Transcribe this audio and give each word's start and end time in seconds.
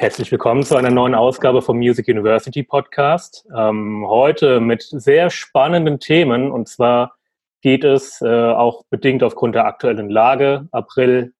Herzlich 0.00 0.32
willkommen 0.32 0.62
zu 0.62 0.76
einer 0.76 0.90
neuen 0.90 1.14
Ausgabe 1.14 1.60
vom 1.60 1.76
Music 1.76 2.08
University 2.08 2.62
Podcast. 2.62 3.46
Ähm, 3.54 4.06
heute 4.08 4.58
mit 4.58 4.82
sehr 4.82 5.28
spannenden 5.28 6.00
Themen 6.00 6.50
und 6.50 6.70
zwar 6.70 7.16
geht 7.60 7.84
es 7.84 8.22
äh, 8.22 8.26
auch 8.26 8.82
bedingt 8.88 9.22
aufgrund 9.22 9.56
der 9.56 9.66
aktuellen 9.66 10.08
Lage. 10.08 10.66
April, 10.72 11.34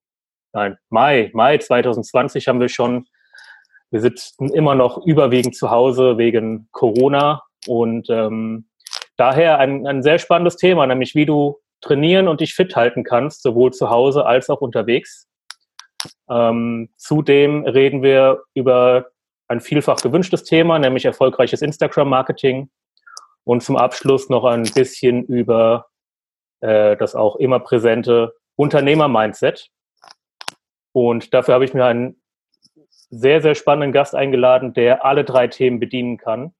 nein, 0.53 0.77
Mai, 0.89 1.31
Mai 1.33 1.57
2020 1.57 2.47
haben 2.47 2.59
wir 2.59 2.69
schon. 2.69 3.07
Wir 3.89 3.99
sitzen 3.99 4.53
immer 4.53 4.75
noch 4.75 5.07
überwiegend 5.07 5.55
zu 5.55 5.71
Hause 5.71 6.19
wegen 6.19 6.69
Corona 6.71 7.41
und 7.65 8.11
ähm, 8.11 8.67
daher 9.17 9.57
ein, 9.57 9.87
ein 9.87 10.03
sehr 10.03 10.19
spannendes 10.19 10.57
Thema, 10.57 10.85
nämlich 10.85 11.15
wie 11.15 11.25
du 11.25 11.57
trainieren 11.81 12.27
und 12.27 12.41
dich 12.41 12.53
fit 12.53 12.75
halten 12.75 13.03
kannst, 13.03 13.41
sowohl 13.41 13.73
zu 13.73 13.89
Hause 13.89 14.27
als 14.27 14.51
auch 14.51 14.61
unterwegs. 14.61 15.30
Ähm, 16.29 16.89
zudem 16.97 17.65
reden 17.65 18.03
wir 18.03 18.43
über 18.53 19.07
ein 19.47 19.59
vielfach 19.59 19.97
gewünschtes 19.97 20.43
Thema, 20.43 20.79
nämlich 20.79 21.05
erfolgreiches 21.05 21.61
Instagram-Marketing. 21.61 22.69
Und 23.43 23.63
zum 23.63 23.75
Abschluss 23.75 24.29
noch 24.29 24.45
ein 24.45 24.63
bisschen 24.63 25.25
über 25.25 25.87
äh, 26.61 26.95
das 26.97 27.15
auch 27.15 27.35
immer 27.35 27.59
präsente 27.59 28.33
Unternehmer-Mindset. 28.55 29.69
Und 30.93 31.33
dafür 31.33 31.55
habe 31.55 31.65
ich 31.65 31.73
mir 31.73 31.85
einen 31.85 32.21
sehr, 33.09 33.41
sehr 33.41 33.55
spannenden 33.55 33.91
Gast 33.91 34.15
eingeladen, 34.15 34.73
der 34.73 35.05
alle 35.05 35.25
drei 35.25 35.47
Themen 35.47 35.79
bedienen 35.79 36.17
kann. 36.17 36.53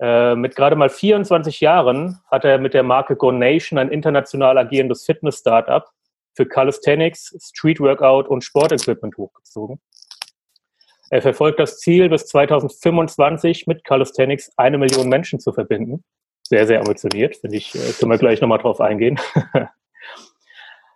Äh, 0.00 0.34
mit 0.34 0.56
gerade 0.56 0.76
mal 0.76 0.90
24 0.90 1.60
Jahren 1.60 2.20
hat 2.30 2.44
er 2.44 2.58
mit 2.58 2.74
der 2.74 2.82
Marke 2.82 3.16
Go 3.16 3.30
Nation 3.30 3.78
ein 3.78 3.90
international 3.90 4.58
agierendes 4.58 5.06
Fitness-Startup 5.06 5.88
für 6.34 6.46
Calisthenics, 6.46 7.36
Street 7.40 7.80
Workout 7.80 8.28
und 8.28 8.42
Sportequipment 8.42 9.16
hochgezogen. 9.16 9.80
Er 11.10 11.20
verfolgt 11.20 11.60
das 11.60 11.78
Ziel, 11.78 12.08
bis 12.08 12.26
2025 12.26 13.66
mit 13.66 13.84
Calisthenics 13.84 14.50
eine 14.56 14.78
Million 14.78 15.08
Menschen 15.08 15.40
zu 15.40 15.52
verbinden. 15.52 16.04
Sehr, 16.42 16.66
sehr 16.66 16.80
ambitioniert, 16.80 17.36
finde 17.36 17.58
ich, 17.58 17.74
äh, 17.74 17.92
können 17.92 18.10
wir 18.10 18.18
gleich 18.18 18.40
nochmal 18.40 18.58
drauf 18.58 18.80
eingehen. 18.80 19.18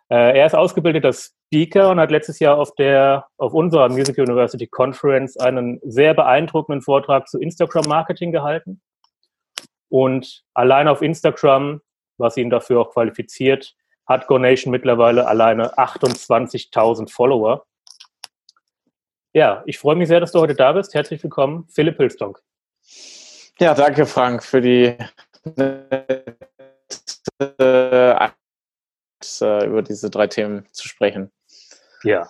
Äh, 0.08 0.38
er 0.38 0.46
ist 0.46 0.54
ausgebildeter 0.54 1.12
Speaker 1.12 1.90
und 1.90 1.98
hat 1.98 2.12
letztes 2.12 2.38
Jahr 2.38 2.58
auf 2.58 2.72
der, 2.76 3.26
auf 3.38 3.54
unserer 3.54 3.88
Music 3.88 4.16
University 4.18 4.68
Conference 4.68 5.36
einen 5.36 5.80
sehr 5.82 6.14
beeindruckenden 6.14 6.80
Vortrag 6.80 7.26
zu 7.26 7.40
Instagram 7.40 7.86
Marketing 7.88 8.30
gehalten. 8.30 8.80
Und 9.88 10.44
allein 10.54 10.86
auf 10.86 11.02
Instagram, 11.02 11.80
was 12.18 12.36
ihn 12.36 12.50
dafür 12.50 12.80
auch 12.82 12.92
qualifiziert, 12.92 13.74
hat 14.06 14.26
GoNation 14.26 14.70
mittlerweile 14.70 15.26
alleine 15.26 15.76
28.000 15.76 17.10
Follower. 17.10 17.66
Ja, 19.32 19.62
ich 19.66 19.78
freue 19.78 19.96
mich 19.96 20.08
sehr, 20.08 20.20
dass 20.20 20.32
du 20.32 20.40
heute 20.40 20.54
da 20.54 20.72
bist. 20.72 20.94
Herzlich 20.94 21.22
willkommen, 21.22 21.66
Philipp 21.68 21.96
Hilstonk. 21.98 22.40
Ja, 23.58 23.74
danke, 23.74 24.06
Frank, 24.06 24.42
für 24.42 24.60
die 24.60 24.96
äh, 29.40 29.66
über 29.66 29.82
diese 29.82 30.10
drei 30.10 30.26
Themen 30.26 30.66
zu 30.72 30.88
sprechen. 30.88 31.30
Ja, 32.02 32.28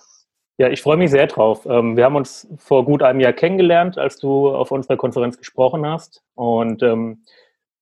ja, 0.58 0.70
ich 0.70 0.80
freue 0.80 0.96
mich 0.96 1.10
sehr 1.10 1.26
drauf. 1.26 1.66
Ähm, 1.66 1.98
wir 1.98 2.04
haben 2.04 2.16
uns 2.16 2.48
vor 2.56 2.86
gut 2.86 3.02
einem 3.02 3.20
Jahr 3.20 3.34
kennengelernt, 3.34 3.98
als 3.98 4.16
du 4.18 4.48
auf 4.48 4.70
unserer 4.70 4.96
Konferenz 4.96 5.36
gesprochen 5.36 5.86
hast. 5.86 6.22
Und 6.34 6.82
ähm, 6.82 7.24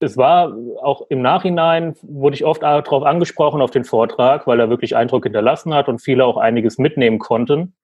es 0.05 0.17
war 0.17 0.57
auch 0.83 1.07
im 1.09 1.23
Nachhinein, 1.23 1.97
wurde 2.03 2.37
ich 2.37 2.45
oft 2.45 2.63
darauf 2.63 3.03
angesprochen, 3.03 3.61
auf 3.61 3.71
den 3.71 3.85
Vortrag, 3.85 4.47
weil 4.47 4.61
er 4.61 4.71
wirklich 4.71 4.97
Eindruck 4.97 5.25
hinterlassen 5.25 5.75
hat 5.75 5.89
und 5.89 6.01
viele 6.01 6.25
auch 6.25 6.37
einiges 6.37 6.79
mitnehmen 6.79 7.19
konnten. 7.19 7.75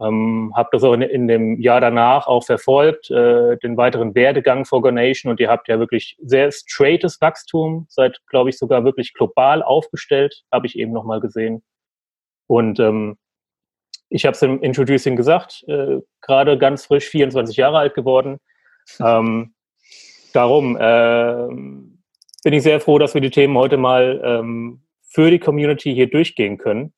Ähm, 0.00 0.52
habe 0.56 0.70
das 0.72 0.82
auch 0.84 0.94
in, 0.94 1.02
in, 1.02 1.28
dem 1.28 1.60
Jahr 1.60 1.80
danach 1.80 2.26
auch 2.26 2.44
verfolgt, 2.44 3.10
äh, 3.10 3.56
den 3.58 3.76
weiteren 3.76 4.14
Werdegang 4.14 4.64
for 4.64 4.90
Nation 4.90 5.30
und 5.30 5.38
ihr 5.38 5.48
habt 5.48 5.68
ja 5.68 5.78
wirklich 5.78 6.16
sehr 6.20 6.50
straightes 6.50 7.20
Wachstum, 7.20 7.86
seid, 7.88 8.20
glaube 8.26 8.50
ich, 8.50 8.58
sogar 8.58 8.84
wirklich 8.84 9.12
global 9.14 9.62
aufgestellt, 9.62 10.42
habe 10.50 10.66
ich 10.66 10.78
eben 10.78 10.92
nochmal 10.92 11.20
gesehen. 11.20 11.62
Und 12.48 12.80
ähm, 12.80 13.16
ich 14.08 14.26
habe 14.26 14.34
es 14.34 14.42
im 14.42 14.60
Introducing 14.62 15.16
gesagt, 15.16 15.64
äh, 15.68 16.00
gerade 16.20 16.58
ganz 16.58 16.86
frisch 16.86 17.08
24 17.08 17.56
Jahre 17.56 17.78
alt 17.78 17.94
geworden. 17.94 18.38
Ähm, 18.98 19.54
darum 20.32 20.76
äh, 20.76 21.46
bin 22.44 22.52
ich 22.52 22.62
sehr 22.62 22.80
froh, 22.80 22.98
dass 22.98 23.14
wir 23.14 23.20
die 23.20 23.30
Themen 23.30 23.56
heute 23.56 23.76
mal 23.76 24.20
ähm, 24.24 24.82
für 25.02 25.30
die 25.30 25.38
Community 25.38 25.94
hier 25.94 26.10
durchgehen 26.10 26.58
können. 26.58 26.92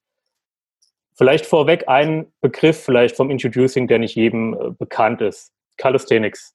Vielleicht 1.16 1.46
vorweg 1.46 1.88
ein 1.88 2.32
Begriff 2.40 2.82
vielleicht 2.82 3.16
vom 3.16 3.30
Introducing, 3.30 3.86
der 3.86 3.98
nicht 3.98 4.16
jedem 4.16 4.54
äh, 4.54 4.70
bekannt 4.70 5.20
ist. 5.20 5.52
Calisthenics. 5.76 6.54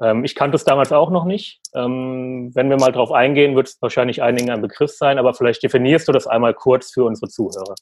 Ähm, 0.00 0.24
ich 0.24 0.34
kannte 0.34 0.56
es 0.56 0.64
damals 0.64 0.92
auch 0.92 1.10
noch 1.10 1.24
nicht. 1.24 1.60
Ähm, 1.74 2.50
wenn 2.54 2.70
wir 2.70 2.76
mal 2.76 2.92
drauf 2.92 3.12
eingehen, 3.12 3.54
wird 3.54 3.68
es 3.68 3.82
wahrscheinlich 3.82 4.22
einigen 4.22 4.50
ein 4.50 4.62
Begriff 4.62 4.92
sein, 4.92 5.18
aber 5.18 5.34
vielleicht 5.34 5.62
definierst 5.62 6.08
du 6.08 6.12
das 6.12 6.26
einmal 6.26 6.54
kurz 6.54 6.92
für 6.92 7.04
unsere 7.04 7.28
Zuhörer. 7.28 7.74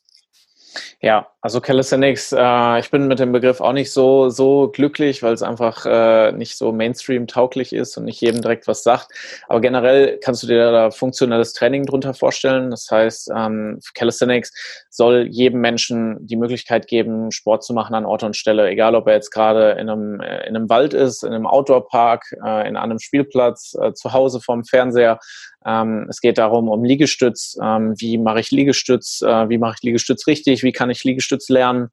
Ja, 1.00 1.28
also 1.40 1.60
Calisthenics, 1.60 2.32
äh, 2.32 2.78
ich 2.80 2.90
bin 2.90 3.08
mit 3.08 3.18
dem 3.18 3.32
Begriff 3.32 3.60
auch 3.60 3.72
nicht 3.72 3.92
so, 3.92 4.28
so 4.28 4.68
glücklich, 4.68 5.22
weil 5.22 5.32
es 5.32 5.42
einfach 5.42 5.86
äh, 5.86 6.32
nicht 6.32 6.56
so 6.56 6.72
Mainstream-tauglich 6.72 7.72
ist 7.72 7.96
und 7.96 8.04
nicht 8.04 8.20
jedem 8.20 8.42
direkt 8.42 8.66
was 8.68 8.82
sagt. 8.82 9.08
Aber 9.48 9.60
generell 9.60 10.18
kannst 10.22 10.42
du 10.42 10.46
dir 10.46 10.70
da 10.70 10.90
funktionelles 10.90 11.54
Training 11.54 11.86
drunter 11.86 12.12
vorstellen. 12.12 12.70
Das 12.70 12.88
heißt, 12.90 13.30
ähm, 13.34 13.80
Calisthenics 13.94 14.52
soll 14.90 15.28
jedem 15.30 15.60
Menschen 15.60 16.18
die 16.26 16.36
Möglichkeit 16.36 16.86
geben, 16.86 17.32
Sport 17.32 17.64
zu 17.64 17.72
machen 17.72 17.94
an 17.94 18.04
Ort 18.04 18.22
und 18.22 18.36
Stelle, 18.36 18.68
egal 18.68 18.94
ob 18.94 19.06
er 19.06 19.14
jetzt 19.14 19.30
gerade 19.30 19.72
in 19.72 19.88
einem, 19.88 20.20
äh, 20.20 20.46
in 20.46 20.56
einem 20.56 20.68
Wald 20.68 20.92
ist, 20.92 21.24
in 21.24 21.32
einem 21.32 21.46
Outdoor-Park, 21.46 22.36
äh, 22.44 22.68
in 22.68 22.76
einem 22.76 22.98
Spielplatz, 22.98 23.74
äh, 23.80 23.94
zu 23.94 24.12
Hause 24.12 24.40
vorm 24.40 24.64
Fernseher 24.64 25.18
ähm, 25.66 26.06
es 26.08 26.20
geht 26.20 26.38
darum, 26.38 26.68
um 26.68 26.84
Liegestütz. 26.84 27.56
Ähm, 27.62 27.94
wie 27.98 28.16
mache 28.18 28.40
ich 28.40 28.50
Liegestütz? 28.50 29.20
Äh, 29.22 29.48
wie 29.48 29.58
mache 29.58 29.74
ich 29.76 29.82
Liegestütz 29.82 30.26
richtig? 30.26 30.62
Wie 30.62 30.72
kann 30.72 30.90
ich 30.90 31.04
Liegestütz 31.04 31.48
lernen? 31.48 31.88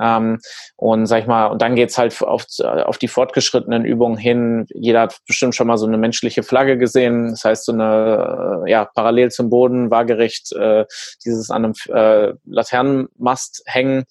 Ähm, 0.00 0.38
und 0.76 1.06
sag 1.06 1.20
ich 1.20 1.26
mal, 1.26 1.46
und 1.46 1.62
dann 1.62 1.76
geht's 1.76 1.98
halt 1.98 2.20
auf, 2.22 2.46
auf 2.60 2.98
die 2.98 3.08
fortgeschrittenen 3.08 3.84
Übungen 3.84 4.16
hin. 4.16 4.66
Jeder 4.74 5.02
hat 5.02 5.18
bestimmt 5.26 5.54
schon 5.54 5.68
mal 5.68 5.78
so 5.78 5.86
eine 5.86 5.98
menschliche 5.98 6.42
Flagge 6.42 6.78
gesehen. 6.78 7.30
Das 7.30 7.44
heißt, 7.44 7.64
so 7.66 7.72
eine, 7.72 8.64
äh, 8.66 8.70
ja, 8.70 8.84
parallel 8.86 9.30
zum 9.30 9.50
Boden, 9.50 9.90
waagerecht, 9.90 10.52
äh, 10.52 10.84
dieses 11.24 11.50
an 11.50 11.64
einem 11.64 11.74
äh, 11.94 12.34
Laternenmast 12.44 13.62
hängen, 13.66 14.04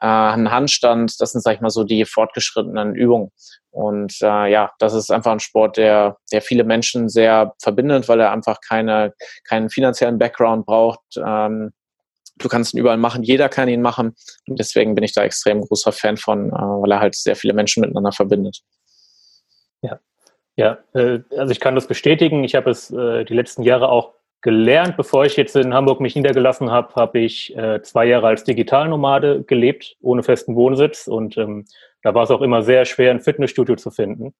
äh, 0.00 0.06
ein 0.06 0.50
Handstand. 0.50 1.20
Das 1.20 1.32
sind, 1.32 1.42
sag 1.42 1.54
ich 1.54 1.60
mal, 1.60 1.70
so 1.70 1.84
die 1.84 2.04
fortgeschrittenen 2.04 2.94
Übungen. 2.94 3.30
Und 3.76 4.14
äh, 4.22 4.50
ja, 4.50 4.72
das 4.78 4.94
ist 4.94 5.10
einfach 5.10 5.32
ein 5.32 5.40
Sport, 5.40 5.76
der, 5.76 6.16
der 6.32 6.40
viele 6.40 6.64
Menschen 6.64 7.10
sehr 7.10 7.52
verbindet, 7.60 8.08
weil 8.08 8.20
er 8.20 8.32
einfach 8.32 8.62
keine, 8.66 9.12
keinen 9.44 9.68
finanziellen 9.68 10.18
Background 10.18 10.64
braucht. 10.64 11.02
Ähm, 11.18 11.72
du 12.38 12.48
kannst 12.48 12.72
ihn 12.72 12.80
überall 12.80 12.96
machen, 12.96 13.22
jeder 13.22 13.50
kann 13.50 13.68
ihn 13.68 13.82
machen. 13.82 14.16
Und 14.48 14.58
deswegen 14.58 14.94
bin 14.94 15.04
ich 15.04 15.12
da 15.12 15.24
extrem 15.24 15.60
großer 15.60 15.92
Fan 15.92 16.16
von, 16.16 16.48
äh, 16.48 16.52
weil 16.52 16.90
er 16.90 17.00
halt 17.00 17.16
sehr 17.16 17.36
viele 17.36 17.52
Menschen 17.52 17.82
miteinander 17.82 18.12
verbindet. 18.12 18.62
Ja, 19.82 20.00
ja, 20.56 20.78
äh, 20.94 21.20
also 21.36 21.52
ich 21.52 21.60
kann 21.60 21.74
das 21.74 21.86
bestätigen. 21.86 22.44
Ich 22.44 22.54
habe 22.54 22.70
es 22.70 22.90
äh, 22.90 23.26
die 23.26 23.34
letzten 23.34 23.62
Jahre 23.62 23.90
auch 23.90 24.14
gelernt. 24.46 24.96
Bevor 24.96 25.24
ich 25.24 25.36
jetzt 25.36 25.56
in 25.56 25.74
Hamburg 25.74 26.00
mich 26.00 26.14
niedergelassen 26.14 26.70
habe, 26.70 26.94
habe 26.94 27.18
ich 27.18 27.54
äh, 27.56 27.82
zwei 27.82 28.06
Jahre 28.06 28.28
als 28.28 28.44
Digitalnomade 28.44 29.42
gelebt, 29.42 29.96
ohne 30.00 30.22
festen 30.22 30.54
Wohnsitz. 30.54 31.08
Und 31.08 31.36
ähm, 31.36 31.64
da 32.04 32.14
war 32.14 32.22
es 32.22 32.30
auch 32.30 32.42
immer 32.42 32.62
sehr 32.62 32.84
schwer, 32.84 33.10
ein 33.10 33.20
Fitnessstudio 33.20 33.74
zu 33.74 33.90
finden. 33.90 34.34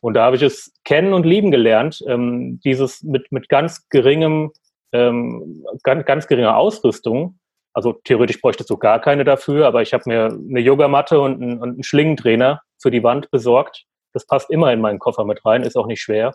Und 0.00 0.14
da 0.14 0.24
habe 0.24 0.36
ich 0.36 0.42
es 0.42 0.72
kennen 0.84 1.12
und 1.12 1.26
lieben 1.26 1.50
gelernt, 1.50 2.02
ähm, 2.08 2.58
dieses 2.64 3.02
mit, 3.02 3.30
mit 3.32 3.50
ganz 3.50 3.86
geringem, 3.90 4.50
ähm, 4.92 5.62
ganz, 5.82 6.06
ganz 6.06 6.26
geringer 6.26 6.56
Ausrüstung. 6.56 7.38
Also 7.74 7.92
theoretisch 7.92 8.40
bräuchte 8.40 8.64
du 8.64 8.78
gar 8.78 8.98
keine 8.98 9.24
dafür, 9.24 9.66
aber 9.66 9.82
ich 9.82 9.92
habe 9.92 10.04
mir 10.06 10.24
eine 10.26 10.60
Yogamatte 10.60 11.20
und 11.20 11.42
einen, 11.42 11.58
und 11.60 11.68
einen 11.74 11.82
Schlingentrainer 11.82 12.62
für 12.80 12.90
die 12.90 13.02
Wand 13.02 13.30
besorgt. 13.30 13.84
Das 14.14 14.26
passt 14.26 14.50
immer 14.50 14.72
in 14.72 14.80
meinen 14.80 14.98
Koffer 15.00 15.26
mit 15.26 15.44
rein, 15.44 15.64
ist 15.64 15.76
auch 15.76 15.86
nicht 15.86 16.00
schwer. 16.00 16.32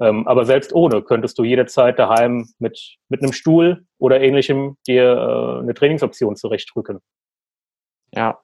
Ähm, 0.00 0.26
aber 0.26 0.44
selbst 0.44 0.72
ohne 0.72 1.02
könntest 1.02 1.38
du 1.38 1.44
jederzeit 1.44 1.98
daheim 1.98 2.48
mit, 2.58 2.96
mit 3.08 3.22
einem 3.22 3.32
Stuhl 3.32 3.84
oder 3.98 4.20
ähnlichem 4.20 4.76
dir 4.86 5.04
äh, 5.04 5.60
eine 5.60 5.74
Trainingsoption 5.74 6.36
zurechtrücken. 6.36 7.00
Ja, 8.12 8.38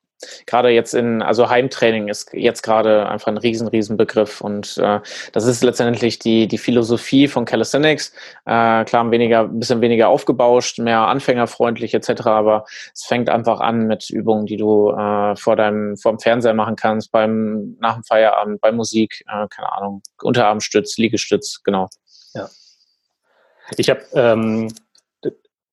gerade 0.46 0.70
jetzt 0.70 0.94
in, 0.94 1.22
also 1.22 1.48
Heimtraining 1.48 2.08
ist 2.08 2.32
jetzt 2.32 2.62
gerade 2.62 3.08
einfach 3.08 3.28
ein 3.28 3.38
riesen, 3.38 3.68
riesen 3.68 3.96
Begriff 3.96 4.40
und 4.40 4.78
äh, 4.78 5.00
das 5.32 5.46
ist 5.46 5.62
letztendlich 5.62 6.18
die, 6.18 6.48
die 6.48 6.58
Philosophie 6.58 7.28
von 7.28 7.44
Calisthenics. 7.44 8.12
Äh, 8.44 8.84
klar, 8.84 9.10
weniger, 9.10 9.40
ein 9.40 9.58
bisschen 9.58 9.80
weniger 9.80 10.08
aufgebauscht, 10.08 10.78
mehr 10.78 11.00
anfängerfreundlich 11.00 11.94
etc., 11.94 12.26
aber 12.26 12.64
es 12.94 13.04
fängt 13.04 13.28
einfach 13.28 13.60
an 13.60 13.86
mit 13.86 14.10
Übungen, 14.10 14.46
die 14.46 14.56
du 14.56 14.90
äh, 14.90 15.36
vor 15.36 15.56
deinem, 15.56 15.96
vor 15.96 16.12
dem 16.12 16.18
Fernseher 16.18 16.54
machen 16.54 16.76
kannst, 16.76 17.12
beim, 17.12 17.76
nach 17.80 17.94
dem 17.94 18.04
Feierabend, 18.04 18.60
bei 18.60 18.72
Musik, 18.72 19.24
äh, 19.28 19.46
keine 19.48 19.72
Ahnung, 19.72 20.02
Unterarmstütz, 20.22 20.96
Liegestütz, 20.98 21.62
genau. 21.62 21.88
Ja. 22.34 22.48
Ich 23.76 23.88
habe 23.88 24.02
ähm, 24.14 24.68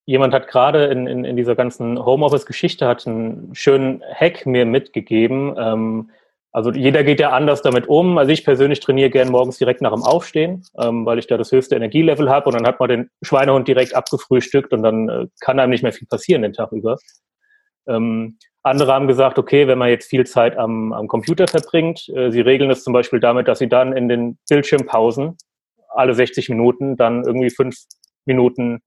jemand 0.09 0.33
hat 0.33 0.47
gerade 0.47 0.85
in, 0.85 1.06
in, 1.06 1.23
in 1.23 1.35
dieser 1.35 1.56
ganzen 1.56 2.03
Homeoffice-Geschichte 2.03 2.88
einen 3.06 3.53
schönen 3.53 4.01
Hack 4.11 4.47
mir 4.47 4.65
mitgegeben. 4.65 5.56
Ähm, 5.56 6.09
also 6.51 6.71
jeder 6.71 7.03
geht 7.03 7.19
ja 7.19 7.29
anders 7.29 7.61
damit 7.61 7.88
um. 7.88 8.17
Also 8.17 8.31
ich 8.31 8.44
persönlich 8.44 8.79
trainiere 8.79 9.11
gern 9.11 9.29
morgens 9.29 9.59
direkt 9.59 9.81
nach 9.81 9.94
dem 9.94 10.01
Aufstehen, 10.01 10.65
ähm, 10.79 11.06
weil 11.06 11.19
ich 11.19 11.27
da 11.27 11.38
das 11.38 11.51
höchste 11.51 11.75
Energielevel 11.75 12.27
habe 12.27 12.47
und 12.47 12.56
dann 12.56 12.65
hat 12.65 12.79
man 12.79 12.89
den 12.89 13.09
Schweinehund 13.21 13.67
direkt 13.67 13.94
abgefrühstückt 13.94 14.73
und 14.73 14.81
dann 14.81 15.09
äh, 15.09 15.27
kann 15.41 15.59
einem 15.59 15.69
nicht 15.69 15.83
mehr 15.83 15.94
viel 15.94 16.07
passieren 16.07 16.41
den 16.41 16.53
Tag 16.53 16.71
über. 16.71 16.97
Ähm, 17.88 18.39
andere 18.63 18.91
haben 18.91 19.07
gesagt, 19.07 19.38
okay, 19.38 19.67
wenn 19.67 19.77
man 19.77 19.89
jetzt 19.89 20.09
viel 20.09 20.25
Zeit 20.25 20.57
am, 20.57 20.91
am 20.91 21.07
Computer 21.07 21.47
verbringt, 21.47 22.09
äh, 22.09 22.31
sie 22.31 22.41
regeln 22.41 22.71
es 22.71 22.83
zum 22.83 22.94
Beispiel 22.94 23.19
damit, 23.19 23.47
dass 23.47 23.59
sie 23.59 23.69
dann 23.69 23.94
in 23.95 24.09
den 24.09 24.39
Bildschirmpausen 24.50 25.38
alle 25.89 26.15
60 26.15 26.50
Minuten 26.50 26.97
dann 26.97 27.23
irgendwie 27.25 27.51
fünf 27.51 27.75
Minuten 28.25 28.81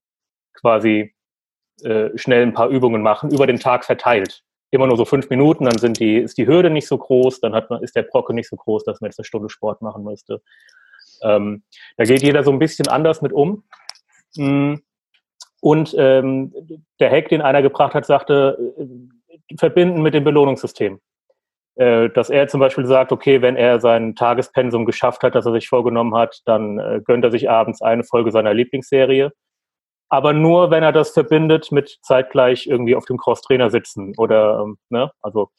quasi 0.55 1.15
äh, 1.83 2.11
schnell 2.17 2.43
ein 2.43 2.55
paar 2.55 2.69
Übungen 2.69 3.03
machen, 3.03 3.31
über 3.31 3.47
den 3.47 3.59
Tag 3.59 3.85
verteilt 3.85 4.45
immer 4.73 4.87
nur 4.87 4.97
so 4.97 5.05
fünf 5.05 5.29
Minuten, 5.29 5.67
dann 5.67 5.79
sind 5.79 6.01
die, 6.01 6.17
ist 6.17 6.39
die 6.39 6.47
Hürde 6.47 6.71
nicht 6.71 6.89
so 6.89 6.97
groß, 6.97 7.41
dann 7.41 7.55
hat 7.55 7.69
man, 7.69 7.83
ist 7.83 7.95
der 7.95 8.03
Brocken 8.03 8.35
nicht 8.35 8.49
so 8.49 8.57
groß, 8.57 8.85
dass 8.85 9.01
man 9.01 9.11
jetzt 9.11 9.19
eine 9.19 9.27
Stunde 9.27 9.51
Sport 9.51 9.83
machen 9.83 10.03
müsste. 10.03 10.41
Ähm, 11.23 11.63
da 11.99 12.05
geht 12.05 12.23
jeder 12.23 12.43
so 12.43 12.51
ein 12.51 12.59
bisschen 12.59 12.89
anders 12.89 13.21
mit 13.21 13.33
um. 13.33 13.65
Mm. 14.37 14.77
Und 15.61 15.95
ähm, 15.97 16.53
der 16.99 17.11
Hack, 17.11 17.29
den 17.29 17.43
einer 17.43 17.63
gebracht 17.63 17.95
hat, 17.95 18.07
sagte, 18.07 18.75
äh, 18.79 19.57
verbinden 19.59 20.01
mit 20.01 20.15
dem 20.15 20.25
Belohnungssystem. 20.25 21.01
Äh, 21.77 22.09
dass 22.09 22.31
er 22.31 22.49
zum 22.49 22.59
Beispiel 22.59 22.87
sagt, 22.87 23.13
okay, 23.13 23.43
wenn 23.43 23.57
er 23.57 23.79
sein 23.79 24.17
Tagespensum 24.17 24.87
geschafft 24.87 25.23
hat, 25.23 25.35
das 25.35 25.45
er 25.45 25.53
sich 25.53 25.69
vorgenommen 25.69 26.15
hat, 26.15 26.41
dann 26.47 26.79
äh, 26.79 27.01
gönnt 27.05 27.25
er 27.25 27.31
sich 27.31 27.51
abends 27.51 27.83
eine 27.83 28.05
Folge 28.05 28.33
seiner 28.33 28.55
Lieblingsserie 28.55 29.33
aber 30.13 30.35
nur, 30.35 30.71
wenn 30.71 30.83
er 30.83 30.93
das 30.93 31.13
verbindet 31.13 31.73
mit 31.73 31.99
zeitgleich 32.03 32.67
irgendwie 32.67 32.95
auf 32.95 33.07
dem 33.07 33.17
Crosstrainer 33.17 33.71
sitzen 33.71 34.13
oder, 34.19 34.61
ähm, 34.61 34.77
ne, 34.91 35.11
also, 35.23 35.51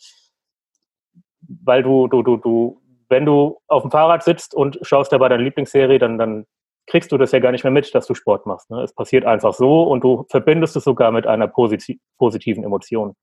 weil 1.42 1.82
du, 1.82 2.08
du, 2.08 2.22
du, 2.22 2.38
du, 2.38 2.82
wenn 3.10 3.26
du 3.26 3.60
auf 3.66 3.82
dem 3.82 3.90
Fahrrad 3.90 4.22
sitzt 4.22 4.54
und 4.54 4.78
schaust 4.84 5.12
dabei 5.12 5.30
deine 5.30 5.42
Lieblingsserie, 5.42 5.98
dann, 5.98 6.20
dann 6.20 6.46
kriegst 6.86 7.12
du 7.12 7.18
das 7.18 7.32
ja 7.32 7.40
gar 7.40 7.52
nicht 7.52 7.64
mehr 7.64 7.72
mit, 7.72 7.96
dass 7.96 8.06
du 8.06 8.14
Sport 8.14 8.46
machst. 8.46 8.70
Ne? 8.70 8.84
Es 8.84 8.94
passiert 8.94 9.26
einfach 9.26 9.56
so 9.56 9.82
und 9.82 10.04
du 10.04 10.28
verbindest 10.30 10.76
es 10.76 10.84
sogar 10.84 11.10
mit 11.10 11.26
einer 11.26 11.48
posit 11.48 11.84
positiven 12.20 12.64
Emotion. 12.64 13.16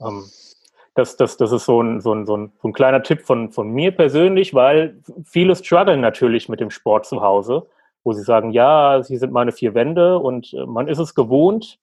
Ähm, 0.00 0.24
das, 0.96 1.16
das, 1.16 1.36
das 1.36 1.52
ist 1.52 1.66
so 1.66 1.80
ein, 1.80 2.00
so, 2.00 2.12
ein, 2.12 2.26
so, 2.26 2.36
ein, 2.36 2.52
so 2.60 2.66
ein 2.66 2.72
kleiner 2.72 3.04
Tipp 3.04 3.20
von, 3.20 3.52
von 3.52 3.70
mir 3.70 3.92
persönlich, 3.92 4.54
weil 4.54 5.00
viele 5.24 5.54
strugglen 5.54 6.00
natürlich 6.00 6.48
mit 6.48 6.58
dem 6.58 6.70
Sport 6.70 7.06
zu 7.06 7.20
Hause 7.20 7.68
wo 8.06 8.12
sie 8.12 8.22
sagen, 8.22 8.52
ja, 8.52 9.02
sie 9.02 9.16
sind 9.16 9.32
meine 9.32 9.50
vier 9.50 9.74
Wände 9.74 10.20
und 10.20 10.54
äh, 10.54 10.64
man 10.64 10.86
ist 10.86 10.98
es 10.98 11.12
gewohnt, 11.12 11.78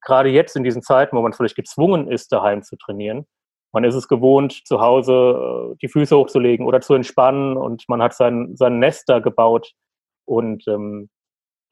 gerade 0.00 0.28
jetzt 0.28 0.54
in 0.54 0.62
diesen 0.62 0.82
Zeiten, 0.82 1.16
wo 1.16 1.20
man 1.20 1.32
vielleicht 1.32 1.56
gezwungen 1.56 2.06
ist, 2.06 2.30
daheim 2.30 2.62
zu 2.62 2.76
trainieren, 2.76 3.26
man 3.72 3.82
ist 3.82 3.96
es 3.96 4.06
gewohnt, 4.06 4.52
zu 4.66 4.80
Hause 4.80 5.72
äh, 5.72 5.76
die 5.82 5.88
Füße 5.88 6.16
hochzulegen 6.16 6.64
oder 6.64 6.80
zu 6.80 6.94
entspannen 6.94 7.56
und 7.56 7.88
man 7.88 8.00
hat 8.00 8.14
sein, 8.14 8.54
sein 8.56 8.78
Nest 8.78 9.08
da 9.08 9.18
gebaut 9.18 9.72
und 10.26 10.66
ähm, 10.68 11.10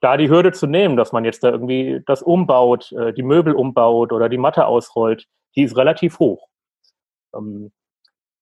da 0.01 0.17
die 0.17 0.29
Hürde 0.29 0.51
zu 0.51 0.67
nehmen, 0.67 0.97
dass 0.97 1.13
man 1.13 1.25
jetzt 1.25 1.45
da 1.45 1.51
irgendwie 1.51 2.03
das 2.05 2.23
umbaut, 2.23 2.91
äh, 2.91 3.13
die 3.13 3.23
Möbel 3.23 3.55
umbaut 3.55 4.13
oder 4.13 4.29
die 4.29 4.37
Matte 4.37 4.67
ausrollt, 4.67 5.27
die 5.55 5.63
ist 5.63 5.77
relativ 5.77 6.19
hoch. 6.19 6.49
Ähm, 7.37 7.71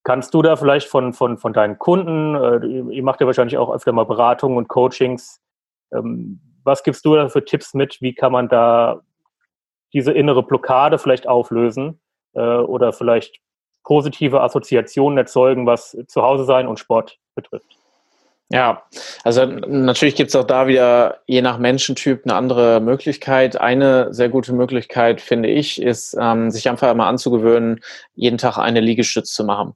kannst 0.04 0.32
du 0.32 0.40
da 0.40 0.56
vielleicht 0.56 0.88
von, 0.88 1.12
von, 1.12 1.36
von 1.36 1.52
deinen 1.52 1.78
Kunden, 1.78 2.34
äh, 2.34 2.94
ihr 2.96 3.02
macht 3.02 3.20
ja 3.20 3.26
wahrscheinlich 3.26 3.58
auch 3.58 3.70
öfter 3.70 3.92
mal 3.92 4.06
Beratungen 4.06 4.56
und 4.56 4.68
Coachings, 4.68 5.38
was 6.64 6.82
gibst 6.82 7.04
du 7.04 7.14
da 7.14 7.28
für 7.28 7.44
Tipps 7.44 7.74
mit? 7.74 8.00
Wie 8.00 8.14
kann 8.14 8.32
man 8.32 8.48
da 8.48 9.00
diese 9.92 10.12
innere 10.12 10.42
Blockade 10.42 10.98
vielleicht 10.98 11.26
auflösen 11.26 12.00
äh, 12.34 12.40
oder 12.40 12.92
vielleicht 12.92 13.40
positive 13.82 14.40
Assoziationen 14.40 15.18
erzeugen, 15.18 15.66
was 15.66 15.96
Zuhause 16.06 16.44
sein 16.44 16.68
und 16.68 16.78
Sport 16.78 17.18
betrifft? 17.34 17.79
Ja, 18.52 18.82
also 19.22 19.46
natürlich 19.46 20.16
gibt 20.16 20.30
es 20.30 20.36
auch 20.36 20.44
da 20.44 20.66
wieder 20.66 21.20
je 21.28 21.40
nach 21.40 21.58
Menschentyp 21.58 22.22
eine 22.24 22.34
andere 22.34 22.80
Möglichkeit. 22.80 23.60
Eine 23.60 24.12
sehr 24.12 24.28
gute 24.28 24.52
Möglichkeit, 24.52 25.20
finde 25.20 25.48
ich, 25.48 25.80
ist, 25.80 26.16
ähm, 26.20 26.50
sich 26.50 26.68
einfach 26.68 26.92
mal 26.96 27.08
anzugewöhnen, 27.08 27.78
jeden 28.16 28.38
Tag 28.38 28.58
eine 28.58 28.80
Liegestütze 28.80 29.32
zu 29.32 29.44
machen. 29.44 29.74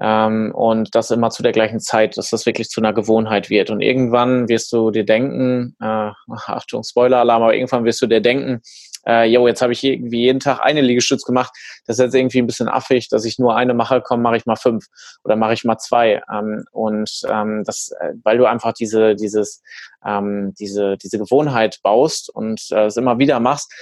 Ähm, 0.00 0.52
und 0.54 0.94
das 0.94 1.10
immer 1.10 1.28
zu 1.28 1.42
der 1.42 1.52
gleichen 1.52 1.80
Zeit, 1.80 2.16
dass 2.16 2.30
das 2.30 2.46
wirklich 2.46 2.70
zu 2.70 2.80
einer 2.80 2.94
Gewohnheit 2.94 3.50
wird. 3.50 3.68
Und 3.68 3.82
irgendwann 3.82 4.48
wirst 4.48 4.72
du 4.72 4.90
dir 4.90 5.04
denken, 5.04 5.76
äh, 5.82 6.10
Achtung, 6.46 6.82
Spoiler-Alarm, 6.82 7.42
aber 7.42 7.54
irgendwann 7.54 7.84
wirst 7.84 8.00
du 8.00 8.06
dir 8.06 8.22
denken, 8.22 8.62
äh, 9.06 9.24
jetzt 9.24 9.62
habe 9.62 9.72
ich 9.72 9.84
irgendwie 9.84 10.20
jeden 10.22 10.40
Tag 10.40 10.60
eine 10.60 10.80
Liegestütz 10.80 11.24
gemacht, 11.24 11.52
das 11.86 11.98
ist 11.98 12.04
jetzt 12.04 12.14
irgendwie 12.14 12.38
ein 12.38 12.46
bisschen 12.46 12.68
affig, 12.68 13.08
dass 13.08 13.24
ich 13.24 13.38
nur 13.38 13.56
eine 13.56 13.74
mache, 13.74 14.02
komm, 14.02 14.22
mache 14.22 14.36
ich 14.36 14.46
mal 14.46 14.56
fünf 14.56 14.86
oder 15.24 15.36
mache 15.36 15.54
ich 15.54 15.64
mal 15.64 15.78
zwei. 15.78 16.22
Ähm, 16.32 16.64
und 16.72 17.22
ähm, 17.28 17.62
das, 17.64 17.92
äh, 18.00 18.12
weil 18.22 18.38
du 18.38 18.46
einfach 18.46 18.72
diese, 18.72 19.14
dieses, 19.14 19.62
ähm, 20.04 20.54
diese, 20.58 20.96
diese 20.96 21.18
Gewohnheit 21.18 21.80
baust 21.82 22.30
und 22.30 22.60
äh, 22.70 22.86
es 22.86 22.96
immer 22.96 23.18
wieder 23.18 23.40
machst, 23.40 23.72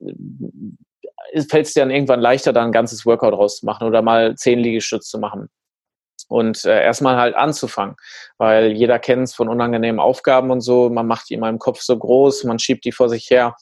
äh, 0.00 0.12
fällt 1.48 1.66
es 1.66 1.74
dir 1.74 1.80
dann 1.80 1.90
irgendwann 1.90 2.20
leichter, 2.20 2.52
da 2.52 2.64
ein 2.64 2.72
ganzes 2.72 3.04
Workout 3.06 3.34
rauszumachen 3.34 3.86
oder 3.86 4.02
mal 4.02 4.36
zehn 4.36 4.58
Liegestütze 4.58 5.10
zu 5.10 5.18
machen. 5.18 5.48
Und 6.28 6.64
äh, 6.64 6.82
erstmal 6.82 7.16
halt 7.16 7.34
anzufangen, 7.34 7.96
weil 8.38 8.72
jeder 8.72 8.98
kennt 8.98 9.24
es 9.24 9.34
von 9.34 9.48
unangenehmen 9.48 10.00
Aufgaben 10.00 10.50
und 10.50 10.62
so, 10.62 10.88
man 10.88 11.06
macht 11.06 11.28
die 11.28 11.34
immer 11.34 11.48
im 11.48 11.58
Kopf 11.58 11.80
so 11.80 11.98
groß, 11.98 12.44
man 12.44 12.58
schiebt 12.58 12.84
die 12.84 12.92
vor 12.92 13.08
sich 13.08 13.28
her 13.30 13.54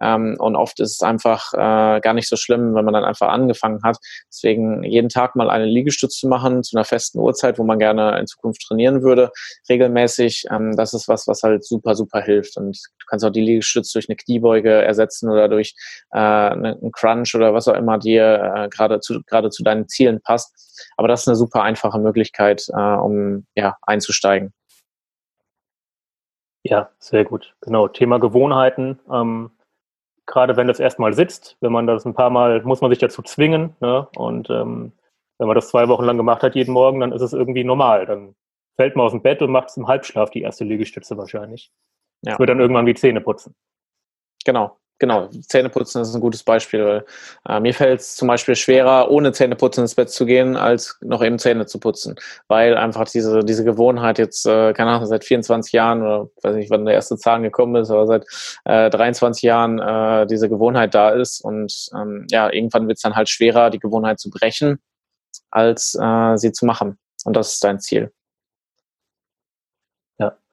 ähm, 0.00 0.36
und 0.38 0.56
oft 0.56 0.80
ist 0.80 0.92
es 0.92 1.02
einfach 1.02 1.52
äh, 1.52 2.00
gar 2.00 2.14
nicht 2.14 2.28
so 2.28 2.36
schlimm, 2.36 2.74
wenn 2.74 2.84
man 2.84 2.94
dann 2.94 3.04
einfach 3.04 3.28
angefangen 3.28 3.82
hat. 3.82 3.98
Deswegen 4.28 4.82
jeden 4.82 5.08
Tag 5.08 5.36
mal 5.36 5.50
eine 5.50 5.66
Liegestütze 5.66 6.20
zu 6.20 6.28
machen 6.28 6.62
zu 6.62 6.76
einer 6.76 6.84
festen 6.84 7.18
Uhrzeit, 7.18 7.58
wo 7.58 7.64
man 7.64 7.78
gerne 7.78 8.18
in 8.18 8.26
Zukunft 8.26 8.62
trainieren 8.62 9.02
würde, 9.02 9.30
regelmäßig. 9.68 10.46
Ähm, 10.50 10.76
das 10.76 10.94
ist 10.94 11.08
was, 11.08 11.26
was 11.26 11.42
halt 11.42 11.64
super, 11.64 11.94
super 11.94 12.20
hilft. 12.20 12.56
Und 12.56 12.76
du 12.76 13.06
kannst 13.06 13.24
auch 13.24 13.30
die 13.30 13.42
Liegestütze 13.42 13.92
durch 13.94 14.08
eine 14.08 14.16
Kniebeuge 14.16 14.70
ersetzen 14.70 15.30
oder 15.30 15.48
durch 15.48 15.74
äh, 16.12 16.18
einen 16.18 16.92
Crunch 16.92 17.34
oder 17.34 17.54
was 17.54 17.68
auch 17.68 17.74
immer 17.74 17.98
dir 17.98 18.52
äh, 18.56 18.68
gerade 18.68 19.00
zu, 19.00 19.20
zu 19.22 19.62
deinen 19.62 19.88
Zielen 19.88 20.20
passt. 20.20 20.54
Aber 20.96 21.08
das 21.08 21.22
ist 21.22 21.28
eine 21.28 21.36
super 21.36 21.62
einfache 21.62 21.98
Möglichkeit, 21.98 22.66
äh, 22.68 22.80
um 22.80 23.46
ja, 23.54 23.76
einzusteigen. 23.82 24.52
Ja, 26.62 26.90
sehr 26.98 27.24
gut. 27.24 27.54
Genau. 27.60 27.88
Thema 27.88 28.18
Gewohnheiten. 28.18 28.98
Ähm, 29.10 29.50
gerade 30.30 30.56
wenn 30.56 30.68
das 30.68 30.80
erstmal 30.80 31.12
sitzt, 31.12 31.56
wenn 31.60 31.72
man 31.72 31.86
das 31.86 32.06
ein 32.06 32.14
paar 32.14 32.30
Mal, 32.30 32.62
muss 32.62 32.80
man 32.80 32.90
sich 32.90 32.98
dazu 32.98 33.22
zwingen. 33.22 33.76
Ne? 33.80 34.08
Und 34.16 34.48
ähm, 34.48 34.92
wenn 35.38 35.48
man 35.48 35.54
das 35.54 35.68
zwei 35.68 35.88
Wochen 35.88 36.04
lang 36.04 36.16
gemacht 36.16 36.42
hat, 36.42 36.54
jeden 36.54 36.72
Morgen, 36.72 37.00
dann 37.00 37.12
ist 37.12 37.22
es 37.22 37.32
irgendwie 37.32 37.64
normal. 37.64 38.06
Dann 38.06 38.34
fällt 38.76 38.96
man 38.96 39.06
aus 39.06 39.12
dem 39.12 39.22
Bett 39.22 39.42
und 39.42 39.50
macht 39.50 39.68
es 39.68 39.76
im 39.76 39.88
Halbschlaf 39.88 40.30
die 40.30 40.42
erste 40.42 40.64
Liegestütze 40.64 41.16
wahrscheinlich. 41.18 41.70
Ja. 42.22 42.38
Wird 42.38 42.48
dann 42.48 42.60
irgendwann 42.60 42.86
wie 42.86 42.94
Zähne 42.94 43.20
putzen. 43.20 43.54
Genau 44.44 44.79
genau, 45.00 45.28
Zähneputzen 45.48 46.02
ist 46.02 46.14
ein 46.14 46.20
gutes 46.20 46.44
Beispiel. 46.44 46.84
Weil, 46.84 47.04
äh, 47.48 47.58
mir 47.58 47.74
fällt 47.74 48.00
es 48.00 48.14
zum 48.14 48.28
Beispiel 48.28 48.54
schwerer, 48.54 49.10
ohne 49.10 49.32
Zähneputzen 49.32 49.82
ins 49.82 49.96
Bett 49.96 50.10
zu 50.10 50.26
gehen, 50.26 50.56
als 50.56 50.96
noch 51.00 51.24
eben 51.24 51.40
Zähne 51.40 51.66
zu 51.66 51.80
putzen. 51.80 52.14
Weil 52.46 52.76
einfach 52.76 53.08
diese, 53.08 53.40
diese 53.40 53.64
Gewohnheit 53.64 54.18
jetzt, 54.18 54.46
äh, 54.46 54.72
keine 54.72 54.90
Ahnung, 54.90 55.06
seit 55.06 55.24
24 55.24 55.72
Jahren 55.72 56.02
oder 56.02 56.30
weiß 56.42 56.54
nicht, 56.54 56.70
wann 56.70 56.84
der 56.84 56.94
erste 56.94 57.16
Zahn 57.16 57.42
gekommen 57.42 57.74
ist, 57.76 57.90
aber 57.90 58.06
seit 58.06 58.24
äh, 58.64 58.90
23 58.90 59.42
Jahren 59.42 59.80
äh, 59.80 60.26
diese 60.26 60.48
Gewohnheit 60.48 60.94
da 60.94 61.10
ist. 61.10 61.40
Und 61.40 61.88
ähm, 61.94 62.26
ja, 62.30 62.52
irgendwann 62.52 62.86
wird 62.86 62.98
es 62.98 63.02
dann 63.02 63.16
halt 63.16 63.28
schwerer, 63.28 63.70
die 63.70 63.80
Gewohnheit 63.80 64.20
zu 64.20 64.30
brechen, 64.30 64.78
als 65.50 65.96
äh, 66.00 66.36
sie 66.36 66.52
zu 66.52 66.66
machen. 66.66 66.98
Und 67.24 67.34
das 67.34 67.54
ist 67.54 67.64
dein 67.64 67.80
Ziel. 67.80 68.12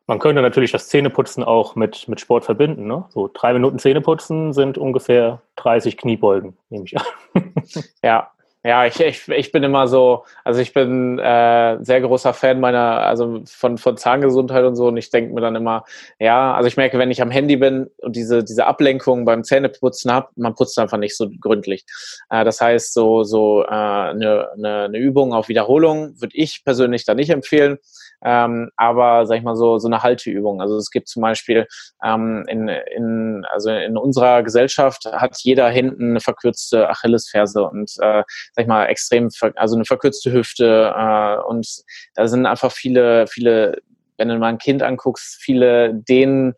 Man 0.09 0.19
könnte 0.19 0.41
natürlich 0.41 0.71
das 0.71 0.87
Zähneputzen 0.87 1.43
auch 1.43 1.75
mit, 1.75 2.07
mit 2.07 2.21
Sport 2.21 2.45
verbinden. 2.45 2.87
Ne? 2.87 3.03
So 3.09 3.29
drei 3.31 3.51
Minuten 3.51 3.77
Zähneputzen 3.77 4.53
sind 4.53 4.77
ungefähr 4.77 5.41
30 5.57 5.97
Kniebeugen, 5.97 6.57
nehme 6.69 6.85
ich 6.85 6.97
an. 6.97 7.05
ja, 8.01 8.31
ja, 8.67 8.85
ich, 8.85 8.99
ich, 8.99 9.29
ich 9.29 9.51
bin 9.53 9.63
immer 9.63 9.87
so, 9.87 10.25
also 10.43 10.59
ich 10.59 10.73
bin 10.73 11.19
äh, 11.19 11.77
sehr 11.85 12.01
großer 12.01 12.33
Fan 12.33 12.59
meiner, 12.59 12.99
also 12.99 13.41
von, 13.45 13.77
von 13.77 13.95
Zahngesundheit 13.95 14.65
und 14.65 14.75
so 14.75 14.87
und 14.87 14.97
ich 14.97 15.09
denke 15.09 15.33
mir 15.33 15.39
dann 15.39 15.55
immer, 15.55 15.85
ja, 16.19 16.53
also 16.53 16.67
ich 16.67 16.75
merke, 16.75 16.99
wenn 16.99 17.09
ich 17.09 17.21
am 17.21 17.31
Handy 17.31 17.55
bin 17.55 17.89
und 17.99 18.17
diese, 18.17 18.43
diese 18.43 18.65
Ablenkung 18.65 19.23
beim 19.23 19.45
Zähneputzen 19.45 20.11
habe, 20.11 20.27
man 20.35 20.53
putzt 20.53 20.77
einfach 20.79 20.97
nicht 20.97 21.15
so 21.15 21.29
gründlich. 21.39 21.85
Äh, 22.29 22.43
das 22.43 22.59
heißt, 22.59 22.93
so, 22.93 23.23
so 23.23 23.63
äh, 23.63 23.67
eine, 23.67 24.49
eine, 24.57 24.83
eine 24.83 24.97
Übung 24.97 25.33
auf 25.33 25.47
Wiederholung 25.47 26.19
würde 26.19 26.35
ich 26.35 26.65
persönlich 26.65 27.05
da 27.05 27.13
nicht 27.13 27.29
empfehlen 27.29 27.79
ähm, 28.23 28.71
aber 28.75 29.25
sag 29.25 29.37
ich 29.37 29.43
mal 29.43 29.55
so 29.55 29.77
so 29.77 29.87
eine 29.87 30.03
Halteübung. 30.03 30.61
Also 30.61 30.77
es 30.77 30.89
gibt 30.89 31.07
zum 31.07 31.21
Beispiel 31.21 31.67
ähm, 32.03 32.45
in, 32.47 32.67
in 32.67 33.45
also 33.51 33.69
in 33.69 33.97
unserer 33.97 34.43
Gesellschaft 34.43 35.05
hat 35.05 35.37
jeder 35.39 35.69
hinten 35.69 36.11
eine 36.11 36.19
verkürzte 36.19 36.89
Achillesferse 36.89 37.63
und 37.63 37.91
äh, 37.99 38.23
sag 38.57 38.63
ich 38.63 38.67
mal 38.67 38.85
extrem 38.87 39.29
also 39.55 39.75
eine 39.75 39.85
verkürzte 39.85 40.31
Hüfte 40.33 40.93
äh, 40.97 41.37
und 41.47 41.67
da 42.15 42.27
sind 42.27 42.45
einfach 42.45 42.71
viele 42.71 43.27
viele 43.27 43.81
wenn 44.17 44.29
du 44.29 44.37
mal 44.39 44.47
ein 44.47 44.57
Kind 44.57 44.81
anguckst, 44.81 45.37
viele 45.39 45.93
denen 45.93 46.55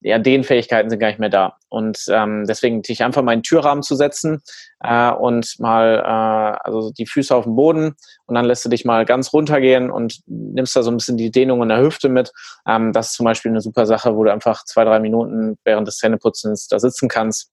ja, 0.00 0.18
den 0.20 0.44
Fähigkeiten 0.44 0.90
sind 0.90 1.00
gar 1.00 1.08
nicht 1.08 1.18
mehr 1.18 1.28
da. 1.28 1.56
Und 1.68 2.04
ähm, 2.08 2.44
deswegen 2.46 2.82
dich 2.82 3.02
einfach 3.02 3.22
mal 3.22 3.32
in 3.32 3.40
den 3.40 3.42
Türrahmen 3.42 3.82
zu 3.82 3.96
setzen 3.96 4.42
äh, 4.80 5.10
und 5.10 5.58
mal 5.58 5.96
äh, 5.96 6.68
also 6.68 6.92
die 6.92 7.06
Füße 7.06 7.34
auf 7.34 7.44
den 7.44 7.56
Boden 7.56 7.96
und 8.26 8.34
dann 8.34 8.44
lässt 8.44 8.64
du 8.64 8.68
dich 8.68 8.84
mal 8.84 9.04
ganz 9.04 9.32
runtergehen 9.32 9.90
und 9.90 10.20
nimmst 10.26 10.76
da 10.76 10.84
so 10.84 10.92
ein 10.92 10.98
bisschen 10.98 11.16
die 11.16 11.32
Dehnung 11.32 11.62
in 11.62 11.68
der 11.68 11.80
Hüfte 11.80 12.08
mit. 12.08 12.32
Ähm, 12.66 12.92
das 12.92 13.08
ist 13.08 13.14
zum 13.14 13.24
Beispiel 13.24 13.50
eine 13.50 13.60
super 13.60 13.86
Sache, 13.86 14.14
wo 14.14 14.22
du 14.22 14.32
einfach 14.32 14.64
zwei, 14.64 14.84
drei 14.84 15.00
Minuten 15.00 15.58
während 15.64 15.88
des 15.88 15.96
Zähneputzens 15.96 16.68
da 16.68 16.78
sitzen 16.78 17.08
kannst 17.08 17.50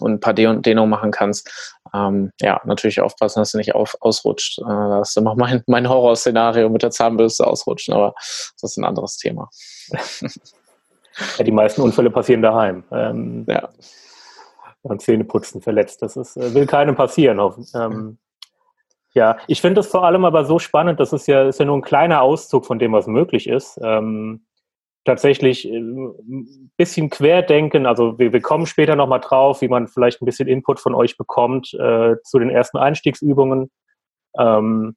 und 0.00 0.12
ein 0.12 0.20
paar 0.20 0.34
Dehnungen 0.34 0.90
machen 0.90 1.10
kannst. 1.10 1.76
Ähm, 1.94 2.30
ja, 2.40 2.60
natürlich 2.64 3.00
aufpassen, 3.00 3.40
dass 3.40 3.52
du 3.52 3.58
nicht 3.58 3.74
auf, 3.74 3.96
ausrutscht. 4.00 4.58
Äh, 4.58 4.64
das 4.64 5.10
ist 5.10 5.16
immer 5.16 5.34
mein, 5.34 5.62
mein 5.66 5.88
Horrorszenario 5.88 6.68
mit 6.68 6.82
der 6.82 6.90
Zahnbürste 6.90 7.46
ausrutschen, 7.46 7.94
aber 7.94 8.14
das 8.14 8.62
ist 8.62 8.76
ein 8.76 8.84
anderes 8.84 9.16
Thema. 9.16 9.48
Ja, 11.36 11.44
die 11.44 11.52
meisten 11.52 11.82
Unfälle 11.82 12.10
passieren 12.10 12.42
daheim. 12.42 12.84
Ähm, 12.92 13.44
ja. 13.48 13.68
Beim 14.82 14.98
Zähneputzen 14.98 15.60
verletzt. 15.60 16.02
Das 16.02 16.16
ist, 16.16 16.36
äh, 16.36 16.54
will 16.54 16.66
keinem 16.66 16.94
passieren. 16.94 17.40
Ähm, 17.74 18.18
ja, 19.14 19.38
ich 19.46 19.60
finde 19.60 19.80
das 19.80 19.88
vor 19.88 20.04
allem 20.04 20.24
aber 20.24 20.44
so 20.44 20.58
spannend, 20.58 21.00
das 21.00 21.12
ist 21.12 21.26
ja, 21.26 21.48
ist 21.48 21.58
ja 21.58 21.64
nur 21.64 21.76
ein 21.76 21.82
kleiner 21.82 22.22
Auszug 22.22 22.66
von 22.66 22.78
dem, 22.78 22.92
was 22.92 23.06
möglich 23.06 23.48
ist. 23.48 23.78
Ähm, 23.82 24.46
tatsächlich 25.08 25.64
ein 25.64 25.96
äh, 25.98 26.68
bisschen 26.76 27.08
querdenken, 27.08 27.86
also 27.86 28.18
wir, 28.18 28.32
wir 28.32 28.42
kommen 28.42 28.66
später 28.66 28.94
nochmal 28.94 29.20
drauf, 29.20 29.62
wie 29.62 29.68
man 29.68 29.88
vielleicht 29.88 30.20
ein 30.20 30.26
bisschen 30.26 30.48
Input 30.48 30.80
von 30.80 30.94
euch 30.94 31.16
bekommt 31.16 31.72
äh, 31.74 32.16
zu 32.22 32.38
den 32.38 32.50
ersten 32.50 32.76
Einstiegsübungen. 32.76 33.70
Ähm, 34.38 34.94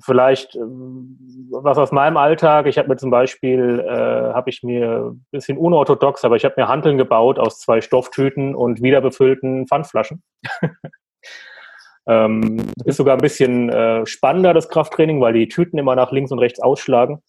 vielleicht 0.00 0.56
ähm, 0.56 1.18
was 1.50 1.76
aus 1.76 1.92
meinem 1.92 2.16
Alltag. 2.16 2.66
Ich 2.66 2.78
habe 2.78 2.88
mir 2.88 2.96
zum 2.96 3.10
Beispiel, 3.10 3.80
äh, 3.86 4.32
habe 4.32 4.48
ich 4.48 4.62
mir 4.62 5.10
ein 5.12 5.26
bisschen 5.30 5.58
unorthodox, 5.58 6.24
aber 6.24 6.36
ich 6.36 6.44
habe 6.46 6.54
mir 6.56 6.68
Handeln 6.68 6.96
gebaut 6.96 7.38
aus 7.38 7.60
zwei 7.60 7.82
Stofftüten 7.82 8.54
und 8.54 8.82
wiederbefüllten 8.82 9.66
Pfandflaschen. 9.68 10.22
ähm, 12.08 12.56
ist 12.86 12.96
sogar 12.96 13.16
ein 13.16 13.22
bisschen 13.22 13.68
äh, 13.68 14.06
spannender, 14.06 14.54
das 14.54 14.70
Krafttraining, 14.70 15.20
weil 15.20 15.34
die 15.34 15.48
Tüten 15.48 15.76
immer 15.76 15.94
nach 15.94 16.10
links 16.10 16.32
und 16.32 16.38
rechts 16.38 16.60
ausschlagen. 16.60 17.22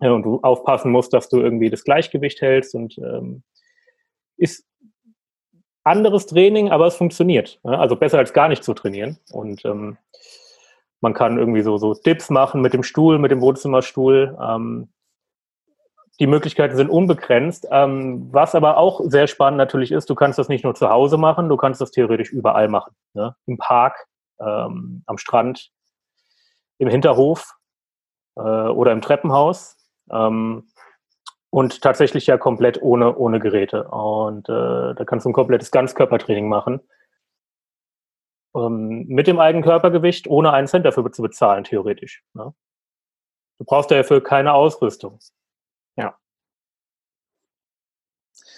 Ja, 0.00 0.12
und 0.12 0.24
du 0.24 0.40
aufpassen 0.42 0.92
musst, 0.92 1.12
dass 1.12 1.28
du 1.28 1.40
irgendwie 1.40 1.70
das 1.70 1.84
Gleichgewicht 1.84 2.40
hältst 2.42 2.74
und 2.74 2.98
ähm, 2.98 3.42
ist 4.36 4.66
anderes 5.84 6.26
Training, 6.26 6.70
aber 6.70 6.86
es 6.86 6.96
funktioniert. 6.96 7.60
Also 7.62 7.96
besser 7.96 8.18
als 8.18 8.32
gar 8.32 8.48
nicht 8.48 8.64
zu 8.64 8.74
trainieren. 8.74 9.18
Und 9.30 9.64
ähm, 9.64 9.96
man 11.00 11.14
kann 11.14 11.38
irgendwie 11.38 11.62
so, 11.62 11.78
so 11.78 11.94
Dips 11.94 12.28
machen 12.28 12.60
mit 12.60 12.74
dem 12.74 12.82
Stuhl, 12.82 13.18
mit 13.18 13.30
dem 13.30 13.40
Wohnzimmerstuhl. 13.40 14.36
Ähm, 14.40 14.88
die 16.18 16.26
Möglichkeiten 16.26 16.76
sind 16.76 16.90
unbegrenzt. 16.90 17.68
Ähm, 17.70 18.28
was 18.32 18.54
aber 18.54 18.78
auch 18.78 19.00
sehr 19.04 19.26
spannend 19.26 19.58
natürlich 19.58 19.92
ist, 19.92 20.10
du 20.10 20.14
kannst 20.14 20.38
das 20.38 20.48
nicht 20.48 20.64
nur 20.64 20.74
zu 20.74 20.88
Hause 20.88 21.18
machen, 21.18 21.48
du 21.48 21.56
kannst 21.56 21.80
das 21.80 21.90
theoretisch 21.90 22.32
überall 22.32 22.68
machen. 22.68 22.94
Ne? 23.14 23.36
Im 23.46 23.58
Park, 23.58 24.06
ähm, 24.40 25.02
am 25.06 25.18
Strand, 25.18 25.70
im 26.78 26.88
Hinterhof 26.88 27.54
äh, 28.36 28.40
oder 28.40 28.92
im 28.92 29.02
Treppenhaus. 29.02 29.75
Ähm, 30.10 30.68
und 31.50 31.80
tatsächlich 31.80 32.26
ja 32.26 32.36
komplett 32.36 32.82
ohne, 32.82 33.16
ohne 33.16 33.40
Geräte. 33.40 33.88
Und 33.88 34.48
äh, 34.48 34.94
da 34.94 35.04
kannst 35.06 35.24
du 35.24 35.30
ein 35.30 35.34
komplettes 35.34 35.70
Ganzkörpertraining 35.70 36.48
machen 36.48 36.80
ähm, 38.56 39.06
mit 39.08 39.26
dem 39.26 39.38
eigenen 39.38 39.64
Körpergewicht, 39.64 40.26
ohne 40.26 40.52
einen 40.52 40.66
Cent 40.66 40.86
dafür 40.86 41.10
zu 41.12 41.22
bezahlen, 41.22 41.64
theoretisch. 41.64 42.24
Ne? 42.34 42.54
Du 43.58 43.64
brauchst 43.64 43.90
dafür 43.90 44.22
keine 44.22 44.52
Ausrüstung. 44.52 45.18
Ja. 45.96 46.16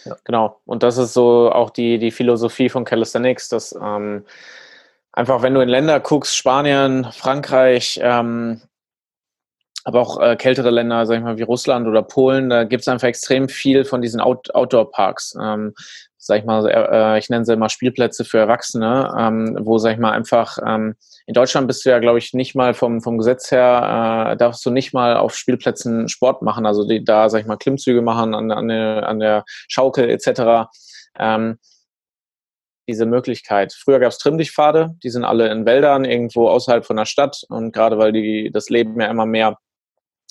ja. 0.05 0.17
Genau. 0.25 0.61
Und 0.65 0.83
das 0.83 0.99
ist 0.99 1.15
so 1.15 1.53
auch 1.53 1.71
die, 1.71 1.99
die 1.99 2.11
Philosophie 2.11 2.69
von 2.69 2.85
Calisthenics, 2.85 3.49
dass 3.49 3.73
ähm, 3.81 4.25
einfach, 5.13 5.43
wenn 5.43 5.55
du 5.55 5.61
in 5.61 5.69
Länder 5.69 6.01
guckst, 6.01 6.37
Spanien, 6.37 7.05
Frankreich, 7.13 8.01
ähm, 8.03 8.63
aber 9.89 10.03
auch 10.03 10.21
äh, 10.21 10.37
kältere 10.37 10.69
Länder, 10.69 11.07
sag 11.07 11.17
ich 11.17 11.23
mal, 11.23 11.39
wie 11.39 11.45
Russland 11.45 11.89
oder 11.89 12.03
Polen, 12.03 12.51
da 12.51 12.65
gibt 12.65 12.83
es 12.83 12.89
einfach 12.89 13.09
extrem 13.09 13.49
viel 13.49 13.87
von 13.87 14.03
diesen 14.03 14.21
Out 14.21 14.55
Outdoor-Parks. 14.55 15.35
Ähm, 15.43 15.73
sag 16.19 16.41
ich 16.41 16.45
mal, 16.45 16.69
äh, 16.69 17.19
ich 17.19 17.31
nenne 17.31 17.47
sie 17.47 17.55
immer 17.55 17.71
Spielplätze 17.71 18.27
für 18.27 18.37
Erwachsene, 18.37 19.15
ähm, 19.19 19.57
wo, 19.63 19.79
sag 19.79 19.95
ich 19.95 19.99
mal, 19.99 20.11
einfach, 20.11 20.59
ähm, 20.63 20.95
in 21.27 21.33
Deutschland 21.33 21.69
bist 21.69 21.87
du 21.87 21.89
ja, 21.89 22.01
glaube 22.01 22.19
ich, 22.19 22.35
nicht 22.35 22.55
mal 22.55 22.75
vom, 22.75 23.01
vom 23.01 23.17
Gesetz 23.17 23.51
her, 23.51 24.33
äh, 24.33 24.37
darfst 24.37 24.67
du 24.67 24.71
nicht 24.71 24.93
mal 24.93 25.17
auf 25.17 25.35
Spielplätzen 25.35 26.07
Sport 26.11 26.43
machen, 26.43 26.67
also 26.67 26.87
die, 26.87 27.03
da, 27.03 27.31
sag 27.31 27.41
ich 27.41 27.47
mal, 27.47 27.57
Klimmzüge 27.57 28.03
machen 28.03 28.35
an, 28.35 28.51
an, 28.51 28.69
der, 28.69 29.09
an 29.09 29.21
der 29.21 29.45
Schaukel 29.69 30.11
etc. 30.11 30.69
Ähm, 31.19 31.57
diese 32.87 33.07
Möglichkeit. 33.07 33.73
Früher 33.73 34.01
gab 34.01 34.13
es 34.13 34.19
Trimmdichtpfade, 34.19 34.97
die 35.03 35.11
sind 35.11 35.25
alle 35.25 35.51
in 35.51 35.65
Wäldern, 35.65 36.05
irgendwo 36.05 36.51
außerhalb 36.51 36.85
von 36.85 36.97
der 36.97 37.07
Stadt 37.07 37.43
und 37.49 37.73
gerade 37.73 37.97
weil 37.97 38.13
die 38.13 38.51
das 38.53 38.69
Leben 38.69 39.01
ja 39.01 39.07
immer 39.07 39.25
mehr 39.25 39.57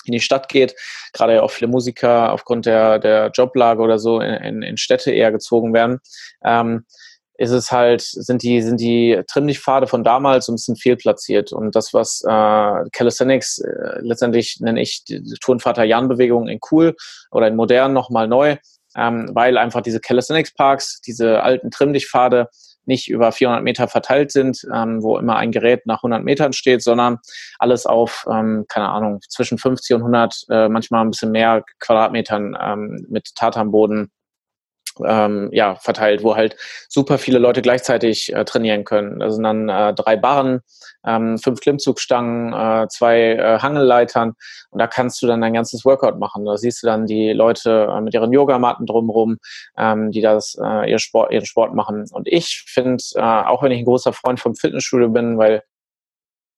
in 0.07 0.13
die 0.13 0.19
Stadt 0.19 0.49
geht, 0.49 0.75
gerade 1.13 1.35
ja 1.35 1.41
auch 1.41 1.51
viele 1.51 1.69
Musiker 1.69 2.31
aufgrund 2.31 2.65
der, 2.65 2.99
der 2.99 3.31
Joblage 3.33 3.81
oder 3.81 3.99
so 3.99 4.19
in, 4.19 4.61
in, 4.61 4.77
Städte 4.77 5.11
eher 5.11 5.31
gezogen 5.31 5.73
werden, 5.73 5.99
ähm, 6.43 6.85
ist 7.37 7.51
es 7.51 7.71
halt, 7.71 8.01
sind 8.01 8.41
die, 8.41 8.61
sind 8.61 8.79
die 8.79 9.21
Trimmlichtpfade 9.27 9.87
von 9.87 10.03
damals 10.03 10.47
ein 10.47 10.55
bisschen 10.55 10.75
fehlplatziert. 10.75 11.53
Und 11.53 11.75
das, 11.75 11.93
was 11.93 12.21
äh, 12.23 12.89
Calisthenics 12.91 13.59
äh, 13.59 13.99
letztendlich 14.01 14.57
nenne 14.59 14.81
ich 14.81 15.03
die 15.05 15.21
Turnvater-Jan-Bewegung 15.39 16.47
in 16.47 16.59
cool 16.71 16.95
oder 17.31 17.47
in 17.47 17.55
modern 17.55 17.93
nochmal 17.93 18.27
neu, 18.27 18.57
ähm, 18.95 19.29
weil 19.33 19.57
einfach 19.57 19.81
diese 19.81 19.99
Calisthenics-Parks, 19.99 21.01
diese 21.01 21.43
alten 21.43 21.69
Trimmlichtpfade, 21.69 22.49
nicht 22.87 23.09
über 23.09 23.31
400 23.31 23.63
Meter 23.63 23.87
verteilt 23.87 24.31
sind, 24.31 24.65
ähm, 24.73 25.03
wo 25.03 25.17
immer 25.17 25.35
ein 25.35 25.51
Gerät 25.51 25.85
nach 25.85 25.99
100 26.03 26.23
Metern 26.23 26.53
steht, 26.53 26.81
sondern 26.81 27.19
alles 27.59 27.85
auf, 27.85 28.25
ähm, 28.31 28.65
keine 28.67 28.89
Ahnung, 28.89 29.19
zwischen 29.29 29.57
50 29.57 29.95
und 29.95 30.01
100, 30.01 30.45
äh, 30.49 30.69
manchmal 30.69 31.03
ein 31.03 31.11
bisschen 31.11 31.31
mehr 31.31 31.63
Quadratmetern 31.79 32.57
ähm, 32.59 33.05
mit 33.09 33.35
Tatanboden 33.35 34.11
ähm, 35.05 35.49
ja, 35.51 35.75
verteilt, 35.75 36.23
wo 36.23 36.35
halt 36.35 36.55
super 36.89 37.17
viele 37.17 37.39
Leute 37.39 37.61
gleichzeitig 37.61 38.33
äh, 38.33 38.45
trainieren 38.45 38.83
können. 38.83 39.19
Da 39.19 39.29
sind 39.29 39.43
dann 39.43 39.69
äh, 39.69 39.93
drei 39.93 40.15
Barren, 40.15 40.61
ähm, 41.05 41.37
fünf 41.37 41.59
Klimmzugstangen, 41.61 42.53
äh, 42.53 42.87
zwei 42.89 43.33
äh, 43.33 43.59
Hangelleitern 43.59 44.33
und 44.71 44.79
da 44.79 44.87
kannst 44.87 45.21
du 45.21 45.27
dann 45.27 45.41
dein 45.41 45.53
ganzes 45.53 45.85
Workout 45.85 46.19
machen. 46.19 46.45
Da 46.45 46.57
siehst 46.57 46.83
du 46.83 46.87
dann 46.87 47.05
die 47.05 47.33
Leute 47.33 47.87
äh, 47.91 48.01
mit 48.01 48.13
ihren 48.13 48.31
Yogamatten 48.31 48.85
drumherum, 48.85 49.37
ähm, 49.77 50.11
die 50.11 50.21
das 50.21 50.57
äh, 50.61 50.89
ihr 50.89 50.99
Sport, 50.99 51.31
ihren 51.31 51.45
Sport 51.45 51.73
machen. 51.73 52.05
Und 52.11 52.27
ich 52.27 52.65
finde, 52.67 53.03
äh, 53.15 53.21
auch 53.21 53.63
wenn 53.63 53.71
ich 53.71 53.79
ein 53.79 53.85
großer 53.85 54.13
Freund 54.13 54.39
vom 54.39 54.55
Fitnessstudio 54.55 55.09
bin, 55.09 55.37
weil 55.37 55.63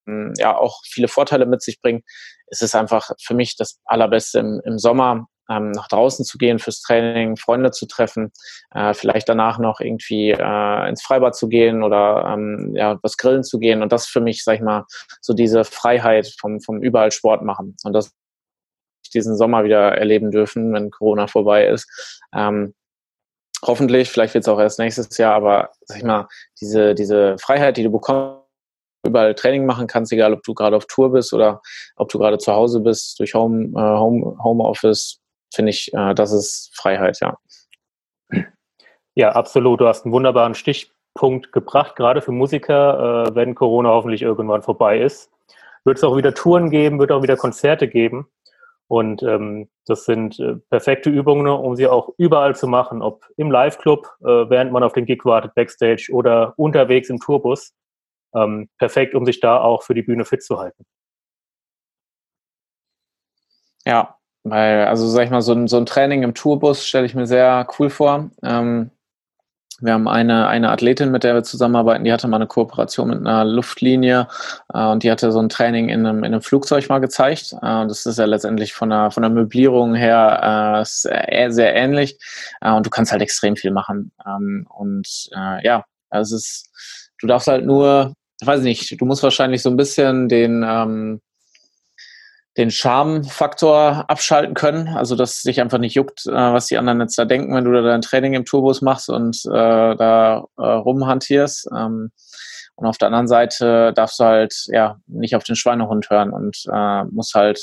hm, 0.06 0.34
ja 0.38 0.58
auch 0.58 0.82
viele 0.86 1.08
Vorteile 1.08 1.46
mit 1.46 1.62
sich 1.62 1.82
bringt, 1.82 2.04
ist 2.48 2.64
es 2.64 2.76
einfach 2.76 3.12
für 3.22 3.34
mich 3.34 3.56
das 3.56 3.80
Allerbeste 3.86 4.40
im, 4.40 4.62
im 4.66 4.80
Sommer 4.80 5.28
ähm, 5.50 5.72
nach 5.72 5.88
draußen 5.88 6.26
zu 6.26 6.38
gehen 6.38 6.60
fürs 6.60 6.82
Training, 6.82 7.38
Freunde 7.38 7.72
zu 7.72 7.86
treffen, 7.88 8.32
äh, 8.74 8.94
vielleicht 8.94 9.28
danach 9.28 9.60
noch 9.60 9.80
irgendwie 9.80 10.32
äh, 10.32 10.90
ins 10.90 11.02
Freibad 11.02 11.36
zu 11.36 11.48
gehen 11.48 11.84
oder 11.84 12.26
ähm, 12.34 12.74
ja, 12.76 13.00
was 13.02 13.18
grillen 13.18 13.44
zu 13.44 13.60
gehen. 13.60 13.82
Und 13.82 13.92
das 13.92 14.08
für 14.08 14.22
mich, 14.22 14.44
sag 14.44 14.56
ich 14.56 14.62
mal, 14.62 14.86
so 15.22 15.34
diese 15.34 15.64
Freiheit 15.64 16.34
vom, 16.40 16.62
vom 16.62 16.82
überall 16.82 17.12
Sport 17.12 17.44
machen. 17.44 17.76
Und 17.84 17.94
das 17.94 18.12
diesen 19.14 19.36
Sommer 19.36 19.64
wieder 19.64 19.98
erleben 19.98 20.32
dürfen, 20.32 20.74
wenn 20.74 20.92
Corona 20.92 21.28
vorbei 21.28 21.66
ist. 21.68 21.90
Ähm, 22.34 22.76
hoffentlich, 23.66 24.10
vielleicht 24.10 24.34
wird 24.34 24.44
es 24.44 24.48
auch 24.48 24.60
erst 24.60 24.80
nächstes 24.80 25.18
Jahr, 25.18 25.34
aber 25.34 25.72
sag 25.82 25.98
ich 25.98 26.04
mal, 26.04 26.28
diese, 26.62 26.96
diese 26.96 27.36
Freiheit, 27.40 27.78
die 27.78 27.84
du 27.84 27.92
bekommst, 27.92 28.40
überall 29.06 29.34
Training 29.34 29.66
machen 29.66 29.88
kannst, 29.88 30.12
egal 30.12 30.34
ob 30.34 30.44
du 30.44 30.54
gerade 30.54 30.76
auf 30.76 30.86
Tour 30.86 31.12
bist 31.12 31.34
oder 31.34 31.62
ob 31.96 32.10
du 32.10 32.20
gerade 32.20 32.38
zu 32.38 32.52
Hause 32.52 32.82
bist, 32.82 33.18
durch 33.20 33.34
Home, 33.34 33.70
äh, 33.76 33.98
Home, 33.98 34.38
Homeoffice, 34.44 35.22
finde 35.54 35.72
ich, 35.72 35.94
äh, 35.94 36.14
das 36.14 36.32
ist 36.32 36.72
Freiheit, 36.76 37.20
ja. 37.22 37.38
Ja, 39.16 39.34
absolut. 39.34 39.82
Du 39.82 39.88
hast 39.88 40.06
einen 40.06 40.14
wunderbaren 40.14 40.56
Stichpunkt 40.56 41.52
gebracht, 41.52 41.96
gerade 41.96 42.22
für 42.22 42.32
Musiker, 42.32 43.28
äh, 43.28 43.36
wenn 43.36 43.56
Corona 43.56 43.90
hoffentlich 43.90 44.22
irgendwann 44.22 44.62
vorbei 44.62 45.00
ist. 45.00 45.30
Wird 45.84 45.98
es 45.98 46.04
auch 46.04 46.16
wieder 46.16 46.34
Touren 46.34 46.70
geben, 46.70 47.00
wird 47.00 47.12
auch 47.12 47.24
wieder 47.24 47.36
Konzerte 47.36 47.88
geben. 47.88 48.28
Und 48.88 49.22
ähm, 49.24 49.70
das 49.86 50.06
sind 50.06 50.40
äh, 50.40 50.56
perfekte 50.70 51.10
Übungen, 51.10 51.48
um 51.48 51.76
sie 51.76 51.88
auch 51.88 52.10
überall 52.18 52.56
zu 52.56 52.68
machen, 52.68 53.02
ob 53.02 53.26
im 53.38 53.52
Live-Club, 53.52 54.08
äh, 54.22 54.50
während 54.50 54.72
man 54.72 54.84
auf 54.84 54.94
den 54.94 55.06
Gig 55.06 55.26
wartet, 55.26 55.54
Backstage 55.54 56.10
oder 56.12 56.54
unterwegs 56.58 57.10
im 57.10 57.20
Tourbus. 57.20 57.74
Ähm, 58.34 58.70
perfekt, 58.78 59.16
um 59.16 59.26
sich 59.26 59.40
da 59.42 59.60
auch 59.60 59.84
für 59.84 59.94
die 59.94 60.02
Bühne 60.04 60.26
fit 60.26 60.44
zu 60.44 60.60
halten. 60.60 60.86
Ja, 63.86 64.19
weil, 64.44 64.86
also 64.86 65.08
sag 65.08 65.26
ich 65.26 65.32
mal, 65.32 65.42
so 65.42 65.54
ein, 65.54 65.68
so 65.68 65.78
ein 65.78 65.86
Training 65.86 66.24
im 66.24 66.34
Tourbus 66.34 66.86
stelle 66.86 67.06
ich 67.06 67.16
mir 67.16 67.28
sehr 67.28 67.68
cool 67.80 67.90
vor. 67.90 68.30
Ähm, 68.44 68.92
Wir 69.82 69.94
haben 69.94 70.10
eine, 70.10 70.48
eine 70.48 70.72
Athletin, 70.72 71.10
mit 71.10 71.24
der 71.24 71.36
wir 71.36 71.44
zusammenarbeiten, 71.44 72.04
die 72.04 72.12
hatte 72.12 72.28
mal 72.28 72.36
eine 72.36 72.48
Kooperation 72.48 73.10
mit 73.10 73.20
einer 73.20 73.46
Luftlinie 73.46 74.28
äh, 74.74 74.86
und 74.88 75.04
die 75.04 75.10
hatte 75.12 75.32
so 75.32 75.40
ein 75.40 75.48
Training 75.48 75.88
in 75.88 76.06
einem, 76.06 76.20
in 76.26 76.34
einem 76.34 76.42
Flugzeug 76.42 76.90
mal 76.90 77.00
gezeigt. 77.00 77.54
Äh, 77.62 77.88
das 77.88 78.06
ist 78.06 78.20
ja 78.20 78.26
letztendlich 78.26 78.74
von 78.74 78.90
der, 78.90 79.10
von 79.12 79.24
der 79.24 79.30
Möblierung 79.30 79.96
her 79.96 80.82
äh, 80.82 80.86
sehr, 80.86 81.52
sehr 81.52 81.76
ähnlich. 81.76 82.18
Äh, 82.60 82.74
und 82.74 82.86
du 82.86 82.90
kannst 82.90 83.14
halt 83.14 83.22
extrem 83.22 83.56
viel 83.56 83.72
machen. 83.72 84.12
Ähm, 84.26 84.68
und 84.70 85.30
äh, 85.34 85.66
ja, 85.66 85.86
also 86.10 86.36
es 86.36 86.46
ist, 86.46 86.70
du 87.22 87.28
darfst 87.28 87.48
halt 87.48 87.66
nur, 87.66 88.14
ich 88.42 88.48
weiß 88.48 88.62
nicht, 88.62 89.00
du 89.00 89.06
musst 89.06 89.24
wahrscheinlich 89.24 89.62
so 89.62 89.70
ein 89.70 89.78
bisschen 89.78 90.28
den, 90.28 90.66
ähm, 90.68 91.22
den 92.58 92.72
Charmfaktor 92.72 94.06
abschalten 94.10 94.54
können, 94.54 94.90
also 94.90 95.16
dass 95.16 95.42
sich 95.42 95.62
einfach 95.62 95.78
nicht 95.78 95.96
juckt, 95.96 96.26
äh, 96.26 96.32
was 96.32 96.68
die 96.68 96.78
anderen 96.78 97.00
jetzt 97.02 97.18
da 97.18 97.26
denken, 97.26 97.56
wenn 97.56 97.64
du 97.64 97.72
da 97.72 97.82
dein 97.82 98.02
Training 98.02 98.34
im 98.34 98.46
Tourbus 98.46 98.82
machst 98.82 99.10
und 99.10 99.38
äh, 99.46 99.96
da 99.96 100.46
äh, 100.58 100.62
rumhantierst. 100.62 101.70
Ähm, 101.76 102.12
und 102.76 102.86
auf 102.88 102.98
der 102.98 103.08
anderen 103.08 103.28
Seite 103.28 103.94
darfst 103.94 104.20
du 104.20 104.24
halt 104.24 104.56
ja 104.68 104.98
nicht 105.08 105.36
auf 105.36 105.44
den 105.44 105.56
Schweinehund 105.56 106.10
hören 106.10 106.32
und 106.32 106.64
äh, 106.72 107.04
musst 107.06 107.36
halt 107.36 107.60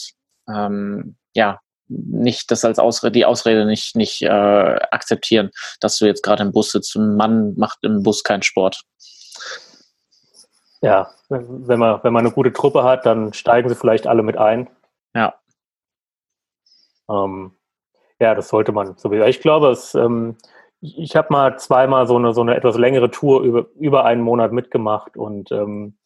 ähm, 0.48 1.16
ja 1.34 1.60
nicht 1.88 2.50
das 2.50 2.64
als 2.64 2.78
Ausrede, 2.78 3.12
die 3.12 3.24
Ausrede 3.24 3.64
nicht 3.64 3.96
nicht 3.96 4.22
äh, 4.22 4.28
akzeptieren, 4.28 5.50
dass 5.80 5.98
du 5.98 6.06
jetzt 6.06 6.22
gerade 6.22 6.42
im 6.42 6.52
Bus 6.52 6.72
sitzt. 6.72 6.94
Ein 6.96 7.16
Mann 7.16 7.54
macht 7.56 7.78
im 7.82 8.02
Bus 8.02 8.24
keinen 8.24 8.42
Sport. 8.42 8.82
Ja, 10.82 11.10
wenn 11.28 11.78
man, 11.78 12.00
wenn 12.02 12.12
man 12.12 12.24
eine 12.26 12.34
gute 12.34 12.52
Truppe 12.52 12.84
hat, 12.84 13.06
dann 13.06 13.32
steigen 13.32 13.68
sie 13.68 13.74
vielleicht 13.74 14.06
alle 14.06 14.22
mit 14.22 14.36
ein. 14.36 14.68
Ja. 15.14 15.34
Ähm, 17.08 17.52
ja, 18.20 18.34
das 18.34 18.48
sollte 18.48 18.72
man 18.72 18.96
sowieso. 18.96 19.24
Ich 19.24 19.40
glaube, 19.40 19.68
es, 19.70 19.94
ähm, 19.94 20.36
ich, 20.80 21.16
habe 21.16 21.28
mal 21.30 21.58
zweimal 21.58 22.06
so 22.06 22.16
eine, 22.16 22.34
so 22.34 22.42
eine 22.42 22.56
etwas 22.56 22.76
längere 22.76 23.10
Tour 23.10 23.42
über, 23.42 23.66
über 23.78 24.04
einen 24.04 24.22
Monat 24.22 24.52
mitgemacht 24.52 25.16
und 25.16 25.50
ähm, 25.52 25.98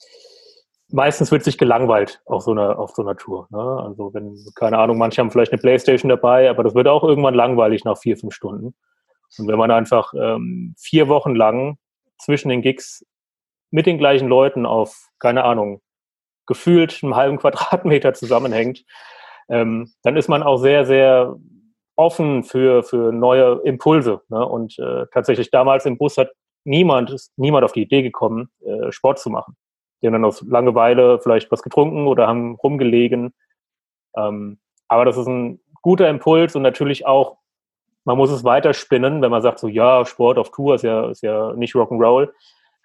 meistens 0.89 1.31
wird 1.31 1.45
sich 1.45 1.59
gelangweilt 1.59 2.21
auf 2.27 2.43
so 2.43 2.53
einer, 2.53 2.79
auf 2.79 2.91
so 2.91 3.03
einer 3.03 3.17
Tour. 3.17 3.47
Ne? 3.51 3.59
Also 3.59 4.13
wenn, 4.15 4.37
keine 4.55 4.79
Ahnung, 4.79 4.99
manche 4.99 5.21
haben 5.21 5.31
vielleicht 5.31 5.53
eine 5.53 5.61
Playstation 5.61 6.09
dabei, 6.09 6.51
aber 6.51 6.65
das 6.65 6.75
wird 6.75 6.89
auch 6.89 7.05
irgendwann 7.05 7.35
langweilig 7.35 7.85
nach 7.85 7.99
vier, 7.99 8.17
fünf 8.17 8.35
Stunden. 8.35 8.75
Und 9.39 9.47
wenn 9.47 9.59
man 9.59 9.71
einfach 9.71 10.13
ähm, 10.15 10.75
vier 10.77 11.09
Wochen 11.09 11.35
lang 11.35 11.79
zwischen 12.19 12.49
den 12.49 12.63
Gigs 12.63 13.05
mit 13.71 13.87
den 13.87 13.99
gleichen 13.99 14.29
Leuten 14.29 14.67
auf, 14.67 15.09
keine 15.19 15.45
Ahnung, 15.45 15.81
gefühlt 16.47 17.03
einem 17.03 17.17
halben 17.17 17.39
Quadratmeter 17.39 18.15
zusammenhängt, 18.15 18.85
ähm, 19.49 19.93
dann 20.03 20.17
ist 20.17 20.29
man 20.29 20.43
auch 20.43 20.59
sehr, 20.59 20.85
sehr 20.85 21.37
offen 21.97 22.45
für, 22.45 22.83
für 22.83 23.13
neue 23.13 23.61
Impulse. 23.65 24.23
Ne? 24.29 24.45
Und 24.45 24.79
äh, 24.79 25.07
tatsächlich 25.13 25.51
damals 25.51 25.87
im 25.87 25.99
Bus 25.99 26.17
hat 26.17 26.31
niemand, 26.65 27.11
ist 27.11 27.33
niemand 27.37 27.65
auf 27.65 27.73
die 27.73 27.83
Idee 27.83 28.03
gekommen, 28.03 28.51
äh, 28.65 28.91
Sport 28.91 29.19
zu 29.19 29.31
machen. 29.31 29.57
Die 30.01 30.07
haben 30.07 30.15
dann 30.15 30.25
aus 30.25 30.43
Langeweile 30.43 31.21
vielleicht 31.21 31.51
was 31.51 31.63
getrunken 31.63 32.07
oder 32.07 32.27
haben 32.27 32.55
rumgelegen. 32.55 33.35
Ähm, 34.17 34.59
aber 34.89 35.05
das 35.05 35.17
ist 35.17 35.27
ein 35.27 35.61
guter 35.83 36.09
Impuls 36.09 36.57
und 36.57 36.63
natürlich 36.63 37.07
auch, 37.07 37.37
man 38.05 38.17
muss 38.17 38.31
es 38.31 38.45
weiterspinnen, 38.45 39.21
wenn 39.21 39.31
man 39.31 39.43
sagt 39.43 39.59
so, 39.59 39.69
ja, 39.69 40.05
Sport 40.07 40.39
auf 40.39 40.51
Tour 40.51 40.75
ist 40.75 40.83
ja, 40.83 41.11
ist 41.11 41.23
ja 41.23 41.53
nicht 41.53 41.75
Rock'n'Roll. 41.75 42.31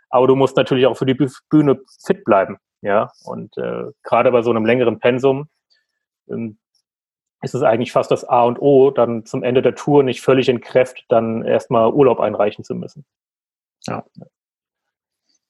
Aber 0.09 0.27
du 0.27 0.35
musst 0.35 0.57
natürlich 0.57 0.85
auch 0.85 0.97
für 0.97 1.05
die 1.05 1.17
Bühne 1.49 1.79
fit 2.05 2.23
bleiben. 2.23 2.57
Ja, 2.81 3.11
und 3.23 3.57
äh, 3.57 3.85
gerade 4.03 4.31
bei 4.31 4.41
so 4.41 4.51
einem 4.51 4.65
längeren 4.65 4.99
Pensum 4.99 5.49
ähm, 6.29 6.59
ist 7.41 7.55
es 7.55 7.63
eigentlich 7.63 7.91
fast 7.91 8.11
das 8.11 8.23
A 8.25 8.43
und 8.43 8.61
O, 8.61 8.91
dann 8.91 9.25
zum 9.25 9.43
Ende 9.43 9.61
der 9.61 9.75
Tour 9.75 10.03
nicht 10.03 10.21
völlig 10.21 10.49
entkräftet, 10.49 11.05
dann 11.09 11.43
erstmal 11.43 11.91
Urlaub 11.91 12.19
einreichen 12.19 12.63
zu 12.63 12.75
müssen. 12.75 13.05
Ja. 13.87 14.03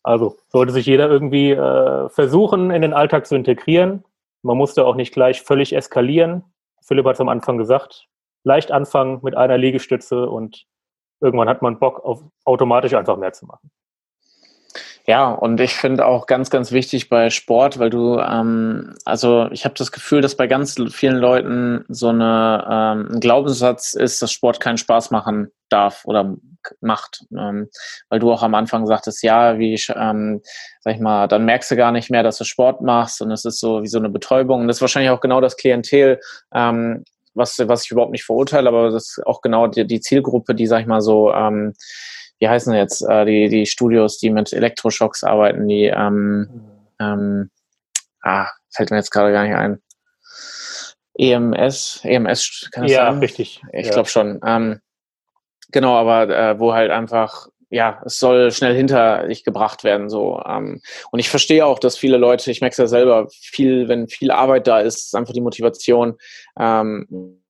Also 0.03 0.37
sollte 0.49 0.71
sich 0.71 0.85
jeder 0.85 1.09
irgendwie 1.09 1.51
äh, 1.51 2.09
versuchen, 2.09 2.69
in 2.71 2.81
den 2.81 2.93
Alltag 2.93 3.25
zu 3.25 3.35
integrieren. 3.35 4.03
Man 4.43 4.57
musste 4.57 4.85
auch 4.85 4.95
nicht 4.95 5.13
gleich 5.13 5.41
völlig 5.41 5.73
eskalieren. 5.73 6.43
Philipp 6.83 7.05
hat 7.05 7.15
es 7.15 7.21
am 7.21 7.29
Anfang 7.29 7.57
gesagt, 7.57 8.07
leicht 8.43 8.71
anfangen 8.71 9.19
mit 9.23 9.35
einer 9.35 9.57
Liegestütze 9.57 10.29
und 10.29 10.67
irgendwann 11.21 11.49
hat 11.49 11.61
man 11.61 11.79
Bock 11.79 12.05
auf 12.05 12.23
automatisch 12.43 12.93
einfach 12.93 13.17
mehr 13.17 13.33
zu 13.33 13.45
machen. 13.47 13.71
Ja, 15.07 15.31
und 15.31 15.59
ich 15.59 15.75
finde 15.75 16.05
auch 16.05 16.25
ganz, 16.25 16.49
ganz 16.49 16.71
wichtig 16.71 17.09
bei 17.09 17.29
Sport, 17.29 17.77
weil 17.77 17.91
du, 17.91 18.17
ähm, 18.19 18.95
also 19.05 19.47
ich 19.51 19.63
habe 19.63 19.75
das 19.77 19.91
Gefühl, 19.91 20.21
dass 20.21 20.35
bei 20.35 20.47
ganz 20.47 20.77
vielen 20.91 21.17
Leuten 21.17 21.85
so 21.89 22.09
eine, 22.09 22.65
ähm, 22.67 23.09
ein 23.13 23.19
Glaubenssatz 23.19 23.93
ist, 23.93 24.23
dass 24.23 24.31
Sport 24.31 24.59
keinen 24.59 24.79
Spaß 24.79 25.11
machen 25.11 25.51
darf 25.69 26.05
oder 26.05 26.35
macht. 26.81 27.23
Ähm, 27.37 27.69
weil 28.09 28.19
du 28.19 28.31
auch 28.31 28.41
am 28.41 28.55
Anfang 28.55 28.87
sagtest, 28.87 29.21
ja, 29.21 29.59
wie 29.59 29.79
ähm, 29.95 30.41
sag 30.79 30.95
ich 30.95 31.01
mal, 31.01 31.27
dann 31.27 31.45
merkst 31.45 31.69
du 31.69 31.75
gar 31.75 31.91
nicht 31.91 32.09
mehr, 32.09 32.23
dass 32.23 32.39
du 32.39 32.43
Sport 32.43 32.81
machst 32.81 33.21
und 33.21 33.29
es 33.29 33.45
ist 33.45 33.59
so 33.59 33.83
wie 33.83 33.87
so 33.87 33.99
eine 33.99 34.09
Betäubung. 34.09 34.61
Und 34.61 34.67
das 34.67 34.77
ist 34.77 34.81
wahrscheinlich 34.81 35.11
auch 35.11 35.21
genau 35.21 35.39
das 35.39 35.55
Klientel, 35.55 36.19
ähm, 36.51 37.03
was, 37.35 37.59
was 37.59 37.85
ich 37.85 37.91
überhaupt 37.91 38.11
nicht 38.13 38.23
verurteile, 38.23 38.69
aber 38.69 38.89
das 38.89 39.17
ist 39.17 39.27
auch 39.27 39.41
genau 39.41 39.67
die, 39.67 39.85
die 39.85 39.99
Zielgruppe, 39.99 40.55
die, 40.55 40.65
sag 40.65 40.81
ich 40.81 40.87
mal, 40.87 41.01
so 41.01 41.31
ähm, 41.31 41.73
wie 42.39 42.49
heißen 42.49 42.73
jetzt 42.73 43.01
äh, 43.01 43.25
die, 43.25 43.49
die 43.49 43.65
Studios, 43.65 44.17
die 44.17 44.29
mit 44.29 44.51
Elektroschocks 44.51 45.23
arbeiten, 45.23 45.67
die, 45.67 45.85
ähm, 45.85 46.49
ähm, 46.99 47.49
ah, 48.21 48.47
fällt 48.73 48.91
mir 48.91 48.97
jetzt 48.97 49.11
gerade 49.11 49.31
gar 49.31 49.43
nicht 49.43 49.55
ein. 49.55 49.81
EMS, 51.17 52.01
EMS, 52.03 52.69
kann 52.71 52.83
das 52.83 52.91
ja, 52.91 53.05
sein? 53.05 53.19
richtig. 53.19 53.61
Ich 53.71 53.87
ja. 53.87 53.93
glaube 53.93 54.09
schon. 54.09 54.39
Ähm, 54.45 54.81
genau, 55.71 55.95
aber 55.95 56.29
äh, 56.29 56.59
wo 56.59 56.73
halt 56.73 56.91
einfach, 56.91 57.47
ja, 57.69 58.01
es 58.05 58.19
soll 58.19 58.51
schnell 58.51 58.75
hinter 58.75 59.27
dich 59.27 59.45
gebracht 59.45 59.85
werden, 59.85 60.09
so. 60.09 60.41
Ähm, 60.45 60.81
und 61.11 61.19
ich 61.19 61.29
verstehe 61.29 61.65
auch, 61.65 61.79
dass 61.79 61.97
viele 61.97 62.17
Leute, 62.17 62.51
ich 62.51 62.59
merke 62.59 62.73
es 62.73 62.77
ja 62.77 62.87
selber, 62.87 63.27
viel, 63.29 63.87
wenn 63.87 64.09
viel 64.09 64.31
Arbeit 64.31 64.67
da 64.67 64.79
ist, 64.79 65.05
ist 65.05 65.15
einfach 65.15 65.33
die 65.33 65.41
Motivation, 65.41 66.17
ähm, 66.59 67.41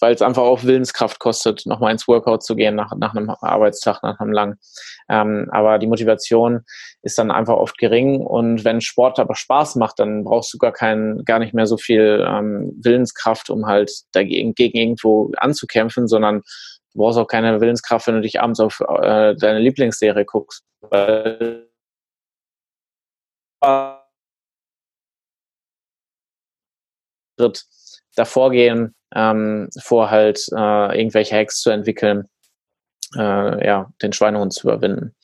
weil 0.00 0.14
es 0.14 0.22
einfach 0.22 0.42
auch 0.42 0.64
Willenskraft 0.64 1.18
kostet, 1.18 1.66
nochmal 1.66 1.92
ins 1.92 2.08
Workout 2.08 2.42
zu 2.42 2.56
gehen 2.56 2.74
nach, 2.74 2.92
nach 2.96 3.14
einem 3.14 3.30
Arbeitstag, 3.30 4.02
nach 4.02 4.18
einem 4.20 4.32
langen. 4.32 4.58
Ähm, 5.08 5.48
aber 5.50 5.78
die 5.78 5.86
Motivation 5.86 6.60
ist 7.02 7.18
dann 7.18 7.30
einfach 7.30 7.54
oft 7.54 7.78
gering 7.78 8.20
und 8.20 8.64
wenn 8.64 8.80
Sport 8.80 9.18
aber 9.18 9.34
Spaß 9.34 9.76
macht, 9.76 9.98
dann 9.98 10.24
brauchst 10.24 10.52
du 10.52 10.58
gar 10.58 10.72
kein, 10.72 11.22
gar 11.24 11.38
nicht 11.38 11.54
mehr 11.54 11.66
so 11.66 11.76
viel 11.76 12.24
ähm, 12.26 12.72
Willenskraft, 12.82 13.50
um 13.50 13.66
halt 13.66 13.90
dagegen 14.12 14.54
gegen 14.54 14.78
irgendwo 14.78 15.32
anzukämpfen, 15.36 16.08
sondern 16.08 16.42
du 16.92 16.98
brauchst 16.98 17.18
auch 17.18 17.26
keine 17.26 17.60
Willenskraft, 17.60 18.06
wenn 18.06 18.16
du 18.16 18.20
dich 18.22 18.40
abends 18.40 18.60
auf 18.60 18.80
äh, 18.80 19.34
deine 19.36 19.58
Lieblingsserie 19.58 20.24
guckst. 20.24 20.64
Weil 20.80 21.70
davor 28.20 28.50
gehen, 28.50 28.94
ähm, 29.14 29.68
vor 29.82 30.10
halt 30.10 30.46
äh, 30.52 30.98
irgendwelche 30.98 31.34
Hacks 31.34 31.60
zu 31.60 31.70
entwickeln, 31.70 32.28
äh, 33.16 33.66
ja, 33.66 33.90
den 34.02 34.12
Schweinehund 34.12 34.52
zu 34.52 34.68
überwinden. 34.68 35.14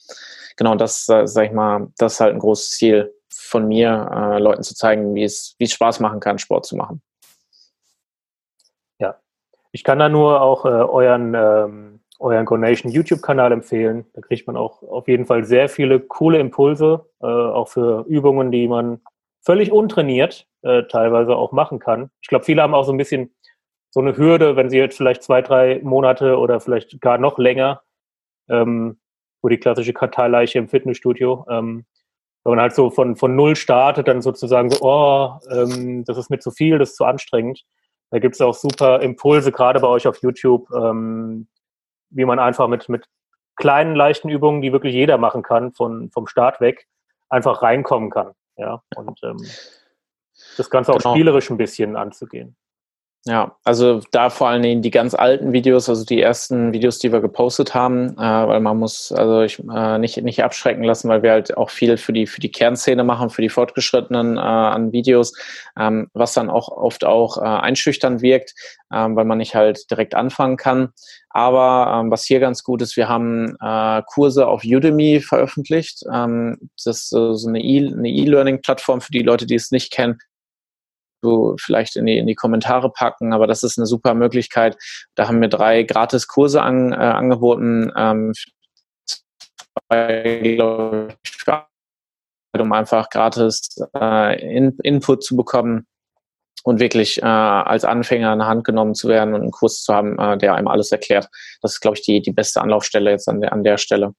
Genau, 0.57 0.75
das, 0.75 1.07
äh, 1.07 1.27
sag 1.27 1.45
ich 1.45 1.51
mal, 1.51 1.87
das 1.97 2.13
ist 2.13 2.19
halt 2.19 2.33
ein 2.33 2.39
großes 2.39 2.71
Ziel 2.71 3.13
von 3.31 3.67
mir, 3.67 4.09
äh, 4.11 4.39
Leuten 4.39 4.63
zu 4.63 4.75
zeigen, 4.75 5.13
wie 5.15 5.23
es, 5.23 5.55
wie 5.59 5.65
es 5.65 5.73
Spaß 5.73 5.99
machen 5.99 6.19
kann, 6.19 6.39
Sport 6.39 6.65
zu 6.65 6.75
machen. 6.75 7.01
Ja, 8.99 9.19
ich 9.71 9.83
kann 9.83 9.99
da 9.99 10.09
nur 10.09 10.41
auch 10.41 10.65
äh, 10.65 10.69
euren, 10.69 11.33
ähm, 11.35 11.99
euren 12.19 12.45
Gonation 12.45 12.91
YouTube-Kanal 12.91 13.51
empfehlen. 13.51 14.05
Da 14.13 14.21
kriegt 14.21 14.47
man 14.47 14.57
auch 14.57 14.81
auf 14.81 15.07
jeden 15.07 15.27
Fall 15.27 15.45
sehr 15.45 15.69
viele 15.69 15.99
coole 15.99 16.39
Impulse, 16.39 17.05
äh, 17.21 17.25
auch 17.25 17.69
für 17.69 18.03
Übungen, 18.07 18.51
die 18.51 18.67
man 18.67 19.01
völlig 19.47 19.71
untrainiert 19.71 20.45
äh, 20.63 20.83
teilweise 20.83 21.33
auch 21.37 21.53
machen 21.53 21.79
kann. 21.79 22.11
Ich 22.21 22.27
glaube, 22.27 22.43
viele 22.43 22.61
haben 22.61 22.75
auch 22.75 22.83
so 22.83 22.91
ein 22.91 22.97
bisschen 22.97 23.33
so 23.91 24.01
eine 24.01 24.17
Hürde, 24.17 24.57
wenn 24.57 24.69
sie 24.69 24.77
jetzt 24.77 24.97
vielleicht 24.97 25.23
zwei, 25.23 25.41
drei 25.41 25.79
Monate 25.83 26.37
oder 26.37 26.59
vielleicht 26.59 26.99
gar 26.99 27.17
noch 27.17 27.37
länger, 27.37 27.81
ähm, 28.49 28.99
wo 29.41 29.47
die 29.47 29.57
klassische 29.57 29.93
Karteileiche 29.93 30.59
im 30.59 30.67
Fitnessstudio, 30.67 31.45
ähm, 31.49 31.85
wenn 32.43 32.55
man 32.55 32.59
halt 32.59 32.75
so 32.75 32.89
von, 32.89 33.15
von 33.15 33.37
null 33.37 33.55
startet, 33.55 34.09
dann 34.09 34.21
sozusagen 34.21 34.69
so, 34.69 34.81
oh, 34.81 35.39
ähm, 35.49 36.03
das 36.03 36.17
ist 36.17 36.29
mir 36.29 36.39
zu 36.39 36.51
viel, 36.51 36.77
das 36.77 36.89
ist 36.89 36.97
zu 36.97 37.05
anstrengend. 37.05 37.63
Da 38.11 38.19
gibt 38.19 38.35
es 38.35 38.41
auch 38.41 38.53
super 38.53 39.01
Impulse, 39.01 39.53
gerade 39.53 39.79
bei 39.79 39.87
euch 39.87 40.07
auf 40.07 40.21
YouTube, 40.21 40.69
ähm, 40.71 41.47
wie 42.09 42.25
man 42.25 42.39
einfach 42.39 42.67
mit, 42.67 42.89
mit 42.89 43.05
kleinen, 43.55 43.95
leichten 43.95 44.27
Übungen, 44.27 44.61
die 44.61 44.73
wirklich 44.73 44.93
jeder 44.93 45.17
machen 45.17 45.41
kann, 45.41 45.71
von, 45.71 46.11
vom 46.11 46.27
Start 46.27 46.59
weg, 46.59 46.85
einfach 47.29 47.61
reinkommen 47.61 48.09
kann. 48.09 48.33
Ja, 48.57 48.81
und 48.95 49.19
ähm, 49.23 49.37
das 50.57 50.69
Ganze 50.69 50.91
auch 50.91 50.97
genau. 50.99 51.13
spielerisch 51.13 51.49
ein 51.49 51.57
bisschen 51.57 51.95
anzugehen. 51.95 52.55
Ja, 53.25 53.57
also 53.65 53.99
da 54.11 54.29
vor 54.29 54.47
allen 54.47 54.61
Dingen 54.61 54.81
die 54.81 54.91
ganz 54.91 55.13
alten 55.13 55.51
Videos, 55.51 55.89
also 55.89 56.05
die 56.05 56.21
ersten 56.21 56.71
Videos, 56.71 56.97
die 56.99 57.11
wir 57.11 57.19
gepostet 57.19 57.73
haben, 57.73 58.17
äh, 58.17 58.21
weil 58.21 58.61
man 58.61 58.77
muss 58.77 59.11
also 59.11 59.41
ich, 59.41 59.59
äh, 59.59 59.97
nicht, 59.97 60.21
nicht 60.23 60.41
abschrecken 60.45 60.83
lassen, 60.83 61.09
weil 61.09 61.23
wir 61.23 61.31
halt 61.31 61.57
auch 61.57 61.69
viel 61.69 61.97
für 61.97 62.13
die, 62.13 62.25
für 62.25 62.39
die 62.39 62.51
Kernszene 62.51 63.03
machen, 63.03 63.29
für 63.29 63.41
die 63.41 63.49
Fortgeschrittenen 63.49 64.37
äh, 64.37 64.39
an 64.39 64.93
Videos, 64.93 65.33
ähm, 65.77 66.09
was 66.13 66.33
dann 66.35 66.49
auch 66.49 66.69
oft 66.69 67.03
auch 67.03 67.37
äh, 67.37 67.41
einschüchtern 67.41 68.21
wirkt, 68.21 68.53
ähm, 68.93 69.17
weil 69.17 69.25
man 69.25 69.39
nicht 69.39 69.55
halt 69.55 69.91
direkt 69.91 70.15
anfangen 70.15 70.55
kann. 70.55 70.93
Aber 71.29 71.99
ähm, 71.99 72.09
was 72.09 72.23
hier 72.23 72.39
ganz 72.39 72.63
gut 72.63 72.81
ist, 72.81 72.95
wir 72.95 73.09
haben 73.09 73.57
äh, 73.61 74.03
Kurse 74.05 74.47
auf 74.47 74.63
Udemy 74.63 75.19
veröffentlicht. 75.19 76.01
Ähm, 76.13 76.57
das 76.75 76.85
ist 76.85 77.09
so 77.09 77.35
eine 77.45 77.61
E-Learning-Plattform 77.61 79.01
für 79.01 79.11
die 79.11 79.23
Leute, 79.23 79.45
die 79.45 79.55
es 79.55 79.71
nicht 79.71 79.91
kennen 79.91 80.17
du 81.21 81.55
vielleicht 81.59 81.95
in 81.95 82.05
die, 82.05 82.17
in 82.17 82.27
die 82.27 82.35
Kommentare 82.35 82.91
packen, 82.91 83.33
aber 83.33 83.47
das 83.47 83.63
ist 83.63 83.77
eine 83.77 83.87
super 83.87 84.13
Möglichkeit. 84.13 84.77
Da 85.15 85.27
haben 85.27 85.41
wir 85.41 85.49
drei 85.49 85.83
gratis 85.83 86.27
Kurse 86.27 86.61
an, 86.61 86.91
äh, 86.91 86.95
angeboten, 86.95 87.91
ähm, 87.95 88.33
um 92.59 92.73
einfach 92.73 93.09
gratis 93.09 93.77
äh, 93.95 94.55
in, 94.55 94.77
Input 94.83 95.23
zu 95.23 95.35
bekommen 95.35 95.85
und 96.63 96.79
wirklich 96.79 97.21
äh, 97.21 97.25
als 97.25 97.85
Anfänger 97.85 98.33
in 98.33 98.39
der 98.39 98.47
Hand 98.47 98.63
genommen 98.63 98.95
zu 98.95 99.07
werden 99.07 99.33
und 99.33 99.41
einen 99.41 99.51
Kurs 99.51 99.83
zu 99.83 99.93
haben, 99.93 100.17
äh, 100.19 100.37
der 100.37 100.55
einem 100.55 100.67
alles 100.67 100.91
erklärt. 100.91 101.29
Das 101.61 101.73
ist, 101.73 101.79
glaube 101.79 101.97
ich, 101.97 102.03
die, 102.03 102.21
die 102.21 102.31
beste 102.31 102.61
Anlaufstelle 102.61 103.11
jetzt 103.11 103.29
an 103.29 103.41
der, 103.41 103.53
an 103.53 103.63
der 103.63 103.77
Stelle. 103.77 104.13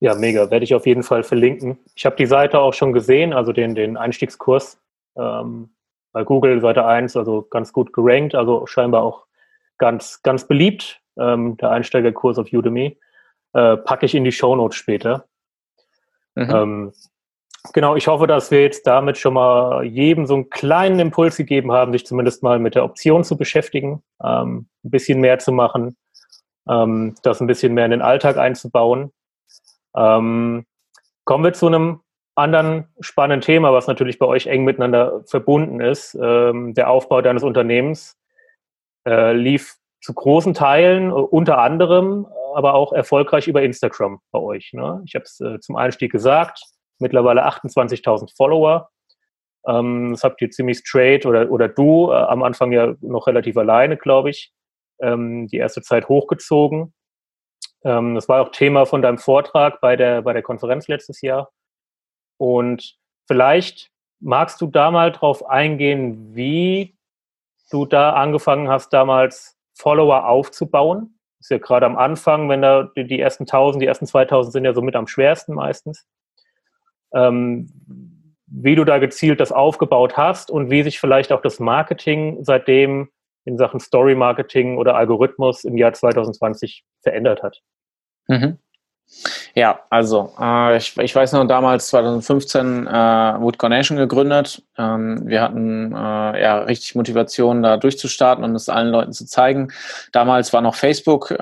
Ja, 0.00 0.14
mega. 0.14 0.50
Werde 0.50 0.64
ich 0.64 0.74
auf 0.74 0.86
jeden 0.86 1.02
Fall 1.02 1.24
verlinken. 1.24 1.78
Ich 1.96 2.06
habe 2.06 2.16
die 2.16 2.26
Seite 2.26 2.60
auch 2.60 2.72
schon 2.72 2.92
gesehen, 2.92 3.32
also 3.32 3.52
den, 3.52 3.74
den 3.74 3.96
Einstiegskurs 3.96 4.78
ähm, 5.18 5.70
bei 6.12 6.24
Google 6.24 6.60
Seite 6.60 6.84
1, 6.84 7.16
also 7.16 7.42
ganz 7.42 7.72
gut 7.72 7.92
gerankt, 7.92 8.34
also 8.34 8.66
scheinbar 8.66 9.02
auch 9.02 9.26
ganz, 9.78 10.22
ganz 10.22 10.46
beliebt, 10.46 11.00
ähm, 11.18 11.56
der 11.56 11.70
Einsteigerkurs 11.70 12.38
auf 12.38 12.52
Udemy. 12.52 12.98
Äh, 13.54 13.76
packe 13.78 14.06
ich 14.06 14.14
in 14.14 14.24
die 14.24 14.32
Shownotes 14.32 14.76
später. 14.76 15.26
Mhm. 16.34 16.50
Ähm, 16.50 16.92
genau, 17.72 17.96
ich 17.96 18.06
hoffe, 18.06 18.26
dass 18.26 18.50
wir 18.50 18.62
jetzt 18.62 18.86
damit 18.86 19.18
schon 19.18 19.34
mal 19.34 19.84
jedem 19.84 20.26
so 20.26 20.34
einen 20.34 20.50
kleinen 20.50 20.98
Impuls 21.00 21.36
gegeben 21.36 21.72
haben, 21.72 21.92
sich 21.92 22.06
zumindest 22.06 22.42
mal 22.42 22.58
mit 22.58 22.74
der 22.74 22.84
Option 22.84 23.24
zu 23.24 23.36
beschäftigen, 23.36 24.02
ähm, 24.22 24.68
ein 24.84 24.90
bisschen 24.90 25.20
mehr 25.20 25.38
zu 25.38 25.52
machen, 25.52 25.96
ähm, 26.68 27.14
das 27.22 27.40
ein 27.40 27.46
bisschen 27.46 27.74
mehr 27.74 27.86
in 27.86 27.90
den 27.92 28.02
Alltag 28.02 28.36
einzubauen. 28.36 29.12
Ähm, 29.96 30.66
kommen 31.24 31.44
wir 31.44 31.52
zu 31.52 31.66
einem 31.66 32.00
anderen 32.38 32.88
spannenden 33.00 33.40
Thema, 33.40 33.72
was 33.72 33.86
natürlich 33.86 34.18
bei 34.18 34.26
euch 34.26 34.46
eng 34.46 34.64
miteinander 34.64 35.22
verbunden 35.26 35.80
ist. 35.80 36.16
Ähm, 36.20 36.74
der 36.74 36.90
Aufbau 36.90 37.20
deines 37.20 37.42
Unternehmens 37.42 38.16
äh, 39.06 39.32
lief 39.32 39.76
zu 40.00 40.14
großen 40.14 40.54
Teilen, 40.54 41.10
äh, 41.10 41.12
unter 41.12 41.58
anderem, 41.58 42.26
aber 42.54 42.74
auch 42.74 42.92
erfolgreich 42.92 43.48
über 43.48 43.62
Instagram 43.62 44.20
bei 44.30 44.38
euch. 44.38 44.72
Ne? 44.72 45.02
Ich 45.06 45.14
habe 45.14 45.24
es 45.24 45.40
äh, 45.40 45.60
zum 45.60 45.76
Einstieg 45.76 46.12
gesagt, 46.12 46.62
mittlerweile 46.98 47.46
28.000 47.46 48.34
Follower. 48.36 48.88
Ähm, 49.66 50.12
das 50.12 50.24
habt 50.24 50.40
ihr 50.40 50.50
ziemlich 50.50 50.78
straight 50.78 51.26
oder, 51.26 51.50
oder 51.50 51.68
du 51.68 52.10
äh, 52.10 52.14
am 52.14 52.42
Anfang 52.42 52.72
ja 52.72 52.94
noch 53.00 53.26
relativ 53.26 53.56
alleine, 53.56 53.96
glaube 53.96 54.30
ich, 54.30 54.52
ähm, 55.00 55.48
die 55.48 55.56
erste 55.56 55.82
Zeit 55.82 56.08
hochgezogen. 56.08 56.94
Ähm, 57.84 58.14
das 58.14 58.28
war 58.28 58.42
auch 58.42 58.50
Thema 58.50 58.86
von 58.86 59.02
deinem 59.02 59.18
Vortrag 59.18 59.80
bei 59.80 59.96
der, 59.96 60.22
bei 60.22 60.32
der 60.32 60.42
Konferenz 60.42 60.88
letztes 60.88 61.20
Jahr. 61.20 61.50
Und 62.38 62.96
vielleicht 63.26 63.90
magst 64.20 64.60
du 64.60 64.66
da 64.66 64.90
mal 64.90 65.12
drauf 65.12 65.46
eingehen, 65.46 66.34
wie 66.34 66.96
du 67.70 67.84
da 67.84 68.14
angefangen 68.14 68.68
hast, 68.68 68.92
damals 68.92 69.56
Follower 69.74 70.26
aufzubauen. 70.26 71.18
Ist 71.40 71.50
ja 71.50 71.58
gerade 71.58 71.86
am 71.86 71.96
Anfang, 71.96 72.48
wenn 72.48 72.62
da 72.62 72.90
die 72.96 73.20
ersten 73.20 73.44
1000, 73.44 73.82
die 73.82 73.86
ersten 73.86 74.06
2000 74.06 74.52
sind 74.52 74.64
ja 74.64 74.74
so 74.74 74.82
mit 74.82 74.96
am 74.96 75.06
schwersten 75.06 75.54
meistens. 75.54 76.06
Ähm, 77.12 77.70
wie 78.46 78.74
du 78.74 78.84
da 78.84 78.98
gezielt 78.98 79.40
das 79.40 79.52
aufgebaut 79.52 80.16
hast 80.16 80.50
und 80.50 80.70
wie 80.70 80.82
sich 80.82 80.98
vielleicht 80.98 81.32
auch 81.32 81.42
das 81.42 81.60
Marketing 81.60 82.42
seitdem 82.42 83.10
in 83.44 83.56
Sachen 83.56 83.80
Story 83.80 84.14
Marketing 84.14 84.78
oder 84.78 84.96
Algorithmus 84.96 85.64
im 85.64 85.76
Jahr 85.76 85.92
2020 85.92 86.84
verändert 87.02 87.42
hat. 87.42 87.60
Mhm. 88.26 88.58
Ja, 89.54 89.80
also 89.90 90.32
äh, 90.40 90.76
ich, 90.76 90.96
ich 90.98 91.14
weiß 91.14 91.32
noch, 91.32 91.46
damals 91.46 91.88
2015 91.88 92.86
äh, 92.86 92.90
Wood 92.90 93.62
Nation 93.62 93.96
gegründet. 93.96 94.62
Ähm, 94.78 95.22
wir 95.24 95.42
hatten 95.42 95.92
äh, 95.92 96.42
ja 96.42 96.58
richtig 96.60 96.94
Motivation, 96.94 97.62
da 97.62 97.76
durchzustarten 97.76 98.44
und 98.44 98.54
es 98.54 98.68
allen 98.68 98.88
Leuten 98.88 99.12
zu 99.12 99.26
zeigen. 99.26 99.72
Damals 100.12 100.52
war 100.52 100.60
noch 100.60 100.76
Facebook 100.76 101.32
äh, 101.32 101.36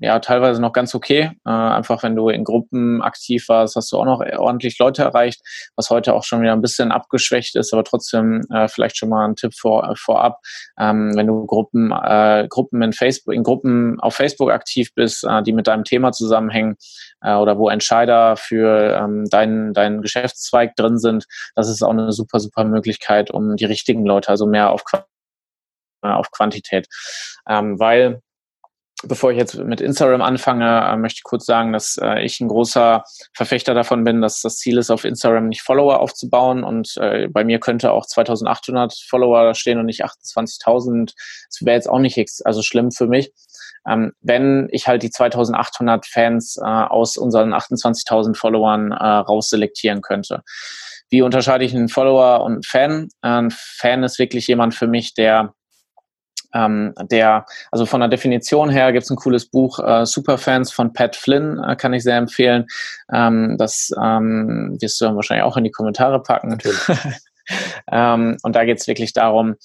ja 0.00 0.18
teilweise 0.20 0.60
noch 0.60 0.72
ganz 0.72 0.94
okay. 0.94 1.30
Äh, 1.46 1.50
einfach 1.50 2.02
wenn 2.02 2.16
du 2.16 2.28
in 2.30 2.44
Gruppen 2.44 3.02
aktiv 3.02 3.48
warst, 3.48 3.76
hast 3.76 3.92
du 3.92 3.98
auch 3.98 4.04
noch 4.04 4.20
ordentlich 4.38 4.78
Leute 4.78 5.02
erreicht, 5.02 5.40
was 5.76 5.90
heute 5.90 6.14
auch 6.14 6.24
schon 6.24 6.40
wieder 6.40 6.52
ein 6.52 6.62
bisschen 6.62 6.90
abgeschwächt 6.90 7.56
ist, 7.56 7.72
aber 7.72 7.84
trotzdem 7.84 8.42
äh, 8.52 8.68
vielleicht 8.68 8.96
schon 8.96 9.10
mal 9.10 9.26
ein 9.26 9.36
Tipp 9.36 9.54
vor, 9.54 9.94
vorab. 9.96 10.40
Ähm, 10.78 11.12
wenn 11.14 11.26
du 11.26 11.46
Gruppen, 11.46 11.92
äh, 11.92 12.46
Gruppen 12.48 12.80
in 12.82 12.92
Facebook, 12.92 13.34
in 13.34 13.42
Gruppen 13.42 14.00
auf 14.00 14.14
Facebook 14.14 14.50
aktiv 14.50 14.94
bist, 14.94 15.24
äh, 15.24 15.42
die 15.42 15.52
mit 15.52 15.66
deinem 15.66 15.84
Thema 15.84 16.12
zusammenhängen, 16.12 16.76
äh, 17.20 17.34
oder 17.34 17.58
wo 17.58 17.68
Entscheider 17.68 18.36
für 18.36 18.96
ähm, 19.00 19.24
deinen, 19.28 19.72
deinen 19.72 20.02
Geschäftszweig 20.02 20.76
drin 20.76 20.98
sind, 20.98 21.26
das 21.54 21.68
ist 21.68 21.82
auch 21.82 21.90
eine 21.90 22.12
super, 22.12 22.40
super 22.40 22.64
Möglichkeit, 22.64 22.77
um 23.30 23.56
die 23.56 23.64
richtigen 23.64 24.04
Leute, 24.04 24.28
also 24.28 24.46
mehr 24.46 24.70
auf, 24.70 24.82
auf 26.02 26.30
Quantität. 26.30 26.86
Ähm, 27.48 27.78
weil 27.78 28.20
Bevor 29.04 29.30
ich 29.30 29.38
jetzt 29.38 29.54
mit 29.54 29.80
Instagram 29.80 30.22
anfange, 30.22 30.66
äh, 30.66 30.96
möchte 30.96 31.18
ich 31.18 31.22
kurz 31.22 31.46
sagen, 31.46 31.72
dass 31.72 31.98
äh, 32.02 32.24
ich 32.24 32.40
ein 32.40 32.48
großer 32.48 33.04
Verfechter 33.32 33.72
davon 33.72 34.02
bin, 34.02 34.20
dass 34.20 34.40
das 34.40 34.56
Ziel 34.56 34.76
ist, 34.76 34.90
auf 34.90 35.04
Instagram 35.04 35.46
nicht 35.46 35.62
Follower 35.62 36.00
aufzubauen. 36.00 36.64
Und 36.64 36.96
äh, 36.96 37.28
bei 37.28 37.44
mir 37.44 37.60
könnte 37.60 37.92
auch 37.92 38.06
2800 38.06 38.92
Follower 39.08 39.54
stehen 39.54 39.78
und 39.78 39.86
nicht 39.86 40.04
28.000. 40.04 41.12
Das 41.14 41.64
wäre 41.64 41.76
jetzt 41.76 41.88
auch 41.88 42.00
nicht 42.00 42.18
also 42.44 42.62
schlimm 42.62 42.90
für 42.90 43.06
mich 43.06 43.32
ähm, 43.88 44.12
wenn 44.20 44.68
ich 44.70 44.86
halt 44.86 45.02
die 45.02 45.10
2800 45.10 46.06
Fans 46.06 46.56
äh, 46.56 46.64
aus 46.64 47.16
unseren 47.16 47.54
28.000 47.54 48.36
Followern 48.36 48.92
äh, 48.92 49.04
rausselektieren 49.04 50.02
könnte. 50.02 50.42
Wie 51.10 51.22
unterscheide 51.22 51.64
ich 51.64 51.74
einen 51.74 51.88
Follower 51.88 52.44
und 52.44 52.52
einen 52.52 52.62
Fan? 52.62 53.08
Ein 53.22 53.50
Fan 53.50 54.02
ist 54.02 54.18
wirklich 54.18 54.46
jemand 54.46 54.74
für 54.74 54.86
mich, 54.86 55.14
der 55.14 55.54
ähm, 56.54 56.94
der, 57.10 57.44
also 57.70 57.86
von 57.86 58.00
der 58.00 58.08
Definition 58.08 58.70
her 58.70 58.92
gibt 58.92 59.04
es 59.04 59.10
ein 59.10 59.16
cooles 59.16 59.50
Buch, 59.50 59.78
äh, 59.80 60.06
Superfans 60.06 60.72
von 60.72 60.92
Pat 60.92 61.16
Flynn, 61.16 61.62
äh, 61.62 61.76
kann 61.76 61.92
ich 61.92 62.02
sehr 62.02 62.16
empfehlen. 62.16 62.66
Ähm, 63.12 63.56
das 63.58 63.90
ähm, 64.02 64.76
wirst 64.80 65.00
du 65.00 65.04
dann 65.04 65.16
wahrscheinlich 65.16 65.44
auch 65.44 65.56
in 65.56 65.64
die 65.64 65.70
Kommentare 65.70 66.22
packen. 66.22 66.48
Natürlich. 66.48 66.80
ähm, 67.92 68.38
und 68.42 68.56
da 68.56 68.64
geht 68.64 68.80
es 68.80 68.86
wirklich 68.86 69.12
darum, 69.12 69.56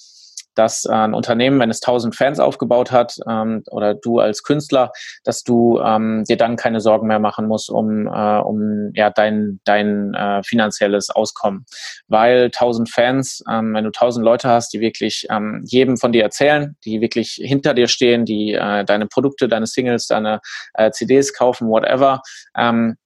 dass 0.54 0.84
äh, 0.84 0.92
ein 0.92 1.14
Unternehmen, 1.14 1.60
wenn 1.60 1.70
es 1.70 1.82
1000 1.82 2.14
Fans 2.14 2.40
aufgebaut 2.40 2.90
hat 2.90 3.16
ähm, 3.28 3.62
oder 3.70 3.94
du 3.94 4.18
als 4.18 4.42
Künstler, 4.42 4.92
dass 5.24 5.42
du 5.42 5.80
ähm, 5.80 6.24
dir 6.28 6.36
dann 6.36 6.56
keine 6.56 6.80
Sorgen 6.80 7.06
mehr 7.06 7.18
machen 7.18 7.46
musst 7.46 7.70
um, 7.70 8.06
äh, 8.06 8.38
um 8.38 8.90
ja, 8.94 9.10
dein, 9.10 9.60
dein 9.64 10.14
äh, 10.14 10.42
finanzielles 10.42 11.10
Auskommen. 11.10 11.64
Weil 12.08 12.44
1000 12.46 12.90
Fans, 12.90 13.42
ähm, 13.50 13.74
wenn 13.74 13.84
du 13.84 13.88
1000 13.88 14.24
Leute 14.24 14.48
hast, 14.48 14.72
die 14.72 14.80
wirklich 14.80 15.26
ähm, 15.30 15.62
jedem 15.66 15.96
von 15.96 16.12
dir 16.12 16.22
erzählen, 16.22 16.76
die 16.84 17.00
wirklich 17.00 17.40
hinter 17.42 17.74
dir 17.74 17.88
stehen, 17.88 18.24
die 18.24 18.52
äh, 18.52 18.84
deine 18.84 19.06
Produkte, 19.06 19.48
deine 19.48 19.66
Singles, 19.66 20.06
deine 20.06 20.40
äh, 20.74 20.90
CDs 20.90 21.32
kaufen, 21.32 21.68
whatever, 21.68 22.22
ähm, 22.56 22.96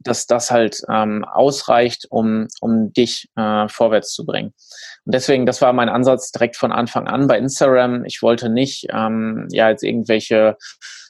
dass 0.00 0.26
das 0.26 0.50
halt 0.50 0.82
ähm, 0.88 1.24
ausreicht, 1.24 2.06
um, 2.10 2.46
um 2.60 2.92
dich 2.92 3.28
äh, 3.36 3.68
vorwärts 3.68 4.12
zu 4.12 4.24
bringen. 4.24 4.52
Und 5.06 5.14
deswegen, 5.14 5.46
das 5.46 5.60
war 5.60 5.72
mein 5.72 5.88
Ansatz 5.88 6.32
direkt 6.32 6.56
von 6.56 6.72
Anfang 6.72 7.06
an 7.06 7.26
bei 7.26 7.38
Instagram. 7.38 8.04
Ich 8.04 8.22
wollte 8.22 8.48
nicht 8.48 8.86
ähm, 8.90 9.46
ja 9.50 9.68
jetzt 9.68 9.82
irgendwelche 9.82 10.56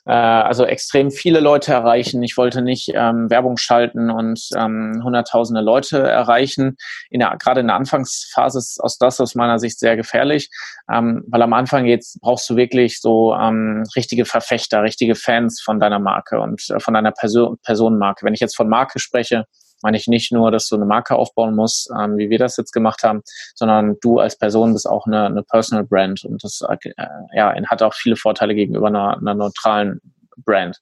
äh, 0.07 0.13
also 0.13 0.65
extrem 0.65 1.11
viele 1.11 1.41
Leute 1.41 1.73
erreichen. 1.73 2.23
Ich 2.23 2.37
wollte 2.37 2.63
nicht 2.63 2.91
ähm, 2.95 3.31
Werbung 3.31 3.57
schalten 3.57 4.11
und 4.11 4.49
ähm, 4.57 5.01
hunderttausende 5.03 5.63
Leute 5.63 5.99
erreichen. 5.99 6.77
In 7.11 7.21
der, 7.21 7.37
gerade 7.39 7.61
in 7.61 7.69
der 7.69 7.77
Anfangsphase 7.77 8.59
ist 8.59 8.81
aus 8.83 8.99
das 8.99 9.21
aus 9.21 9.35
meiner 9.35 9.59
Sicht 9.59 9.79
sehr 9.79 9.97
gefährlich, 9.97 10.51
ähm, 10.93 11.25
weil 11.29 11.43
am 11.43 11.53
Anfang 11.53 11.87
jetzt 11.87 12.21
brauchst 12.21 12.49
du 12.51 12.57
wirklich 12.57 13.01
so 13.01 13.35
ähm, 13.35 13.85
richtige 13.97 14.25
Verfechter, 14.25 14.83
richtige 14.83 15.15
Fans 15.15 15.61
von 15.63 15.81
deiner 15.81 15.99
Marke 15.99 16.41
und 16.41 16.69
äh, 16.71 16.81
von 16.81 16.95
deiner 16.95 17.13
Person, 17.13 17.59
Personenmarke. 17.63 18.27
Wenn 18.27 18.35
ich 18.35 18.41
jetzt 18.41 18.57
von 18.57 18.69
Marke 18.69 18.99
spreche, 18.99 19.47
meine 19.85 19.99
ich 19.99 20.09
nicht 20.09 20.33
nur, 20.33 20.51
dass 20.51 20.67
du 20.69 20.75
eine 20.75 20.87
Marke 20.87 21.15
aufbauen 21.15 21.55
musst, 21.55 21.91
ähm, 21.97 22.17
wie 22.17 22.31
wir 22.31 22.39
das 22.39 22.57
jetzt 22.57 22.73
gemacht 22.73 23.05
haben, 23.05 23.23
sondern 23.55 23.97
du 24.01 24.19
als 24.19 24.37
Person 24.37 24.73
bist 24.73 24.89
auch 24.89 25.07
eine, 25.07 25.27
eine 25.27 25.43
Personal 25.43 25.85
Brand 25.85 26.25
und 26.25 26.43
das 26.43 26.63
äh, 26.69 26.91
ja, 27.33 27.55
hat 27.67 27.83
auch 27.83 27.95
viele 27.95 28.17
Vorteile 28.17 28.55
gegenüber 28.55 28.89
einer, 28.89 29.19
einer 29.19 29.35
neutralen 29.35 30.01
Brand. 30.39 30.81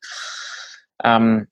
Ähm, 1.03 1.49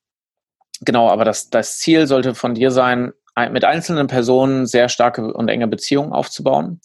genau, 0.80 1.10
aber 1.10 1.24
das, 1.24 1.50
das 1.50 1.78
Ziel 1.78 2.06
sollte 2.06 2.34
von 2.34 2.54
dir 2.54 2.70
sein, 2.70 3.12
mit 3.52 3.64
einzelnen 3.64 4.06
Personen 4.06 4.66
sehr 4.66 4.90
starke 4.90 5.32
und 5.32 5.48
enge 5.48 5.66
Beziehungen 5.66 6.12
aufzubauen. 6.12 6.80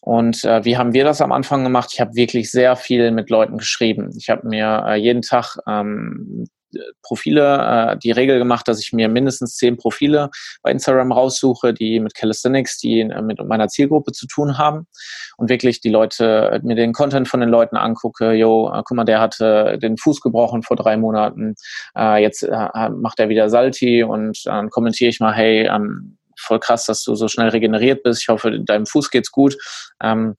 Und 0.00 0.42
äh, 0.44 0.64
wie 0.64 0.78
haben 0.78 0.94
wir 0.94 1.04
das 1.04 1.20
am 1.20 1.32
Anfang 1.32 1.64
gemacht? 1.64 1.90
Ich 1.92 2.00
habe 2.00 2.14
wirklich 2.14 2.50
sehr 2.50 2.76
viel 2.76 3.10
mit 3.10 3.28
Leuten 3.28 3.58
geschrieben. 3.58 4.14
Ich 4.16 4.30
habe 4.30 4.48
mir 4.48 4.84
äh, 4.86 4.94
jeden 4.94 5.22
Tag 5.22 5.58
ähm, 5.66 6.46
Profile, 7.02 7.92
äh, 7.92 7.98
die 7.98 8.10
Regel 8.10 8.38
gemacht, 8.38 8.68
dass 8.68 8.80
ich 8.80 8.92
mir 8.92 9.08
mindestens 9.08 9.56
zehn 9.56 9.76
Profile 9.76 10.30
bei 10.62 10.70
Instagram 10.70 11.12
raussuche, 11.12 11.72
die 11.72 12.00
mit 12.00 12.14
Calisthenics, 12.14 12.78
die 12.78 13.00
äh, 13.00 13.22
mit 13.22 13.42
meiner 13.44 13.68
Zielgruppe 13.68 14.12
zu 14.12 14.26
tun 14.26 14.58
haben. 14.58 14.86
Und 15.36 15.48
wirklich 15.48 15.80
die 15.80 15.90
Leute, 15.90 16.50
äh, 16.52 16.60
mir 16.62 16.74
den 16.74 16.92
Content 16.92 17.28
von 17.28 17.40
den 17.40 17.48
Leuten 17.48 17.76
angucke, 17.76 18.32
yo, 18.32 18.70
äh, 18.72 18.82
guck 18.84 18.96
mal, 18.96 19.04
der 19.04 19.20
hatte 19.20 19.78
den 19.78 19.96
Fuß 19.96 20.20
gebrochen 20.20 20.62
vor 20.62 20.76
drei 20.76 20.96
Monaten, 20.96 21.54
äh, 21.96 22.22
jetzt 22.22 22.42
äh, 22.42 22.88
macht 22.90 23.20
er 23.20 23.28
wieder 23.28 23.48
Salti 23.48 24.02
und 24.02 24.40
dann 24.44 24.70
kommentiere 24.70 25.10
ich 25.10 25.20
mal, 25.20 25.34
hey, 25.34 25.66
ähm, 25.66 26.18
voll 26.38 26.60
krass, 26.60 26.86
dass 26.86 27.02
du 27.02 27.14
so 27.14 27.28
schnell 27.28 27.48
regeneriert 27.48 28.02
bist, 28.02 28.22
ich 28.22 28.28
hoffe, 28.28 28.60
deinem 28.60 28.86
Fuß 28.86 29.10
geht's 29.10 29.32
gut. 29.32 29.56
Ähm, 30.02 30.36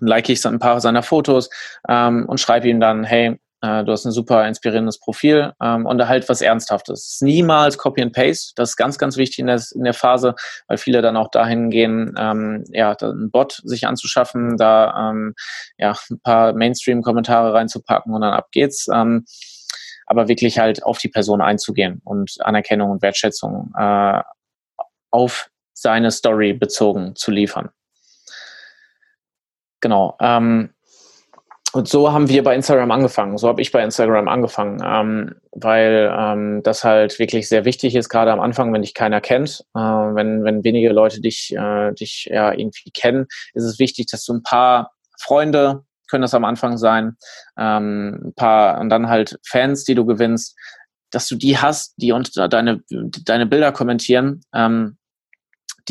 like 0.00 0.28
ich 0.28 0.44
ein 0.46 0.58
paar 0.58 0.80
seiner 0.80 1.02
Fotos 1.02 1.50
ähm, 1.88 2.26
und 2.26 2.40
schreibe 2.40 2.68
ihm 2.68 2.80
dann, 2.80 3.04
hey, 3.04 3.38
äh, 3.62 3.84
du 3.84 3.92
hast 3.92 4.04
ein 4.04 4.12
super 4.12 4.46
inspirierendes 4.46 4.98
Profil 4.98 5.52
ähm, 5.62 5.86
und 5.86 6.06
halt 6.06 6.28
was 6.28 6.40
Ernsthaftes. 6.40 7.18
Niemals 7.20 7.78
Copy 7.78 8.02
and 8.02 8.12
Paste. 8.12 8.52
Das 8.56 8.70
ist 8.70 8.76
ganz, 8.76 8.98
ganz 8.98 9.16
wichtig 9.16 9.38
in 9.38 9.46
der, 9.46 9.62
in 9.74 9.84
der 9.84 9.94
Phase, 9.94 10.34
weil 10.66 10.78
viele 10.78 11.00
dann 11.00 11.16
auch 11.16 11.30
dahin 11.30 11.70
gehen, 11.70 12.14
ähm, 12.18 12.64
ja, 12.70 12.96
einen 13.00 13.30
Bot 13.30 13.60
sich 13.64 13.86
anzuschaffen, 13.86 14.56
da 14.56 15.10
ähm, 15.10 15.34
ja, 15.78 15.94
ein 16.10 16.20
paar 16.20 16.52
Mainstream-Kommentare 16.52 17.54
reinzupacken 17.54 18.12
und 18.12 18.20
dann 18.20 18.34
ab 18.34 18.48
geht's. 18.50 18.88
Ähm, 18.92 19.24
aber 20.06 20.28
wirklich 20.28 20.58
halt 20.58 20.82
auf 20.82 20.98
die 20.98 21.08
Person 21.08 21.40
einzugehen 21.40 22.00
und 22.04 22.36
Anerkennung 22.40 22.90
und 22.90 23.02
Wertschätzung 23.02 23.72
äh, 23.78 24.20
auf 25.10 25.48
seine 25.72 26.10
Story 26.10 26.52
bezogen 26.52 27.14
zu 27.14 27.30
liefern. 27.30 27.70
Genau. 29.80 30.16
Ähm, 30.20 30.74
und 31.72 31.88
so 31.88 32.12
haben 32.12 32.28
wir 32.28 32.42
bei 32.42 32.54
Instagram 32.54 32.90
angefangen. 32.90 33.38
So 33.38 33.48
habe 33.48 33.62
ich 33.62 33.72
bei 33.72 33.82
Instagram 33.82 34.28
angefangen, 34.28 34.82
ähm, 34.84 35.34
weil 35.52 36.14
ähm, 36.16 36.62
das 36.62 36.84
halt 36.84 37.18
wirklich 37.18 37.48
sehr 37.48 37.64
wichtig 37.64 37.94
ist, 37.94 38.10
gerade 38.10 38.30
am 38.30 38.40
Anfang, 38.40 38.72
wenn 38.72 38.82
dich 38.82 38.94
keiner 38.94 39.20
kennt, 39.20 39.64
äh, 39.74 39.78
wenn, 39.78 40.44
wenn 40.44 40.64
wenige 40.64 40.90
Leute 40.90 41.20
dich, 41.20 41.54
äh, 41.56 41.92
dich 41.92 42.28
ja 42.30 42.52
irgendwie 42.52 42.90
kennen, 42.90 43.26
ist 43.54 43.64
es 43.64 43.78
wichtig, 43.78 44.06
dass 44.10 44.24
du 44.24 44.34
ein 44.34 44.42
paar 44.42 44.92
Freunde, 45.18 45.84
können 46.10 46.22
das 46.22 46.34
am 46.34 46.44
Anfang 46.44 46.76
sein, 46.76 47.16
ähm, 47.58 48.20
ein 48.22 48.34
paar 48.34 48.78
und 48.78 48.90
dann 48.90 49.08
halt 49.08 49.38
Fans, 49.46 49.84
die 49.84 49.94
du 49.94 50.04
gewinnst, 50.04 50.54
dass 51.10 51.26
du 51.26 51.36
die 51.36 51.56
hast, 51.56 51.94
die 51.96 52.12
unter 52.12 52.48
deine, 52.48 52.82
deine 53.24 53.46
Bilder 53.46 53.72
kommentieren, 53.72 54.42
ähm, 54.54 54.98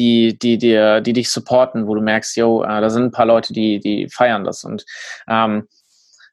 die, 0.02 0.40
die, 0.40 0.58
die, 0.58 1.02
die 1.04 1.14
dich 1.14 1.30
supporten, 1.30 1.88
wo 1.88 1.96
du 1.96 2.02
merkst, 2.02 2.36
yo, 2.36 2.64
äh, 2.64 2.82
da 2.82 2.90
sind 2.90 3.04
ein 3.04 3.12
paar 3.12 3.26
Leute, 3.26 3.54
die, 3.54 3.80
die 3.80 4.10
feiern 4.10 4.44
das. 4.44 4.64
Und 4.64 4.86
ähm, 5.28 5.68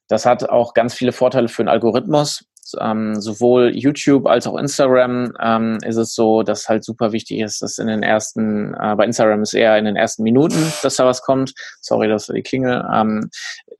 das 0.08 0.24
hat 0.24 0.48
auch 0.48 0.72
ganz 0.72 0.94
viele 0.94 1.12
Vorteile 1.12 1.48
für 1.48 1.62
den 1.62 1.68
Algorithmus 1.68 2.47
ähm, 2.80 3.20
sowohl 3.20 3.72
YouTube 3.74 4.26
als 4.26 4.46
auch 4.46 4.56
Instagram 4.56 5.32
ähm, 5.40 5.78
ist 5.84 5.96
es 5.96 6.14
so, 6.14 6.42
dass 6.42 6.68
halt 6.68 6.84
super 6.84 7.12
wichtig 7.12 7.40
ist, 7.40 7.62
dass 7.62 7.78
in 7.78 7.86
den 7.86 8.02
ersten, 8.02 8.74
äh, 8.74 8.94
bei 8.96 9.04
Instagram 9.04 9.42
ist 9.42 9.54
eher 9.54 9.78
in 9.78 9.84
den 9.84 9.96
ersten 9.96 10.22
Minuten, 10.22 10.72
dass 10.82 10.96
da 10.96 11.06
was 11.06 11.22
kommt. 11.22 11.54
Sorry, 11.80 12.08
das 12.08 12.28
war 12.28 12.34
die 12.34 12.42
Klingel. 12.42 12.84
Ähm, 12.92 13.30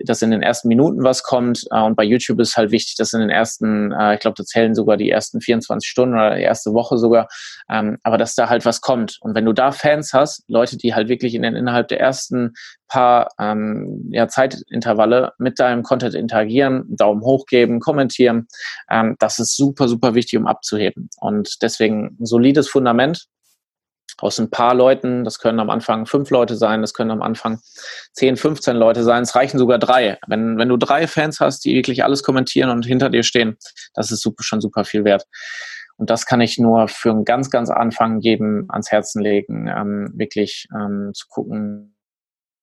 dass 0.05 0.22
in 0.22 0.31
den 0.31 0.42
ersten 0.42 0.68
Minuten 0.68 1.03
was 1.03 1.22
kommt. 1.22 1.64
Äh, 1.70 1.81
und 1.83 1.96
bei 1.96 2.05
YouTube 2.05 2.40
ist 2.40 2.57
halt 2.57 2.70
wichtig, 2.70 2.96
dass 2.96 3.12
in 3.12 3.20
den 3.20 3.31
ersten, 3.31 3.92
äh, 3.92 4.14
ich 4.14 4.20
glaube, 4.20 4.35
da 4.37 4.44
zählen 4.44 4.74
sogar 4.74 4.96
die 4.96 5.11
ersten 5.11 5.40
24 5.40 5.88
Stunden 5.88 6.14
oder 6.14 6.37
die 6.37 6.42
erste 6.42 6.72
Woche 6.72 6.98
sogar, 6.98 7.29
ähm, 7.68 7.98
aber 8.03 8.18
dass 8.18 8.35
da 8.35 8.48
halt 8.48 8.64
was 8.64 8.81
kommt. 8.81 9.18
Und 9.20 9.35
wenn 9.35 9.44
du 9.44 9.53
da 9.53 9.72
Fans 9.72 10.12
hast, 10.12 10.44
Leute, 10.48 10.77
die 10.77 10.94
halt 10.94 11.09
wirklich 11.09 11.35
in 11.35 11.42
den 11.42 11.57
innerhalb 11.57 11.88
der 11.88 12.01
ersten 12.01 12.55
paar 12.88 13.29
ähm, 13.38 14.09
ja, 14.11 14.29
Zeitintervalle 14.29 15.33
mit 15.38 15.59
deinem 15.59 15.83
Content 15.83 16.14
interagieren, 16.14 16.85
Daumen 16.88 17.22
hoch 17.22 17.46
geben, 17.46 17.81
kommentieren, 17.81 18.48
ähm, 18.90 19.16
das 19.18 19.38
ist 19.38 19.57
super, 19.57 19.88
super 19.88 20.14
wichtig, 20.14 20.38
um 20.38 20.46
abzuheben. 20.46 21.09
Und 21.20 21.62
deswegen 21.62 22.16
ein 22.20 22.27
solides 22.27 22.68
Fundament 22.68 23.27
aus 24.20 24.38
ein 24.40 24.51
paar 24.51 24.74
Leuten, 24.74 25.24
das 25.24 25.38
können 25.38 25.61
am 25.61 25.70
Anfang 25.70 26.07
fünf 26.07 26.31
Leute 26.31 26.57
sein, 26.57 26.81
das 26.81 26.92
können 26.92 27.12
am 27.12 27.22
Anfang 27.22 27.61
zehn, 28.12 28.37
15 28.37 28.77
Leute 28.77 29.05
sein, 29.05 29.22
es 29.22 29.35
reichen 29.35 29.59
sogar 29.59 29.79
drei. 29.79 30.18
Wenn, 30.27 30.59
wenn 30.59 30.68
du 30.68 30.77
drei 30.77 31.07
Fans 31.07 31.38
hast, 31.40 31.64
die 31.64 31.74
wirklich 31.74 32.03
alles 32.03 32.22
kommentieren 32.22 32.70
und 32.70 32.85
hinter 32.85 33.11
dir 33.11 33.22
stehen, 33.22 33.57
das 33.94 34.11
ist 34.11 34.22
super, 34.22 34.42
schon 34.42 34.61
super 34.61 34.85
viel 34.85 35.05
wert. 35.05 35.24
Und 35.96 36.11
das 36.11 36.27
kann 36.27 36.40
ich 36.40 36.59
nur 36.59 36.88
für 36.88 37.11
einen 37.11 37.24
ganz, 37.24 37.51
ganz 37.51 37.70
Anfang 37.70 38.20
jedem 38.20 38.66
ans 38.68 38.90
Herzen 38.90 39.20
legen, 39.20 39.68
ähm, 39.68 40.12
wirklich 40.14 40.66
ähm, 40.74 41.11
zu 41.12 41.27
gucken, 41.29 41.96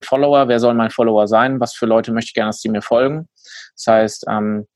Follower, 0.06 0.48
wer 0.48 0.60
soll 0.60 0.74
mein 0.74 0.92
Follower 0.92 1.28
sein, 1.28 1.60
was 1.60 1.74
für 1.74 1.86
Leute 1.86 2.12
möchte 2.12 2.30
ich 2.30 2.34
gerne, 2.34 2.50
dass 2.50 2.62
die 2.62 2.70
mir 2.70 2.82
folgen. 2.82 3.28
Das 3.76 3.88
heißt, 3.88 4.26
ähm, 4.30 4.68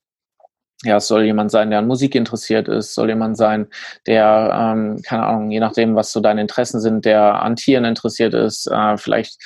ja, 0.84 0.98
es 0.98 1.08
soll 1.08 1.26
jemand 1.26 1.52
sein, 1.52 1.70
der 1.72 1.80
an 1.80 1.88
Musik 1.88 2.16
interessiert 2.16 2.70
ist, 2.70 2.96
soll 2.96 3.10
jemand 3.10 3.36
sein, 3.38 3.68
der, 4.08 4.52
ähm, 4.54 5.02
keine 5.04 5.26
Ahnung, 5.26 5.52
je 5.52 5.60
nachdem, 5.60 5.96
was 5.96 6.12
so 6.14 6.22
deine 6.22 6.42
Interessen 6.42 6.80
sind, 6.80 7.04
der 7.04 7.42
an 7.42 7.58
Tieren 7.58 7.84
interessiert 7.84 8.34
ist, 8.34 8.68
äh, 8.68 8.98
vielleicht, 8.98 9.38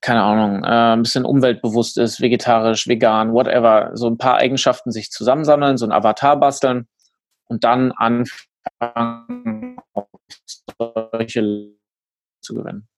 keine 0.00 0.22
Ahnung, 0.22 0.62
äh, 0.62 0.94
ein 0.94 1.02
bisschen 1.02 1.24
umweltbewusst 1.24 1.98
ist, 1.98 2.20
vegetarisch, 2.20 2.86
vegan, 2.86 3.32
whatever, 3.32 3.90
so 3.94 4.08
ein 4.08 4.18
paar 4.18 4.36
Eigenschaften 4.36 4.92
sich 4.92 5.10
zusammensammeln, 5.10 5.78
so 5.78 5.86
ein 5.86 5.92
Avatar 5.92 6.38
basteln 6.38 6.86
und 7.48 7.64
dann 7.64 7.92
anfangen, 7.92 9.78
solche 10.78 11.72
zu 12.40 12.54
gewinnen. 12.54 12.88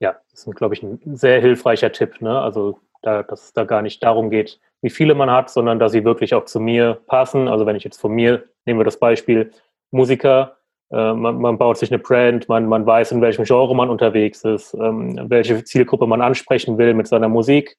Ja, 0.00 0.16
das 0.30 0.46
ist, 0.46 0.56
glaube 0.56 0.74
ich, 0.74 0.82
ein 0.82 0.98
sehr 1.16 1.40
hilfreicher 1.40 1.92
Tipp. 1.92 2.20
Ne? 2.20 2.40
Also, 2.40 2.78
da, 3.02 3.22
dass 3.22 3.44
es 3.44 3.52
da 3.52 3.64
gar 3.64 3.82
nicht 3.82 4.02
darum 4.02 4.30
geht, 4.30 4.58
wie 4.82 4.90
viele 4.90 5.14
man 5.14 5.30
hat, 5.30 5.50
sondern 5.50 5.78
dass 5.78 5.92
sie 5.92 6.04
wirklich 6.04 6.34
auch 6.34 6.46
zu 6.46 6.58
mir 6.58 7.00
passen. 7.06 7.48
Also, 7.48 7.66
wenn 7.66 7.76
ich 7.76 7.84
jetzt 7.84 8.00
von 8.00 8.12
mir, 8.12 8.44
nehmen 8.64 8.80
wir 8.80 8.84
das 8.84 8.98
Beispiel 8.98 9.52
Musiker, 9.90 10.56
äh, 10.90 11.12
man, 11.12 11.40
man, 11.40 11.58
baut 11.58 11.78
sich 11.78 11.90
eine 11.90 11.98
Brand, 11.98 12.48
man, 12.48 12.66
man 12.66 12.84
weiß, 12.86 13.12
in 13.12 13.20
welchem 13.20 13.44
Genre 13.44 13.74
man 13.74 13.90
unterwegs 13.90 14.42
ist, 14.44 14.74
ähm, 14.74 15.26
welche 15.28 15.62
Zielgruppe 15.64 16.06
man 16.06 16.22
ansprechen 16.22 16.78
will 16.78 16.94
mit 16.94 17.06
seiner 17.06 17.28
Musik. 17.28 17.76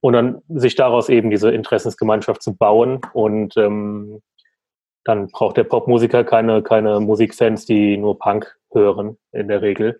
Und 0.00 0.12
dann 0.12 0.42
sich 0.48 0.76
daraus 0.76 1.08
eben 1.08 1.30
diese 1.30 1.50
Interessensgemeinschaft 1.50 2.42
zu 2.42 2.54
bauen. 2.54 3.00
Und 3.12 3.56
ähm, 3.56 4.22
dann 5.04 5.28
braucht 5.28 5.56
der 5.56 5.64
Popmusiker 5.64 6.24
keine, 6.24 6.62
keine 6.62 7.00
Musikfans, 7.00 7.66
die 7.66 7.96
nur 7.96 8.18
Punk 8.18 8.56
hören, 8.72 9.18
in 9.32 9.48
der 9.48 9.62
Regel. 9.62 9.98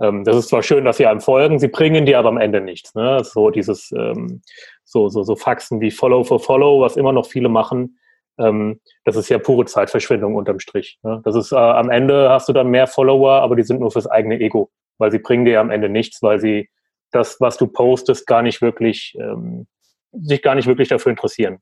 Ähm, 0.00 0.24
das 0.24 0.36
ist 0.36 0.48
zwar 0.48 0.62
schön, 0.62 0.84
dass 0.84 0.96
sie 0.96 1.06
einem 1.06 1.20
folgen, 1.20 1.58
sie 1.58 1.68
bringen 1.68 2.06
dir 2.06 2.18
aber 2.18 2.28
am 2.28 2.38
Ende 2.38 2.60
nichts. 2.60 2.94
Ne? 2.94 3.22
So 3.24 3.50
dieses, 3.50 3.92
ähm, 3.92 4.42
so, 4.84 5.08
so, 5.08 5.22
so 5.22 5.36
Faxen 5.36 5.80
wie 5.80 5.90
Follow 5.90 6.24
for 6.24 6.40
Follow, 6.40 6.80
was 6.80 6.96
immer 6.96 7.12
noch 7.12 7.26
viele 7.26 7.48
machen, 7.48 7.98
ähm, 8.38 8.80
das 9.04 9.16
ist 9.16 9.28
ja 9.28 9.38
pure 9.38 9.66
Zeitverschwendung 9.66 10.34
unterm 10.36 10.60
Strich. 10.60 10.98
Ne? 11.02 11.20
Das 11.24 11.34
ist, 11.34 11.52
äh, 11.52 11.56
am 11.56 11.90
Ende 11.90 12.30
hast 12.30 12.48
du 12.48 12.52
dann 12.52 12.68
mehr 12.68 12.86
Follower, 12.86 13.42
aber 13.42 13.56
die 13.56 13.64
sind 13.64 13.80
nur 13.80 13.90
fürs 13.90 14.06
eigene 14.06 14.40
Ego, 14.40 14.70
weil 14.98 15.10
sie 15.10 15.18
bringen 15.18 15.44
dir 15.44 15.60
am 15.60 15.70
Ende 15.70 15.88
nichts, 15.88 16.22
weil 16.22 16.40
sie 16.40 16.68
das, 17.10 17.40
was 17.40 17.56
du 17.56 17.66
postest, 17.66 18.26
gar 18.26 18.42
nicht 18.42 18.62
wirklich, 18.62 19.16
ähm, 19.18 19.66
sich 20.12 20.42
gar 20.42 20.54
nicht 20.54 20.66
wirklich 20.68 20.88
dafür 20.88 21.10
interessieren. 21.10 21.58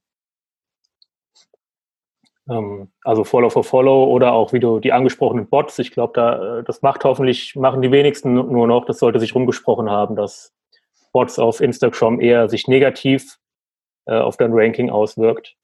Ähm, 2.48 2.90
also 3.02 3.24
Follow 3.24 3.50
for 3.50 3.64
Follow 3.64 4.04
oder 4.04 4.32
auch 4.32 4.52
wie 4.52 4.61
du 4.61 4.80
die 4.80 4.92
angesprochenen 4.92 5.48
Bots. 5.48 5.78
Ich 5.78 5.90
glaube, 5.90 6.12
da, 6.14 6.59
äh, 6.59 6.64
das 6.64 6.82
macht 6.82 7.04
hoffentlich, 7.04 7.56
machen 7.56 7.82
die 7.82 7.90
wenigsten 7.90 8.35
nur 8.35 8.66
noch, 8.66 8.85
das 8.85 8.98
sollte 8.98 9.20
sich 9.20 9.35
rumgesprochen 9.35 9.90
haben, 9.90 10.16
dass 10.16 10.54
Bots 11.12 11.38
auf 11.38 11.61
Instagram 11.61 12.20
eher 12.20 12.48
sich 12.48 12.68
negativ 12.68 13.38
äh, 14.06 14.18
auf 14.18 14.37
dein 14.37 14.52
Ranking 14.52 14.90
auswirkt. 14.90 15.56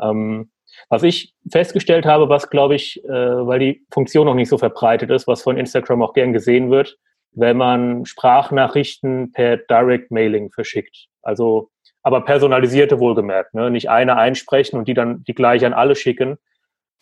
Ähm, 0.00 0.50
was 0.88 1.02
ich 1.02 1.34
festgestellt 1.50 2.06
habe, 2.06 2.28
was 2.28 2.50
glaube 2.50 2.74
ich, 2.74 3.02
äh, 3.04 3.08
weil 3.08 3.58
die 3.58 3.86
Funktion 3.90 4.26
noch 4.26 4.34
nicht 4.34 4.48
so 4.48 4.58
verbreitet 4.58 5.10
ist, 5.10 5.26
was 5.26 5.42
von 5.42 5.56
Instagram 5.56 6.02
auch 6.02 6.12
gern 6.12 6.32
gesehen 6.32 6.70
wird, 6.70 6.98
wenn 7.32 7.56
man 7.56 8.06
Sprachnachrichten 8.06 9.32
per 9.32 9.56
Direct 9.56 10.10
Mailing 10.10 10.50
verschickt. 10.50 11.08
Also 11.22 11.70
aber 12.08 12.22
personalisierte 12.22 13.00
wohlgemerkt. 13.00 13.52
Ne? 13.52 13.70
Nicht 13.70 13.90
eine 13.90 14.16
einsprechen 14.16 14.78
und 14.78 14.88
die 14.88 14.94
dann 14.94 15.24
die 15.24 15.34
gleich 15.34 15.66
an 15.66 15.74
alle 15.74 15.94
schicken, 15.94 16.38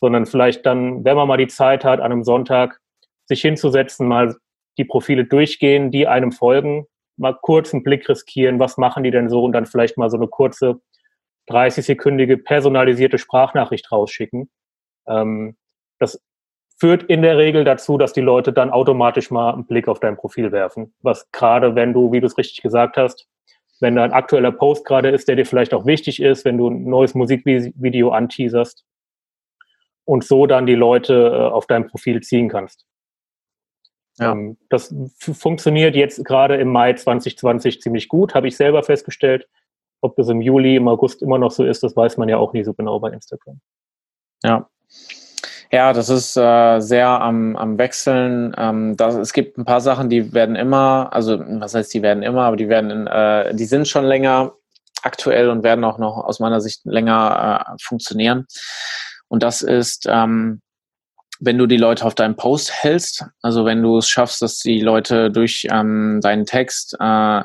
sondern 0.00 0.26
vielleicht 0.26 0.66
dann, 0.66 1.04
wenn 1.04 1.14
man 1.14 1.28
mal 1.28 1.36
die 1.36 1.46
Zeit 1.46 1.84
hat, 1.84 2.00
an 2.00 2.10
einem 2.10 2.24
Sonntag 2.24 2.80
sich 3.26 3.40
hinzusetzen, 3.40 4.08
mal 4.08 4.34
die 4.78 4.84
Profile 4.84 5.24
durchgehen, 5.24 5.92
die 5.92 6.08
einem 6.08 6.32
folgen, 6.32 6.88
mal 7.16 7.38
kurz 7.40 7.72
einen 7.72 7.84
Blick 7.84 8.08
riskieren, 8.08 8.58
was 8.58 8.78
machen 8.78 9.04
die 9.04 9.12
denn 9.12 9.28
so 9.28 9.44
und 9.44 9.52
dann 9.52 9.66
vielleicht 9.66 9.96
mal 9.96 10.10
so 10.10 10.16
eine 10.16 10.26
kurze 10.26 10.80
30-sekündige 11.50 12.42
personalisierte 12.42 13.18
Sprachnachricht 13.18 13.92
rausschicken. 13.92 14.50
Ähm, 15.06 15.56
das 16.00 16.20
führt 16.80 17.04
in 17.04 17.22
der 17.22 17.38
Regel 17.38 17.62
dazu, 17.62 17.96
dass 17.96 18.12
die 18.12 18.22
Leute 18.22 18.52
dann 18.52 18.70
automatisch 18.70 19.30
mal 19.30 19.54
einen 19.54 19.66
Blick 19.66 19.86
auf 19.86 20.00
dein 20.00 20.16
Profil 20.16 20.50
werfen. 20.50 20.96
Was 21.00 21.30
gerade, 21.30 21.76
wenn 21.76 21.92
du, 21.92 22.10
wie 22.10 22.18
du 22.18 22.26
es 22.26 22.36
richtig 22.36 22.60
gesagt 22.60 22.96
hast, 22.96 23.28
wenn 23.80 23.96
da 23.96 24.04
ein 24.04 24.12
aktueller 24.12 24.52
Post 24.52 24.84
gerade 24.84 25.10
ist, 25.10 25.28
der 25.28 25.36
dir 25.36 25.46
vielleicht 25.46 25.74
auch 25.74 25.86
wichtig 25.86 26.20
ist, 26.20 26.44
wenn 26.44 26.58
du 26.58 26.68
ein 26.68 26.84
neues 26.84 27.14
Musikvideo 27.14 28.10
anteaserst. 28.10 28.84
und 30.04 30.24
so 30.24 30.46
dann 30.46 30.66
die 30.66 30.76
Leute 30.76 31.14
äh, 31.14 31.52
auf 31.52 31.66
dein 31.66 31.88
Profil 31.88 32.22
ziehen 32.22 32.48
kannst. 32.48 32.86
Ja. 34.18 34.32
Ähm, 34.32 34.56
das 34.68 34.94
funktioniert 35.18 35.96
jetzt 35.96 36.24
gerade 36.24 36.56
im 36.56 36.68
Mai 36.68 36.94
2020 36.94 37.80
ziemlich 37.80 38.08
gut, 38.08 38.34
habe 38.34 38.48
ich 38.48 38.56
selber 38.56 38.82
festgestellt. 38.82 39.48
Ob 40.00 40.14
das 40.16 40.28
im 40.28 40.40
Juli, 40.40 40.76
im 40.76 40.88
August 40.88 41.22
immer 41.22 41.38
noch 41.38 41.50
so 41.50 41.64
ist, 41.64 41.82
das 41.82 41.96
weiß 41.96 42.16
man 42.18 42.28
ja 42.28 42.38
auch 42.38 42.52
nie 42.52 42.64
so 42.64 42.72
genau 42.72 43.00
bei 43.00 43.10
Instagram. 43.10 43.60
Ja. 44.44 44.68
Ja, 45.76 45.92
das 45.92 46.08
ist 46.08 46.38
äh, 46.38 46.80
sehr 46.80 47.06
am, 47.06 47.54
am 47.54 47.76
Wechseln. 47.76 48.54
Ähm, 48.56 48.96
das, 48.96 49.14
es 49.14 49.34
gibt 49.34 49.58
ein 49.58 49.66
paar 49.66 49.82
Sachen, 49.82 50.08
die 50.08 50.32
werden 50.32 50.56
immer, 50.56 51.10
also 51.12 51.38
was 51.38 51.74
heißt, 51.74 51.92
die 51.92 52.00
werden 52.00 52.22
immer, 52.22 52.44
aber 52.44 52.56
die 52.56 52.70
werden, 52.70 53.06
äh, 53.06 53.54
die 53.54 53.66
sind 53.66 53.86
schon 53.86 54.06
länger 54.06 54.54
aktuell 55.02 55.50
und 55.50 55.64
werden 55.64 55.84
auch 55.84 55.98
noch 55.98 56.16
aus 56.24 56.40
meiner 56.40 56.62
Sicht 56.62 56.80
länger 56.86 57.66
äh, 57.68 57.74
funktionieren. 57.78 58.46
Und 59.28 59.42
das 59.42 59.60
ist 59.60 60.06
ähm, 60.08 60.62
wenn 61.40 61.58
du 61.58 61.66
die 61.66 61.76
Leute 61.76 62.06
auf 62.06 62.14
deinem 62.14 62.36
Post 62.36 62.72
hältst, 62.72 63.26
also 63.42 63.66
wenn 63.66 63.82
du 63.82 63.98
es 63.98 64.08
schaffst, 64.08 64.40
dass 64.40 64.60
die 64.60 64.80
Leute 64.80 65.30
durch 65.30 65.66
ähm, 65.70 66.20
deinen 66.22 66.46
Text, 66.46 66.96
äh, 66.98 67.42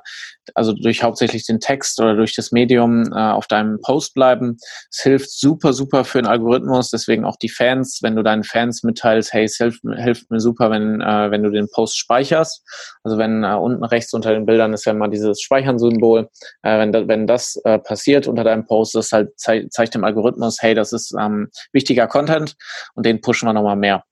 also 0.56 0.74
durch 0.74 1.04
hauptsächlich 1.04 1.46
den 1.46 1.60
Text 1.60 2.00
oder 2.00 2.16
durch 2.16 2.36
das 2.36 2.52
Medium 2.52 3.12
äh, 3.14 3.16
auf 3.16 3.48
deinem 3.48 3.80
Post 3.82 4.14
bleiben, 4.14 4.58
es 4.90 5.02
hilft 5.02 5.32
super, 5.32 5.74
super 5.74 6.04
für 6.04 6.22
den 6.22 6.28
Algorithmus. 6.28 6.90
Deswegen 6.90 7.26
auch 7.26 7.36
die 7.38 7.50
Fans, 7.50 8.00
wenn 8.02 8.16
du 8.16 8.24
deinen 8.24 8.44
Fans 8.44 8.84
mitteilst, 8.84 9.34
hey, 9.34 9.46
es 9.46 9.58
hilft, 9.58 9.82
hilft 9.96 10.30
mir 10.32 10.40
super, 10.40 10.70
wenn, 10.72 11.02
äh, 11.02 11.32
wenn 11.32 11.44
du 11.44 11.50
den 11.50 11.70
Post 11.70 11.98
speicherst. 11.98 12.64
Also 13.04 13.18
wenn 13.18 13.44
äh, 13.44 13.54
unten 13.54 13.84
rechts 13.84 14.14
unter 14.14 14.34
den 14.34 14.46
Bildern 14.46 14.74
ist 14.74 14.86
ja 14.86 14.94
mal 14.94 15.10
dieses 15.10 15.42
Speichern-Symbol. 15.42 16.30
Äh, 16.64 16.80
wenn, 16.80 16.92
da, 16.92 17.08
wenn 17.08 17.28
das 17.28 17.56
äh, 17.66 17.80
passiert 17.80 18.28
unter 18.28 18.44
deinem 18.44 18.66
Post, 18.66 18.96
das 18.96 19.12
halt 19.12 19.40
zei 19.40 19.68
zeigt 19.70 19.96
dem 19.96 20.04
Algorithmus, 20.04 20.58
hey, 20.62 20.74
das 20.76 20.94
ist 20.94 21.14
ähm, 21.20 21.50
wichtiger 21.72 22.08
Content 22.08 22.56
und 22.96 23.06
den 23.06 23.22
pushen 23.22 23.48
wir 23.48 23.54
nochmal 23.54 23.76
mehr. 23.76 24.04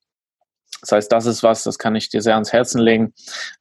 Das 0.81 0.91
heißt, 0.91 1.11
das 1.11 1.25
ist 1.25 1.43
was, 1.43 1.63
das 1.63 1.77
kann 1.77 1.95
ich 1.95 2.09
dir 2.09 2.21
sehr 2.21 2.35
ans 2.35 2.53
Herzen 2.53 2.81
legen, 2.81 3.13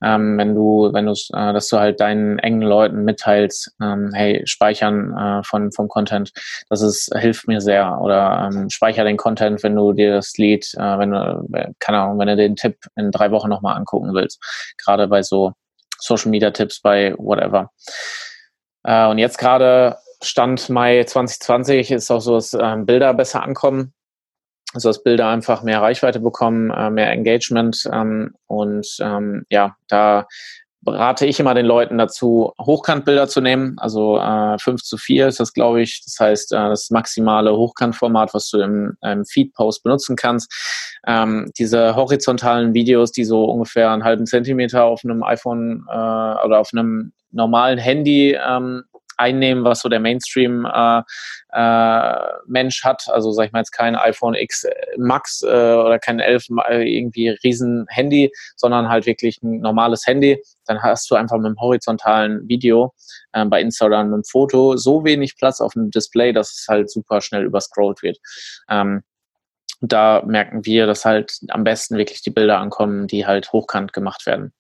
ähm, 0.03 0.39
wenn 0.39 0.55
du, 0.55 0.91
wenn 0.93 1.07
du, 1.07 1.13
äh, 1.13 1.53
dass 1.53 1.69
du 1.69 1.79
halt 1.79 2.01
deinen 2.01 2.39
engen 2.39 2.63
Leuten 2.63 3.05
mitteilst, 3.05 3.73
ähm, 3.83 4.11
hey, 4.15 4.43
speichern 4.47 5.17
äh, 5.17 5.43
von 5.45 5.73
vom 5.73 5.89
Content, 5.89 6.33
das 6.69 6.83
ist 6.83 7.11
hilft 7.17 7.49
mir 7.49 7.61
sehr. 7.61 8.01
Oder 8.01 8.51
ähm, 8.53 8.71
speicher 8.71 9.05
den 9.05 9.17
Content, 9.17 9.63
wenn 9.63 9.75
du 9.75 9.93
dir 9.93 10.15
das 10.15 10.37
Lied, 10.37 10.73
äh, 10.75 10.99
wenn 10.99 11.11
du, 11.11 11.49
äh, 11.53 11.73
keine 11.79 11.99
Ahnung, 11.99 12.19
wenn 12.19 12.29
du 12.29 12.37
den 12.37 12.57
Tipp 12.57 12.79
in 12.97 13.11
drei 13.11 13.31
Wochen 13.31 13.49
nochmal 13.49 13.77
angucken 13.77 14.15
willst, 14.15 14.41
gerade 14.79 15.09
bei 15.09 15.23
so 15.23 15.53
Social 15.99 16.31
Media 16.31 16.51
Tipps 16.51 16.81
bei 16.81 17.15
whatever. 17.19 17.71
Äh, 18.85 19.07
und 19.07 19.19
jetzt 19.19 19.39
gerade 19.39 19.99
Stand 20.23 20.69
Mai 20.69 21.05
2020 21.05 21.91
ist 21.93 22.11
auch 22.11 22.21
so, 22.21 22.35
dass 22.35 22.55
ähm, 22.55 22.87
Bilder 22.87 23.15
besser 23.15 23.43
ankommen 23.43 23.93
also 24.75 24.91
dass 24.91 25.03
Bilder 25.03 25.29
einfach 25.29 25.63
mehr 25.63 25.81
Reichweite 25.81 26.21
bekommen, 26.21 26.71
äh, 26.71 26.91
mehr 26.91 27.11
Engagement 27.11 27.89
ähm, 27.93 28.35
und 28.47 28.87
ähm, 29.01 29.45
ja, 29.51 29.77
da 29.89 30.27
rate 30.87 31.27
ich 31.27 31.41
immer 31.41 31.55
den 31.55 31.67
Leuten 31.67 31.99
dazu, 31.99 32.53
Hochkantbilder 32.61 33.29
zu 33.29 33.41
nehmen. 33.41 33.77
Also 33.79 34.19
äh, 34.19 34.59
5 34.59 34.83
zu 34.83 34.97
4 34.97 35.29
ist 35.29 35.41
das, 35.41 35.53
glaube 35.53 35.83
ich. 35.83 36.03
Das 36.05 36.19
heißt, 36.21 36.53
äh, 36.53 36.57
das 36.57 36.91
maximale 36.91 37.57
Hochkantformat, 37.57 38.35
was 38.35 38.51
du 38.51 38.61
im, 38.61 38.97
im 39.03 39.25
Feed-Post 39.25 39.83
benutzen 39.83 40.17
kannst. 40.17 40.53
Ähm, 41.07 41.51
diese 41.59 41.97
horizontalen 41.97 42.75
Videos, 42.75 43.13
die 43.13 43.25
so 43.25 43.45
ungefähr 43.45 43.91
einen 43.91 44.05
halben 44.05 44.27
Zentimeter 44.27 44.85
auf 44.85 45.03
einem 45.05 45.23
iPhone 45.23 45.85
äh, 45.89 45.93
oder 45.93 46.59
auf 46.61 46.71
einem 46.73 47.13
normalen 47.31 47.79
Handy 47.79 48.39
ähm, 48.41 48.85
einnehmen, 49.19 49.65
was 49.65 49.81
so 49.81 49.89
der 49.89 50.01
Mainstream 50.01 50.67
äh, 50.67 51.03
äh, 51.53 52.19
Mensch 52.47 52.85
hat. 52.85 53.09
Also 53.09 53.33
sag 53.33 53.47
ich 53.47 53.53
mal 53.53 53.61
jetzt 53.61 53.73
kein 53.73 53.97
iPhone 53.97 54.35
X 54.35 54.67
Max 54.97 55.43
äh, 55.43 55.47
oder 55.47 55.99
kein 55.99 56.21
11 56.21 56.47
äh, 56.69 56.97
irgendwie 56.97 57.31
riesen 57.45 57.87
Handy, 57.89 58.31
sondern 58.57 58.89
halt 58.89 59.07
wirklich 59.07 59.43
ein 59.43 59.61
normales 59.61 60.07
Handy. 60.07 60.43
Dann 60.67 60.83
hast 60.83 61.11
du 61.11 61.15
einfach 61.15 61.37
mit 61.37 61.47
einem 61.47 61.61
horizontalen 61.61 62.49
Video 62.49 62.95
äh, 63.33 63.45
bei 63.45 63.61
Instagram 63.61 64.09
mit 64.09 64.15
einem 64.15 64.25
Foto 64.25 64.77
so 64.77 65.05
wenig 65.05 65.37
Platz 65.37 65.61
auf 65.61 65.73
dem 65.73 65.91
Display, 65.91 66.33
dass 66.33 66.53
es 66.53 66.67
halt 66.69 66.91
super 66.91 67.21
schnell 67.21 67.45
überscrollt 67.45 68.03
wird. 68.03 68.19
Ähm, 68.69 69.03
da 69.81 70.23
merken 70.27 70.65
wir, 70.65 70.87
dass 70.87 71.05
halt 71.05 71.39
am 71.49 71.65
besten 71.65 71.99
wirklich 71.99 72.23
die 72.23 72.31
Bilder 72.31 72.59
ankommen, 72.59 73.07
die 73.07 73.27
halt 73.27 73.53
hochkant 73.53 73.93
gemacht 73.93 74.27
werden. 74.27 74.53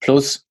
Plus 0.00 0.46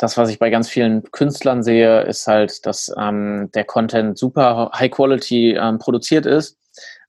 das, 0.00 0.16
was 0.16 0.30
ich 0.30 0.38
bei 0.38 0.48
ganz 0.48 0.68
vielen 0.68 1.02
Künstlern 1.12 1.62
sehe, 1.62 2.02
ist 2.02 2.26
halt, 2.26 2.64
dass 2.64 2.90
ähm, 2.96 3.50
der 3.54 3.64
Content 3.64 4.16
super 4.16 4.70
high 4.72 4.90
quality 4.90 5.58
ähm, 5.60 5.78
produziert 5.78 6.24
ist, 6.24 6.56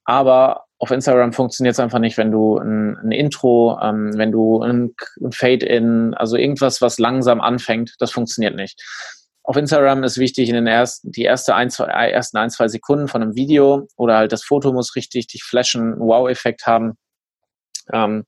aber 0.04 0.66
auf 0.78 0.92
Instagram 0.92 1.32
funktioniert 1.32 1.74
es 1.74 1.80
einfach 1.80 2.00
nicht, 2.00 2.18
wenn 2.18 2.32
du 2.32 2.58
ein, 2.58 2.98
ein 2.98 3.12
Intro, 3.12 3.80
ähm, 3.82 4.18
wenn 4.18 4.32
du 4.32 4.62
ein, 4.62 4.94
ein 5.22 5.32
Fade-in, 5.32 6.14
also 6.16 6.36
irgendwas, 6.36 6.82
was 6.82 7.00
langsam 7.00 7.40
anfängt, 7.40 7.96
das 8.00 8.12
funktioniert 8.12 8.56
nicht. 8.56 8.82
Auf 9.44 9.56
Instagram 9.56 10.04
ist 10.04 10.18
wichtig, 10.18 10.50
in 10.50 10.56
den 10.56 10.68
ersten, 10.68 11.12
die 11.12 11.24
erste 11.24 11.56
ein, 11.56 11.70
zwei, 11.70 11.86
ersten 11.86 12.38
ein, 12.38 12.50
zwei 12.50 12.68
Sekunden 12.68 13.08
von 13.08 13.22
einem 13.22 13.36
Video 13.36 13.88
oder 13.96 14.18
halt 14.18 14.32
das 14.34 14.44
Foto 14.44 14.74
muss 14.74 14.96
richtig 14.96 15.28
dich 15.28 15.44
flashen, 15.44 15.98
Wow-Effekt 15.98 16.66
haben. 16.66 16.98
Ähm, 17.94 18.26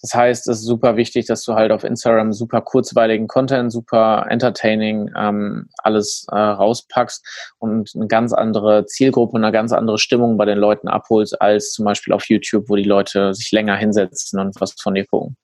das 0.00 0.14
heißt, 0.14 0.48
es 0.48 0.58
ist 0.58 0.64
super 0.64 0.96
wichtig, 0.96 1.26
dass 1.26 1.42
du 1.44 1.54
halt 1.54 1.72
auf 1.72 1.84
Instagram 1.84 2.32
super 2.32 2.60
kurzweiligen 2.60 3.28
Content, 3.28 3.72
super 3.72 4.26
entertaining 4.28 5.10
ähm, 5.16 5.68
alles 5.78 6.26
äh, 6.30 6.36
rauspackst 6.36 7.54
und 7.58 7.90
eine 7.94 8.06
ganz 8.06 8.32
andere 8.32 8.86
Zielgruppe, 8.86 9.36
eine 9.36 9.52
ganz 9.52 9.72
andere 9.72 9.98
Stimmung 9.98 10.36
bei 10.36 10.44
den 10.44 10.58
Leuten 10.58 10.88
abholst, 10.88 11.40
als 11.40 11.72
zum 11.72 11.84
Beispiel 11.84 12.12
auf 12.12 12.28
YouTube, 12.28 12.68
wo 12.68 12.76
die 12.76 12.84
Leute 12.84 13.34
sich 13.34 13.50
länger 13.52 13.76
hinsetzen 13.76 14.38
und 14.38 14.60
was 14.60 14.72
von 14.80 14.94
dir 14.94 15.06
gucken. 15.06 15.36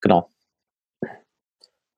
Genau. 0.00 0.30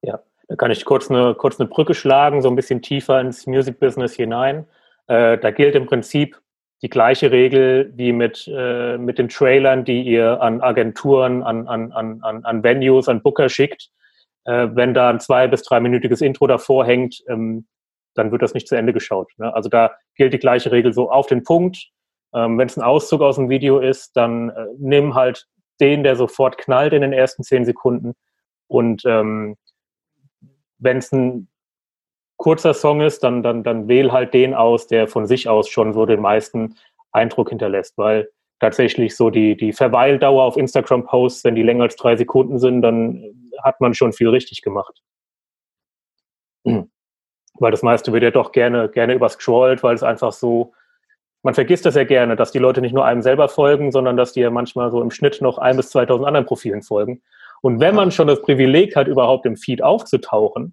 Ja, 0.02 0.20
da 0.48 0.56
kann 0.56 0.70
ich 0.70 0.84
kurz 0.84 1.10
eine, 1.10 1.34
kurz 1.34 1.60
eine 1.60 1.68
Brücke 1.68 1.94
schlagen, 1.94 2.42
so 2.42 2.48
ein 2.48 2.56
bisschen 2.56 2.82
tiefer 2.82 3.20
ins 3.20 3.46
Music 3.46 3.78
Business 3.78 4.14
hinein. 4.14 4.66
Äh, 5.06 5.38
da 5.38 5.50
gilt 5.50 5.74
im 5.74 5.86
Prinzip, 5.86 6.40
die 6.82 6.88
gleiche 6.88 7.30
Regel 7.30 7.92
wie 7.94 8.12
mit, 8.12 8.50
äh, 8.52 8.96
mit 8.96 9.18
den 9.18 9.28
Trailern, 9.28 9.84
die 9.84 10.02
ihr 10.02 10.40
an 10.40 10.60
Agenturen, 10.60 11.42
an, 11.42 11.68
an, 11.68 11.92
an, 11.92 12.22
an 12.22 12.62
Venues, 12.62 13.08
an 13.08 13.22
Booker 13.22 13.48
schickt. 13.48 13.90
Äh, 14.44 14.68
wenn 14.72 14.94
da 14.94 15.10
ein 15.10 15.20
zwei- 15.20 15.48
bis 15.48 15.62
dreiminütiges 15.62 16.22
Intro 16.22 16.46
davor 16.46 16.86
hängt, 16.86 17.22
ähm, 17.28 17.66
dann 18.14 18.32
wird 18.32 18.42
das 18.42 18.54
nicht 18.54 18.66
zu 18.66 18.76
Ende 18.76 18.92
geschaut. 18.92 19.30
Ne? 19.36 19.54
Also 19.54 19.68
da 19.68 19.92
gilt 20.16 20.32
die 20.32 20.38
gleiche 20.38 20.72
Regel 20.72 20.92
so 20.92 21.10
auf 21.10 21.26
den 21.26 21.44
Punkt. 21.44 21.90
Ähm, 22.32 22.58
wenn 22.58 22.66
es 22.66 22.76
ein 22.76 22.82
Auszug 22.82 23.20
aus 23.20 23.36
dem 23.36 23.50
Video 23.50 23.78
ist, 23.78 24.16
dann 24.16 24.50
äh, 24.50 24.66
nimm 24.78 25.14
halt 25.14 25.46
den, 25.80 26.02
der 26.02 26.16
sofort 26.16 26.58
knallt 26.58 26.92
in 26.92 27.02
den 27.02 27.12
ersten 27.12 27.42
zehn 27.42 27.64
Sekunden. 27.64 28.14
Und 28.68 29.02
ähm, 29.04 29.56
wenn 30.78 30.98
es 30.98 31.12
ein 31.12 31.48
kurzer 32.40 32.72
Song 32.72 33.02
ist, 33.02 33.22
dann, 33.22 33.42
dann, 33.42 33.62
dann 33.62 33.86
wähl 33.86 34.12
halt 34.12 34.32
den 34.32 34.54
aus, 34.54 34.86
der 34.86 35.08
von 35.08 35.26
sich 35.26 35.46
aus 35.46 35.68
schon 35.68 35.92
so 35.92 36.06
den 36.06 36.20
meisten 36.20 36.74
Eindruck 37.12 37.50
hinterlässt, 37.50 37.98
weil 37.98 38.30
tatsächlich 38.60 39.14
so 39.14 39.28
die, 39.28 39.58
die 39.58 39.74
Verweildauer 39.74 40.44
auf 40.44 40.56
Instagram-Posts, 40.56 41.44
wenn 41.44 41.54
die 41.54 41.62
länger 41.62 41.82
als 41.84 41.96
drei 41.96 42.16
Sekunden 42.16 42.58
sind, 42.58 42.80
dann 42.80 43.50
hat 43.62 43.82
man 43.82 43.92
schon 43.92 44.14
viel 44.14 44.30
richtig 44.30 44.62
gemacht. 44.62 45.02
Mhm. 46.64 46.90
Weil 47.58 47.72
das 47.72 47.82
meiste 47.82 48.10
wird 48.14 48.22
ja 48.22 48.30
doch 48.30 48.52
gerne, 48.52 48.88
gerne 48.88 49.12
überscrollt, 49.12 49.82
weil 49.82 49.94
es 49.94 50.02
einfach 50.02 50.32
so, 50.32 50.72
man 51.42 51.52
vergisst 51.52 51.84
das 51.84 51.94
ja 51.94 52.04
gerne, 52.04 52.34
dass 52.34 52.52
die 52.52 52.58
Leute 52.58 52.80
nicht 52.80 52.94
nur 52.94 53.04
einem 53.04 53.20
selber 53.20 53.50
folgen, 53.50 53.92
sondern 53.92 54.16
dass 54.16 54.32
die 54.32 54.40
ja 54.40 54.50
manchmal 54.50 54.90
so 54.90 55.02
im 55.02 55.10
Schnitt 55.10 55.42
noch 55.42 55.58
ein 55.58 55.76
bis 55.76 55.90
2000 55.90 56.26
anderen 56.26 56.46
Profilen 56.46 56.80
folgen. 56.80 57.20
Und 57.60 57.78
wenn 57.80 57.94
man 57.94 58.12
schon 58.12 58.28
das 58.28 58.40
Privileg 58.40 58.96
hat, 58.96 59.08
überhaupt 59.08 59.44
im 59.44 59.58
Feed 59.58 59.82
aufzutauchen, 59.82 60.72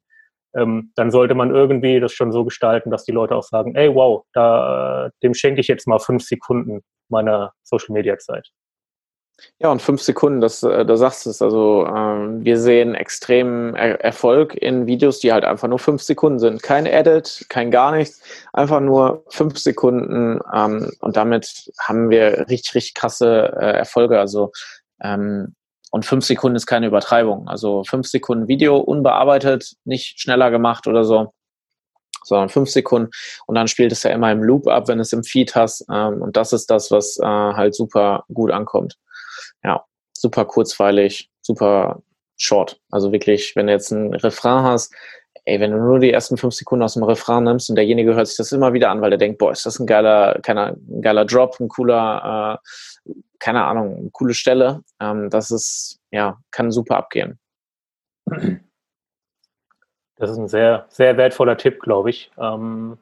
ähm, 0.58 0.92
dann 0.96 1.12
sollte 1.12 1.36
man 1.36 1.54
irgendwie 1.54 2.00
das 2.00 2.14
schon 2.14 2.32
so 2.32 2.44
gestalten, 2.44 2.92
dass 2.92 3.06
die 3.06 3.12
Leute 3.12 3.36
auch 3.36 3.44
sagen, 3.44 3.76
ey, 3.76 3.94
wow, 3.94 4.24
da, 4.34 5.10
dem 5.24 5.34
schenke 5.34 5.62
ich 5.62 5.68
jetzt 5.68 5.88
mal 5.88 6.00
fünf 6.00 6.24
Sekunden 6.24 6.82
meiner 7.10 7.54
Social-Media-Zeit. 7.64 8.50
Ja, 9.60 9.72
und 9.72 9.82
fünf 9.82 10.02
Sekunden, 10.02 10.42
das, 10.42 10.64
äh, 10.64 10.84
da 10.86 10.98
sagst 10.98 11.26
du 11.26 11.30
es. 11.30 11.42
Also 11.42 11.86
ähm, 11.86 12.44
wir 12.44 12.58
sehen 12.60 12.96
extremen 12.96 13.76
er 13.76 14.02
Erfolg 14.04 14.56
in 14.56 14.88
Videos, 14.88 15.20
die 15.20 15.32
halt 15.32 15.46
einfach 15.46 15.68
nur 15.68 15.80
fünf 15.80 16.02
Sekunden 16.02 16.40
sind. 16.40 16.64
Kein 16.64 16.88
Edit, 16.88 17.46
kein 17.50 17.70
gar 17.70 17.92
nichts, 17.92 18.22
einfach 18.52 18.80
nur 18.80 19.24
fünf 19.30 19.60
Sekunden. 19.60 20.40
Ähm, 20.54 20.92
und 21.02 21.18
damit 21.18 21.72
haben 21.80 22.10
wir 22.10 22.48
richtig, 22.50 22.76
richtig 22.76 22.94
krasse 22.96 23.56
äh, 23.60 23.78
Erfolge. 23.78 24.20
Also 24.20 24.52
ähm, 25.04 25.54
und 25.92 26.06
fünf 26.06 26.26
Sekunden 26.26 26.56
ist 26.56 26.66
keine 26.66 26.88
Übertreibung. 26.88 27.48
Also 27.48 27.84
fünf 27.84 28.08
Sekunden 28.08 28.48
Video, 28.48 28.78
unbearbeitet, 28.78 29.74
nicht 29.86 30.20
schneller 30.20 30.52
gemacht 30.52 30.88
oder 30.88 31.04
so, 31.04 31.34
sondern 32.24 32.50
fünf 32.50 32.70
Sekunden. 32.70 33.10
Und 33.46 33.56
dann 33.56 33.68
spielt 33.68 33.92
es 33.92 34.04
ja 34.04 34.12
immer 34.12 34.32
im 34.32 34.44
Loop 34.44 34.68
ab, 34.68 34.88
wenn 34.88 35.00
es 35.00 35.14
im 35.14 35.24
Feed 35.24 35.56
hast. 35.56 35.86
Ähm, 35.92 36.22
und 36.22 36.36
das 36.38 36.54
ist 36.54 36.70
das, 36.70 36.92
was 36.92 37.18
äh, 37.20 37.26
halt 37.26 37.76
super 37.76 38.26
gut 38.34 38.52
ankommt. 38.52 38.98
Ja, 39.64 39.86
super 40.14 40.46
kurzweilig, 40.46 41.30
super 41.42 42.02
short. 42.36 42.80
Also 42.92 43.12
wirklich, 43.12 43.56
wenn 43.56 43.68
du 43.68 43.74
jetzt 43.74 43.92
ein 43.92 44.14
Refrain 44.14 44.64
hast, 44.64 44.94
ey, 45.48 45.62
wenn 45.62 45.72
du 45.72 45.78
nur 45.78 46.00
die 46.00 46.12
ersten 46.12 46.36
fünf 46.36 46.54
Sekunden 46.54 46.84
aus 46.84 46.96
dem 46.96 47.04
Refrain 47.04 47.46
nimmst 47.46 47.70
und 47.70 47.78
derjenige 47.78 48.16
hört 48.16 48.28
sich 48.28 48.36
das 48.36 48.52
immer 48.52 48.74
wieder 48.74 48.90
an, 48.92 49.02
weil 49.02 49.14
er 49.14 49.18
denkt, 49.18 49.38
boah, 49.38 49.52
ist 49.52 49.66
das 49.66 49.80
ein 49.80 49.88
geiler, 49.88 50.40
keiner, 50.44 50.76
ein 50.76 51.02
geiler 51.02 51.24
Drop, 51.24 51.58
ein 51.62 51.70
cooler, 51.70 52.60
äh, 53.06 53.14
keine 53.40 53.64
Ahnung, 53.64 53.96
eine 53.98 54.10
coole 54.12 54.34
Stelle, 54.34 54.82
ähm, 55.00 55.30
das 55.30 55.50
ist, 55.50 56.02
ja, 56.12 56.38
kann 56.52 56.70
super 56.70 56.98
abgehen. 56.98 57.40
Das 60.20 60.32
ist 60.32 60.38
ein 60.38 60.48
sehr, 60.48 60.86
sehr 60.90 61.16
wertvoller 61.16 61.58
Tipp, 61.58 61.80
glaube 61.80 62.10
ich, 62.10 62.32
ähm, 62.38 62.98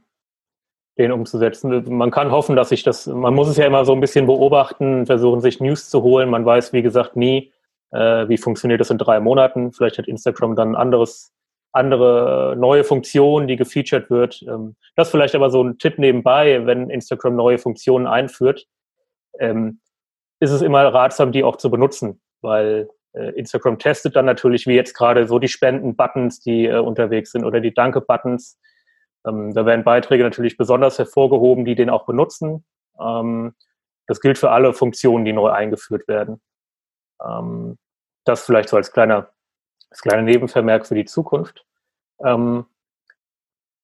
den 0.99 1.11
umzusetzen. 1.11 1.97
Man 1.97 2.11
kann 2.11 2.29
hoffen, 2.29 2.55
dass 2.55 2.69
sich 2.69 2.83
das, 2.83 3.07
man 3.07 3.33
muss 3.33 3.47
es 3.47 3.57
ja 3.57 3.65
immer 3.65 3.85
so 3.85 3.93
ein 3.93 4.01
bisschen 4.01 4.27
beobachten, 4.27 5.05
versuchen, 5.05 5.41
sich 5.41 5.61
News 5.61 5.89
zu 5.89 6.03
holen. 6.03 6.29
Man 6.29 6.45
weiß, 6.45 6.73
wie 6.73 6.81
gesagt, 6.81 7.15
nie, 7.15 7.53
äh, 7.91 8.27
wie 8.27 8.37
funktioniert 8.37 8.81
das 8.81 8.91
in 8.91 8.97
drei 8.97 9.19
Monaten. 9.19 9.71
Vielleicht 9.71 9.97
hat 9.97 10.07
Instagram 10.07 10.55
dann 10.55 10.71
ein 10.71 10.75
anderes, 10.75 11.33
andere 11.75 12.55
neue 12.57 12.83
Funktion, 12.83 13.47
die 13.47 13.55
gefeatured 13.55 14.09
wird. 14.09 14.41
Ähm, 14.47 14.75
das 14.95 15.09
vielleicht 15.11 15.35
aber 15.35 15.49
so 15.49 15.63
ein 15.63 15.77
Tipp 15.77 15.99
nebenbei, 15.99 16.65
wenn 16.65 16.89
Instagram 16.89 17.35
neue 17.35 17.57
Funktionen 17.57 18.07
einführt, 18.07 18.65
ähm, 19.39 19.79
ist 20.39 20.51
es 20.51 20.61
immer 20.61 20.83
ratsam, 20.93 21.31
die 21.31 21.43
auch 21.43 21.57
zu 21.57 21.69
benutzen, 21.69 22.21
weil 22.41 22.89
äh, 23.13 23.31
Instagram 23.31 23.79
testet 23.79 24.15
dann 24.15 24.25
natürlich, 24.25 24.67
wie 24.67 24.75
jetzt 24.75 24.93
gerade 24.93 25.27
so 25.27 25.39
die 25.39 25.47
Spenden-Buttons, 25.47 26.41
die 26.41 26.65
äh, 26.65 26.79
unterwegs 26.79 27.31
sind 27.31 27.45
oder 27.45 27.61
die 27.61 27.73
Danke-Buttons. 27.73 28.59
Ähm, 29.25 29.53
da 29.53 29.65
werden 29.65 29.83
Beiträge 29.83 30.23
natürlich 30.23 30.57
besonders 30.57 30.97
hervorgehoben, 30.99 31.65
die 31.65 31.75
den 31.75 31.89
auch 31.89 32.05
benutzen. 32.05 32.65
Ähm, 32.99 33.55
das 34.07 34.21
gilt 34.21 34.37
für 34.37 34.51
alle 34.51 34.73
Funktionen, 34.73 35.25
die 35.25 35.33
neu 35.33 35.49
eingeführt 35.49 36.07
werden. 36.07 36.41
Ähm, 37.23 37.77
das 38.25 38.45
vielleicht 38.45 38.69
so 38.69 38.77
als 38.77 38.91
kleiner, 38.91 39.29
als 39.95 40.01
kleiner 40.01 40.23
Nebenvermerk 40.23 40.85
für 40.85 40.95
die 40.95 41.05
Zukunft. 41.05 41.65
Ähm, 42.23 42.65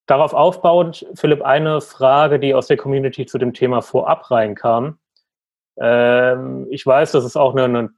darauf 0.07 0.33
aufbauend, 0.33 1.07
Philipp, 1.15 1.41
eine 1.41 1.79
Frage, 1.79 2.37
die 2.37 2.53
aus 2.53 2.67
der 2.67 2.75
Community 2.75 3.25
zu 3.25 3.37
dem 3.37 3.53
Thema 3.53 3.81
vorab 3.81 4.29
reinkam. 4.29 4.99
Ähm, 5.79 6.67
ich 6.69 6.85
weiß, 6.85 7.13
das 7.13 7.23
ist 7.23 7.37
auch 7.37 7.55
eine, 7.55 7.63
eine 7.63 7.89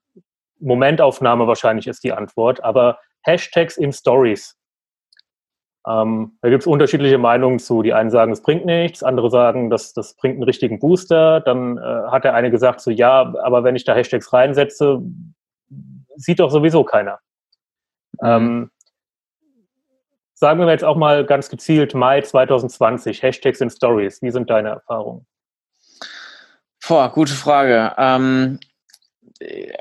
Momentaufnahme 0.59 1.47
wahrscheinlich 1.47 1.87
ist 1.87 2.03
die 2.03 2.13
Antwort, 2.13 2.63
aber 2.63 2.99
Hashtags 3.23 3.77
in 3.77 3.91
Stories. 3.91 4.59
Ähm, 5.87 6.37
da 6.41 6.49
gibt 6.49 6.61
es 6.61 6.67
unterschiedliche 6.67 7.17
Meinungen 7.17 7.57
zu. 7.57 7.81
Die 7.81 7.93
einen 7.93 8.11
sagen, 8.11 8.31
es 8.31 8.43
bringt 8.43 8.65
nichts, 8.65 9.01
andere 9.01 9.31
sagen, 9.31 9.71
das, 9.71 9.93
das 9.93 10.15
bringt 10.15 10.35
einen 10.35 10.43
richtigen 10.43 10.77
Booster. 10.77 11.41
Dann 11.41 11.79
äh, 11.79 11.81
hat 11.81 12.25
der 12.25 12.35
eine 12.35 12.51
gesagt, 12.51 12.79
so 12.79 12.91
ja, 12.91 13.33
aber 13.41 13.63
wenn 13.63 13.75
ich 13.75 13.85
da 13.85 13.95
Hashtags 13.95 14.31
reinsetze, 14.31 15.01
sieht 16.15 16.39
doch 16.39 16.51
sowieso 16.51 16.83
keiner. 16.83 17.19
Ähm, 18.21 18.69
sagen 20.33 20.59
wir 20.59 20.69
jetzt 20.69 20.83
auch 20.83 20.97
mal 20.97 21.25
ganz 21.25 21.49
gezielt 21.49 21.93
Mai 21.93 22.21
2020, 22.21 23.23
Hashtags 23.23 23.61
in 23.61 23.69
Stories. 23.69 24.21
Wie 24.21 24.31
sind 24.31 24.49
deine 24.49 24.69
Erfahrungen? 24.69 25.25
Boah, 26.85 27.09
gute 27.11 27.33
Frage. 27.33 27.93
Ähm, 27.97 28.59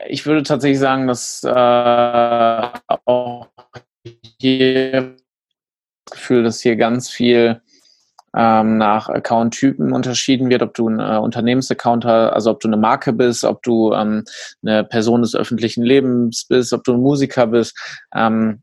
ich 0.09 0.25
würde 0.25 0.43
tatsächlich 0.43 0.79
sagen, 0.79 1.09
dass 1.09 1.43
äh, 1.43 2.69
auch 3.05 3.49
hier 4.41 5.17
das 6.05 6.13
Gefühl, 6.13 6.45
dass 6.45 6.61
hier 6.61 6.77
ganz 6.77 7.11
viel 7.11 7.61
ähm, 8.37 8.79
nach 8.79 9.09
Account-Typen 9.09 9.93
unterschieden 9.93 10.49
wird, 10.51 10.63
ob 10.63 10.75
du 10.75 10.89
ein 10.89 11.01
äh, 11.01 11.19
Unternehmensaccount 11.19 12.05
hast, 12.05 12.33
also 12.33 12.51
ob 12.51 12.61
du 12.61 12.69
eine 12.69 12.77
Marke 12.77 13.13
bist, 13.13 13.45
ob 13.45 13.63
du 13.63 13.93
ähm, 13.93 14.25
eine 14.65 14.85
Person 14.85 15.23
des 15.23 15.35
öffentlichen 15.35 15.83
Lebens 15.83 16.47
bist, 16.49 16.73
ob 16.73 16.85
du 16.85 16.95
ein 16.95 17.01
Musiker 17.01 17.47
bist. 17.47 17.77
Ähm, 18.15 18.63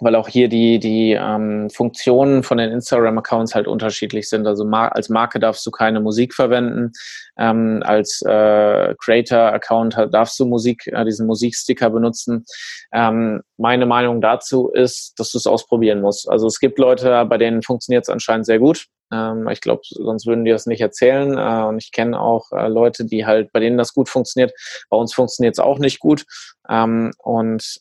weil 0.00 0.14
auch 0.14 0.28
hier 0.28 0.48
die, 0.48 0.78
die 0.78 1.12
ähm, 1.12 1.70
Funktionen 1.70 2.42
von 2.42 2.58
den 2.58 2.70
Instagram-Accounts 2.70 3.54
halt 3.54 3.66
unterschiedlich 3.66 4.28
sind. 4.28 4.46
Also 4.46 4.64
mar 4.64 4.94
als 4.94 5.08
Marke 5.08 5.38
darfst 5.38 5.66
du 5.66 5.70
keine 5.70 6.00
Musik 6.00 6.34
verwenden, 6.34 6.92
ähm, 7.38 7.82
als 7.84 8.22
äh, 8.22 8.94
Creator-Account 8.98 10.08
darfst 10.10 10.38
du 10.38 10.46
Musik, 10.46 10.86
äh, 10.86 11.04
diesen 11.04 11.26
Musiksticker 11.26 11.90
benutzen. 11.90 12.44
Ähm, 12.92 13.42
meine 13.56 13.86
Meinung 13.86 14.20
dazu 14.20 14.70
ist, 14.70 15.18
dass 15.18 15.32
du 15.32 15.38
es 15.38 15.46
ausprobieren 15.46 16.00
musst. 16.00 16.28
Also 16.28 16.46
es 16.46 16.60
gibt 16.60 16.78
Leute, 16.78 17.24
bei 17.26 17.38
denen 17.38 17.62
funktioniert 17.62 18.04
es 18.04 18.08
anscheinend 18.08 18.46
sehr 18.46 18.58
gut. 18.58 18.86
Ähm, 19.12 19.48
ich 19.48 19.60
glaube, 19.60 19.82
sonst 19.84 20.26
würden 20.26 20.44
die 20.44 20.50
das 20.50 20.66
nicht 20.66 20.80
erzählen. 20.80 21.36
Äh, 21.36 21.66
und 21.68 21.82
ich 21.82 21.92
kenne 21.92 22.20
auch 22.20 22.52
äh, 22.52 22.68
Leute, 22.68 23.04
die 23.04 23.26
halt, 23.26 23.52
bei 23.52 23.60
denen 23.60 23.78
das 23.78 23.94
gut 23.94 24.08
funktioniert. 24.08 24.52
Bei 24.90 24.96
uns 24.96 25.14
funktioniert 25.14 25.54
es 25.54 25.58
auch 25.58 25.78
nicht 25.78 26.00
gut. 26.00 26.24
Ähm, 26.68 27.12
und 27.18 27.80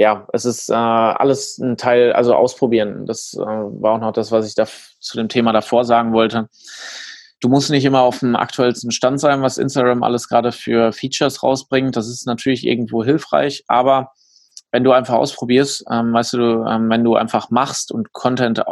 ja, 0.00 0.26
es 0.32 0.46
ist 0.46 0.70
äh, 0.70 0.72
alles 0.72 1.58
ein 1.58 1.76
Teil, 1.76 2.14
also 2.14 2.34
ausprobieren. 2.34 3.04
Das 3.04 3.34
äh, 3.34 3.44
war 3.44 3.92
auch 3.92 4.00
noch 4.00 4.12
das, 4.12 4.32
was 4.32 4.48
ich 4.48 4.54
da 4.54 4.64
zu 4.98 5.18
dem 5.18 5.28
Thema 5.28 5.52
davor 5.52 5.84
sagen 5.84 6.14
wollte. 6.14 6.48
Du 7.40 7.50
musst 7.50 7.68
nicht 7.68 7.84
immer 7.84 8.00
auf 8.00 8.20
dem 8.20 8.34
aktuellsten 8.34 8.92
Stand 8.92 9.20
sein, 9.20 9.42
was 9.42 9.58
Instagram 9.58 10.02
alles 10.02 10.26
gerade 10.26 10.52
für 10.52 10.92
Features 10.92 11.42
rausbringt. 11.42 11.98
Das 11.98 12.08
ist 12.08 12.26
natürlich 12.26 12.66
irgendwo 12.66 13.04
hilfreich, 13.04 13.62
aber 13.68 14.12
wenn 14.72 14.84
du 14.84 14.92
einfach 14.92 15.16
ausprobierst, 15.16 15.84
ähm, 15.90 16.14
weißt 16.14 16.32
du, 16.32 16.64
ähm, 16.64 16.88
wenn 16.88 17.04
du 17.04 17.16
einfach 17.16 17.50
machst 17.50 17.92
und 17.92 18.14
Content 18.14 18.62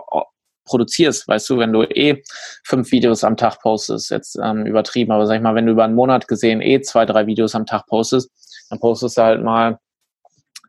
produzierst, 0.65 1.29
weißt 1.29 1.51
du, 1.51 1.59
wenn 1.59 1.75
du 1.75 1.83
eh 1.83 2.23
fünf 2.65 2.91
Videos 2.91 3.23
am 3.23 3.37
Tag 3.37 3.61
postest, 3.61 4.11
jetzt 4.11 4.39
ähm, 4.43 4.65
übertrieben, 4.65 5.13
aber 5.13 5.27
sag 5.27 5.37
ich 5.37 5.43
mal, 5.43 5.55
wenn 5.55 5.67
du 5.67 5.73
über 5.73 5.85
einen 5.85 5.95
Monat 5.95 6.27
gesehen 6.27 6.63
eh 6.63 6.81
zwei, 6.81 7.05
drei 7.05 7.27
Videos 7.27 7.55
am 7.55 7.67
Tag 7.67 7.87
postest, 7.87 8.31
dann 8.71 8.81
postest 8.81 9.19
du 9.19 9.23
halt 9.23 9.43
mal 9.43 9.79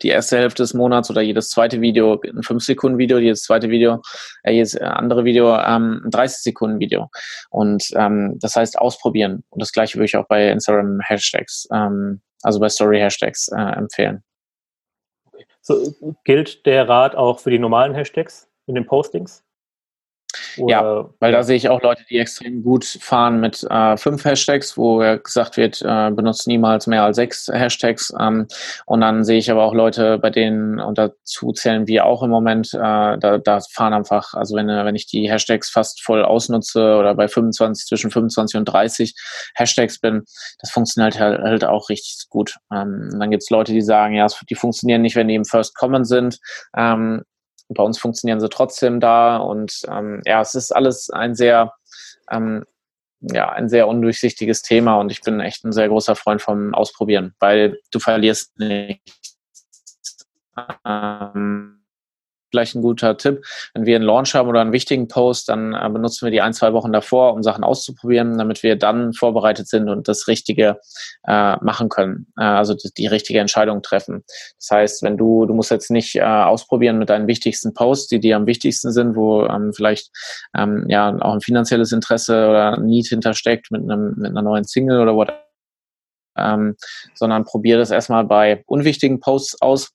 die 0.01 0.09
erste 0.09 0.37
Hälfte 0.37 0.63
des 0.63 0.73
Monats 0.73 1.09
oder 1.09 1.21
jedes 1.21 1.49
zweite 1.49 1.81
Video 1.81 2.19
ein 2.21 2.41
5-Sekunden-Video, 2.41 3.17
jedes 3.17 3.43
zweite 3.43 3.69
Video, 3.69 4.01
äh, 4.43 4.53
jedes 4.53 4.75
äh, 4.75 4.83
andere 4.83 5.25
Video 5.25 5.55
ähm, 5.55 6.01
ein 6.05 6.11
30-Sekunden-Video. 6.11 7.09
Und 7.49 7.89
ähm, 7.95 8.37
das 8.39 8.55
heißt 8.55 8.77
ausprobieren. 8.77 9.43
Und 9.49 9.61
das 9.61 9.71
gleiche 9.71 9.95
würde 9.95 10.05
ich 10.05 10.17
auch 10.17 10.27
bei 10.27 10.49
Instagram-Hashtags, 10.49 11.67
ähm, 11.73 12.21
also 12.43 12.59
bei 12.59 12.69
Story-Hashtags 12.69 13.49
äh, 13.49 13.77
empfehlen. 13.77 14.23
So, 15.61 16.15
gilt 16.23 16.65
der 16.65 16.87
Rat 16.87 17.15
auch 17.15 17.39
für 17.39 17.51
die 17.51 17.59
normalen 17.59 17.93
Hashtags 17.93 18.49
in 18.65 18.75
den 18.75 18.85
Postings? 18.85 19.43
Oder, 20.57 20.71
ja, 20.71 21.09
weil 21.19 21.31
da 21.31 21.43
sehe 21.43 21.55
ich 21.55 21.69
auch 21.69 21.81
Leute, 21.81 22.03
die 22.09 22.19
extrem 22.19 22.63
gut 22.63 22.85
fahren 22.85 23.39
mit 23.39 23.63
äh, 23.69 23.97
fünf 23.97 24.25
Hashtags, 24.25 24.77
wo 24.77 24.97
gesagt 24.97 25.57
wird, 25.57 25.81
äh, 25.81 26.11
benutzt 26.11 26.47
niemals 26.47 26.85
mehr 26.87 27.03
als 27.03 27.15
sechs 27.15 27.47
Hashtags. 27.51 28.13
Ähm, 28.19 28.47
und 28.85 29.01
dann 29.01 29.23
sehe 29.23 29.39
ich 29.39 29.49
aber 29.49 29.63
auch 29.63 29.73
Leute, 29.73 30.19
bei 30.19 30.29
denen, 30.29 30.79
und 30.79 30.97
dazu 30.97 31.51
zählen 31.51 31.87
wir 31.87 32.05
auch 32.05 32.21
im 32.21 32.29
Moment, 32.29 32.73
äh, 32.73 32.77
da, 32.77 33.39
da 33.43 33.59
fahren 33.71 33.93
einfach, 33.93 34.33
also 34.33 34.55
wenn, 34.55 34.67
wenn 34.67 34.95
ich 34.95 35.07
die 35.07 35.29
Hashtags 35.31 35.69
fast 35.69 36.03
voll 36.03 36.23
ausnutze 36.23 36.97
oder 36.97 37.15
bei 37.15 37.27
25, 37.27 37.87
zwischen 37.87 38.11
25 38.11 38.57
und 38.59 38.65
30 38.65 39.15
Hashtags 39.55 39.99
bin, 39.99 40.23
das 40.59 40.71
funktioniert 40.71 41.19
halt, 41.19 41.41
halt 41.41 41.65
auch 41.65 41.89
richtig 41.89 42.29
gut. 42.29 42.55
Ähm, 42.71 43.09
dann 43.19 43.31
gibt 43.31 43.43
es 43.43 43.49
Leute, 43.49 43.73
die 43.73 43.81
sagen, 43.81 44.13
ja, 44.15 44.27
die 44.49 44.55
funktionieren 44.55 45.01
nicht, 45.01 45.15
wenn 45.15 45.27
die 45.27 45.35
im 45.35 45.45
First 45.45 45.75
Common 45.75 46.05
sind. 46.05 46.39
Ähm, 46.77 47.23
bei 47.67 47.83
uns 47.83 47.99
funktionieren 47.99 48.39
sie 48.39 48.49
trotzdem 48.49 48.99
da. 48.99 49.37
Und 49.37 49.81
ähm, 49.89 50.21
ja, 50.25 50.41
es 50.41 50.55
ist 50.55 50.71
alles 50.71 51.09
ein 51.09 51.35
sehr, 51.35 51.73
ähm, 52.31 52.65
ja, 53.21 53.49
ein 53.49 53.69
sehr 53.69 53.87
undurchsichtiges 53.87 54.61
Thema 54.61 54.95
und 54.95 55.11
ich 55.11 55.21
bin 55.21 55.39
echt 55.39 55.65
ein 55.65 55.73
sehr 55.73 55.89
großer 55.89 56.15
Freund 56.15 56.41
vom 56.41 56.73
Ausprobieren, 56.73 57.35
weil 57.39 57.79
du 57.91 57.99
verlierst 57.99 58.57
nichts. 58.57 59.35
Ähm, 60.85 61.78
vielleicht 62.49 62.75
ein 62.75 62.81
guter 62.81 63.17
Tipp. 63.17 63.43
Wenn 63.73 63.85
wir 63.85 63.95
einen 63.95 64.05
Launch 64.05 64.35
haben 64.35 64.49
oder 64.49 64.61
einen 64.61 64.71
wichtigen 64.71 65.07
Post, 65.07 65.49
dann 65.49 65.73
äh, 65.73 65.89
benutzen 65.89 66.25
wir 66.25 66.31
die 66.31 66.41
ein, 66.41 66.53
zwei 66.53 66.73
Wochen 66.73 66.91
davor, 66.91 67.33
um 67.33 67.43
Sachen 67.43 67.63
auszuprobieren, 67.63 68.37
damit 68.37 68.63
wir 68.63 68.75
dann 68.75 69.13
vorbereitet 69.13 69.67
sind 69.67 69.89
und 69.89 70.07
das 70.07 70.27
Richtige 70.27 70.79
äh, 71.27 71.55
machen 71.63 71.89
können, 71.89 72.27
äh, 72.37 72.43
also 72.43 72.73
die, 72.73 72.89
die, 72.95 73.07
richtige 73.07 73.39
Entscheidung 73.39 73.81
treffen. 73.81 74.23
Das 74.57 74.69
heißt, 74.71 75.03
wenn 75.03 75.17
du, 75.17 75.45
du 75.45 75.53
musst 75.53 75.71
jetzt 75.71 75.91
nicht 75.91 76.15
äh, 76.15 76.21
ausprobieren 76.21 76.97
mit 76.97 77.09
deinen 77.09 77.27
wichtigsten 77.27 77.73
Posts, 77.73 78.07
die 78.07 78.19
dir 78.19 78.35
am 78.35 78.45
wichtigsten 78.45 78.91
sind, 78.91 79.15
wo 79.15 79.45
ähm, 79.45 79.73
vielleicht 79.73 80.11
ähm, 80.57 80.85
ja 80.87 81.15
auch 81.21 81.33
ein 81.33 81.41
finanzielles 81.41 81.91
Interesse 81.91 82.49
oder 82.49 82.79
Need 82.79 83.07
hintersteckt 83.07 83.71
mit 83.71 83.81
einem 83.81 84.15
mit 84.17 84.31
einer 84.31 84.41
neuen 84.41 84.63
Single 84.63 84.99
oder 84.99 85.15
whatever. 85.15 85.39
Ähm, 86.37 86.75
sondern 87.15 87.43
probier 87.43 87.77
das 87.77 87.91
erstmal 87.91 88.23
bei 88.23 88.63
unwichtigen 88.65 89.19
Posts 89.19 89.61
aus, 89.61 89.91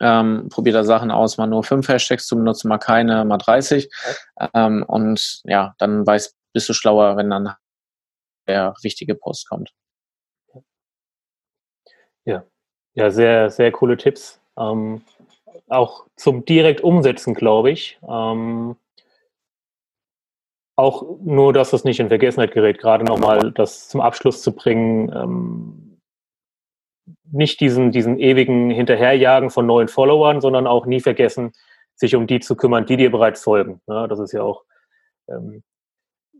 ähm, 0.00 0.48
probiert 0.50 0.76
da 0.76 0.84
Sachen 0.84 1.10
aus, 1.10 1.38
mal 1.38 1.46
nur 1.46 1.64
fünf 1.64 1.88
Hashtags 1.88 2.26
zu 2.26 2.36
benutzen, 2.36 2.68
mal 2.68 2.78
keine, 2.78 3.24
mal 3.24 3.38
30. 3.38 3.90
Ähm, 4.54 4.84
und 4.86 5.40
ja, 5.44 5.74
dann 5.78 6.06
weiß, 6.06 6.36
bist 6.52 6.68
du 6.68 6.72
schlauer, 6.72 7.16
wenn 7.16 7.30
dann 7.30 7.54
der 8.46 8.74
wichtige 8.82 9.14
Post 9.14 9.48
kommt. 9.48 9.72
Ja, 12.24 12.44
ja, 12.94 13.10
sehr, 13.10 13.50
sehr 13.50 13.72
coole 13.72 13.96
Tipps. 13.96 14.40
Ähm, 14.58 15.02
auch 15.68 16.06
zum 16.16 16.44
direkt 16.44 16.80
umsetzen, 16.82 17.34
glaube 17.34 17.70
ich. 17.70 17.98
Ähm, 18.08 18.76
auch 20.76 21.02
nur, 21.20 21.52
dass 21.52 21.70
das 21.70 21.84
nicht 21.84 22.00
in 22.00 22.08
Vergessenheit 22.08 22.52
gerät, 22.52 22.78
gerade 22.78 23.04
nochmal 23.04 23.50
das 23.52 23.88
zum 23.88 24.00
Abschluss 24.00 24.42
zu 24.42 24.52
bringen. 24.54 25.12
Ähm, 25.12 25.87
nicht 27.30 27.60
diesen, 27.60 27.92
diesen 27.92 28.18
ewigen 28.18 28.70
Hinterherjagen 28.70 29.50
von 29.50 29.66
neuen 29.66 29.88
Followern, 29.88 30.40
sondern 30.40 30.66
auch 30.66 30.86
nie 30.86 31.00
vergessen, 31.00 31.52
sich 31.94 32.14
um 32.14 32.26
die 32.26 32.40
zu 32.40 32.56
kümmern, 32.56 32.86
die 32.86 32.96
dir 32.96 33.10
bereits 33.10 33.42
folgen. 33.42 33.80
Ja, 33.86 34.06
das 34.06 34.18
ist 34.18 34.32
ja 34.32 34.42
auch 34.42 34.64
ähm, 35.28 35.62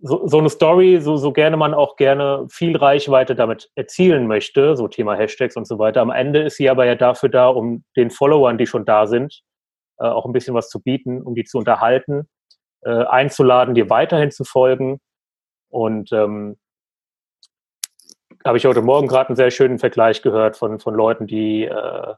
so, 0.03 0.27
so 0.27 0.39
eine 0.39 0.49
Story, 0.49 1.01
so, 1.01 1.17
so 1.17 1.33
gerne 1.33 1.57
man 1.57 1.75
auch 1.75 1.97
gerne 1.97 2.47
viel 2.49 2.77
Reichweite 2.77 3.35
damit 3.35 3.71
erzielen 3.75 4.27
möchte, 4.27 4.77
so 4.77 4.89
Thema 4.89 5.17
Hashtags 5.17 5.57
und 5.57 5.67
so 5.67 5.79
weiter. 5.79 6.01
Am 6.01 6.11
Ende 6.11 6.43
ist 6.43 6.57
sie 6.57 6.71
aber 6.71 6.87
ja 6.87 6.95
dafür 6.95 7.29
da, 7.29 7.49
um 7.49 7.85
den 7.97 8.11
Followern, 8.11 8.59
die 8.59 8.67
schon 8.67 8.85
da 8.85 9.07
sind, 9.07 9.43
äh, 9.99 10.07
auch 10.07 10.25
ein 10.25 10.33
bisschen 10.33 10.55
was 10.55 10.69
zu 10.69 10.81
bieten, 10.81 11.23
um 11.23 11.35
die 11.35 11.45
zu 11.45 11.59
unterhalten, 11.59 12.29
äh, 12.83 12.91
einzuladen, 12.91 13.75
dir 13.75 13.91
weiterhin 13.91 14.31
zu 14.31 14.45
folgen. 14.45 15.01
Und 15.71 16.13
ähm, 16.13 16.57
habe 18.45 18.59
ich 18.59 18.67
heute 18.67 18.83
Morgen 18.83 19.09
gerade 19.09 19.31
einen 19.31 19.37
sehr 19.37 19.51
schönen 19.51 19.79
Vergleich 19.79 20.23
gehört 20.23 20.57
von, 20.57 20.79
von 20.79 20.95
Leuten, 20.95 21.27
die, 21.27 21.65
äh, 21.65 22.15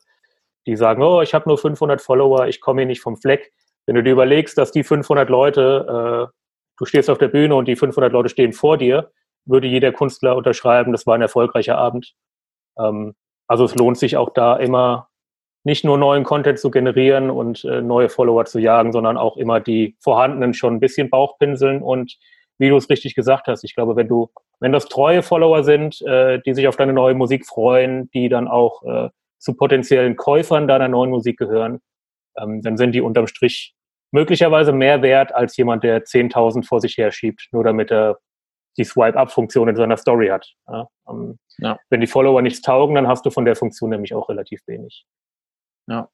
die 0.66 0.76
sagen, 0.76 1.02
oh, 1.02 1.22
ich 1.22 1.34
habe 1.34 1.48
nur 1.48 1.58
500 1.58 2.00
Follower, 2.00 2.46
ich 2.46 2.60
komme 2.60 2.82
hier 2.82 2.86
nicht 2.86 3.00
vom 3.00 3.16
Fleck. 3.16 3.52
Wenn 3.86 3.96
du 3.96 4.02
dir 4.02 4.12
überlegst, 4.12 4.58
dass 4.58 4.72
die 4.72 4.84
500 4.84 5.28
Leute 5.28 6.30
äh, 6.30 6.36
du 6.80 6.86
stehst 6.86 7.10
auf 7.10 7.18
der 7.18 7.28
Bühne 7.28 7.54
und 7.54 7.68
die 7.68 7.76
500 7.76 8.12
Leute 8.12 8.30
stehen 8.30 8.52
vor 8.52 8.78
dir, 8.78 9.12
würde 9.44 9.68
jeder 9.68 9.92
Künstler 9.92 10.34
unterschreiben, 10.34 10.92
das 10.92 11.06
war 11.06 11.14
ein 11.14 11.22
erfolgreicher 11.22 11.76
Abend. 11.76 12.14
Ähm, 12.78 13.14
also 13.46 13.64
es 13.64 13.74
lohnt 13.74 13.98
sich 13.98 14.16
auch 14.16 14.30
da 14.30 14.56
immer 14.56 15.08
nicht 15.62 15.84
nur 15.84 15.98
neuen 15.98 16.24
Content 16.24 16.58
zu 16.58 16.70
generieren 16.70 17.30
und 17.30 17.64
äh, 17.64 17.82
neue 17.82 18.08
Follower 18.08 18.46
zu 18.46 18.58
jagen, 18.58 18.92
sondern 18.92 19.18
auch 19.18 19.36
immer 19.36 19.60
die 19.60 19.94
vorhandenen 20.00 20.54
schon 20.54 20.74
ein 20.74 20.80
bisschen 20.80 21.10
Bauchpinseln 21.10 21.82
und 21.82 22.16
wie 22.60 22.68
du 22.68 22.76
es 22.76 22.90
richtig 22.90 23.14
gesagt 23.14 23.48
hast, 23.48 23.64
ich 23.64 23.74
glaube, 23.74 23.96
wenn 23.96 24.06
du, 24.06 24.30
wenn 24.60 24.70
das 24.70 24.86
treue 24.86 25.22
Follower 25.22 25.64
sind, 25.64 26.02
äh, 26.02 26.40
die 26.44 26.52
sich 26.52 26.68
auf 26.68 26.76
deine 26.76 26.92
neue 26.92 27.14
Musik 27.14 27.46
freuen, 27.46 28.10
die 28.10 28.28
dann 28.28 28.48
auch 28.48 28.82
äh, 28.82 29.08
zu 29.38 29.54
potenziellen 29.54 30.14
Käufern 30.14 30.68
deiner 30.68 30.86
neuen 30.86 31.10
Musik 31.10 31.38
gehören, 31.38 31.80
ähm, 32.36 32.60
dann 32.60 32.76
sind 32.76 32.92
die 32.92 33.00
unterm 33.00 33.26
Strich 33.26 33.74
möglicherweise 34.12 34.72
mehr 34.72 35.00
wert 35.00 35.34
als 35.34 35.56
jemand, 35.56 35.84
der 35.84 36.04
10.000 36.04 36.66
vor 36.66 36.82
sich 36.82 36.98
her 36.98 37.12
schiebt, 37.12 37.48
nur 37.50 37.64
damit 37.64 37.90
er 37.90 38.18
die 38.76 38.84
Swipe-Up-Funktion 38.84 39.68
in 39.68 39.76
seiner 39.76 39.96
Story 39.96 40.28
hat. 40.28 40.46
Ja, 40.68 40.86
ähm, 41.08 41.38
ja. 41.58 41.78
Wenn 41.88 42.02
die 42.02 42.06
Follower 42.06 42.42
nichts 42.42 42.60
taugen, 42.60 42.94
dann 42.94 43.08
hast 43.08 43.24
du 43.24 43.30
von 43.30 43.46
der 43.46 43.56
Funktion 43.56 43.88
nämlich 43.88 44.14
auch 44.14 44.28
relativ 44.28 44.60
wenig. 44.66 45.06
Ja. 45.88 46.10